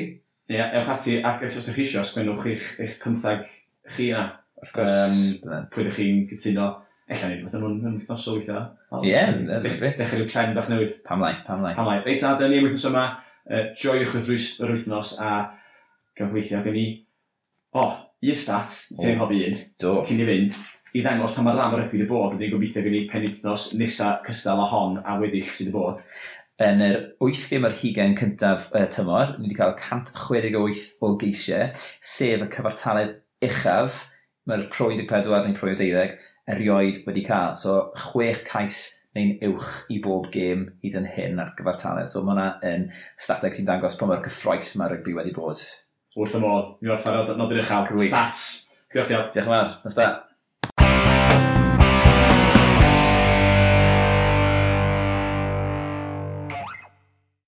Ie, 0.49 0.61
ewch 0.79 0.87
ati, 0.89 1.19
ac 1.25 1.43
os 1.45 1.57
ydych 1.59 1.75
chi 1.75 1.83
eisiau, 1.85 2.05
sgwennwch 2.09 2.45
eich, 2.49 2.69
eich 2.81 2.95
cymthag 3.03 3.43
chi 3.93 4.09
yna. 4.09 4.23
Of 4.63 4.71
course. 4.73 4.95
Um, 5.45 5.67
pwy 5.69 5.85
ydych 5.85 5.99
chi'n 5.99 6.23
cytuno. 6.31 6.69
Ella 7.09 7.29
ni, 7.29 7.37
beth 7.43 7.53
nhw'n 7.57 7.77
ymwthnosol 7.91 8.39
weithio. 8.39 8.63
Ie, 9.05 9.21
bit. 9.65 10.01
Dechrau 10.01 10.25
trend 10.29 10.57
bach 10.57 10.71
newydd. 10.73 10.97
Pam 11.05 11.21
lai, 11.21 11.35
pam 11.45 11.61
lai. 11.65 11.75
Pam 11.77 11.89
lai. 11.89 11.99
Reit, 12.05 12.25
a 12.25 12.33
dyna 12.39 12.49
ni 12.49 12.63
am 12.63 12.67
wythnos 12.67 12.89
yma. 12.89 13.05
Uh, 13.49 13.63
joiwch 13.77 14.17
yr 14.17 14.73
wythnos 14.73 15.15
a 15.21 15.35
gyfweithio 16.17 16.63
gen 16.65 16.81
i. 16.81 16.87
O, 17.77 17.85
oh, 17.85 17.95
i 18.25 18.33
stat, 18.33 18.73
sy'n 18.73 19.21
hobi 19.21 19.45
un. 19.47 19.63
Do. 19.81 19.99
Cyn 20.09 20.25
i 20.25 20.29
fynd 20.33 20.61
i 20.97 21.03
ddangos 21.05 21.35
pan 21.37 21.45
mae'r 21.45 21.57
ddam 21.59 21.75
o'r 21.75 21.83
ygwyd 21.83 22.01
y 22.01 22.07
bod, 22.09 22.35
ydy'n 22.37 22.53
gobeithio 22.55 22.81
gen 22.85 22.95
i 22.97 23.03
penwythnos 23.11 23.67
nesa 23.77 24.15
cystal 24.25 24.63
a 24.63 24.65
hon 24.71 24.97
a 25.03 25.17
weddill 25.21 25.45
sydd 25.45 25.69
y 25.69 25.73
bod 25.75 26.01
yn 26.63 26.83
yr 26.83 26.99
8 27.23 27.45
gym 27.51 27.67
yr 27.69 27.75
hugen 27.79 28.15
cyntaf 28.19 28.69
uh, 28.75 28.85
tymor, 28.91 29.35
ni 29.37 29.47
wedi 29.47 29.57
cael 29.59 29.75
168 29.79 30.85
o 31.05 31.13
geisiau, 31.21 31.69
sef 32.03 32.43
y 32.43 32.49
cyfartaledd 32.55 33.13
uchaf, 33.47 34.03
mae'r 34.49 34.65
pro 34.73 34.89
14 34.91 35.47
neu 35.47 35.57
pro 35.57 35.71
12 35.71 36.17
erioed 36.49 37.03
wedi 37.07 37.23
cael. 37.27 37.55
So, 37.59 37.79
chwech 37.97 38.43
cais 38.47 38.81
neu'n 39.15 39.37
uwch 39.49 39.91
i 39.93 39.99
bob 40.03 40.29
gêm 40.33 40.67
hyd 40.83 40.97
yn 40.99 41.09
hyn 41.15 41.41
ar 41.41 41.53
gyfartaledd. 41.57 42.11
So, 42.11 42.23
mae 42.25 42.35
hwnna 42.35 42.49
yn 42.69 42.89
stateg 43.21 43.55
sy'n 43.55 43.69
dangos 43.69 43.97
pa 43.99 44.09
mae'r 44.09 44.25
gyffroes 44.25 44.75
mae'r 44.79 44.97
rygbi 44.97 45.15
wedi 45.17 45.35
bod. 45.35 45.63
Wrth 46.19 46.35
y 46.35 46.41
modd, 46.43 46.73
mi 46.83 46.91
wrth 46.91 47.07
ar 47.07 47.21
adnod 47.23 47.53
i'r 47.55 47.63
uchaf. 47.63 47.93
Stats. 48.09 48.47
Diolch 48.89 49.37
yn 49.39 49.47
fawr. 49.47 49.77
Nos 49.85 49.97
da. 49.97 50.09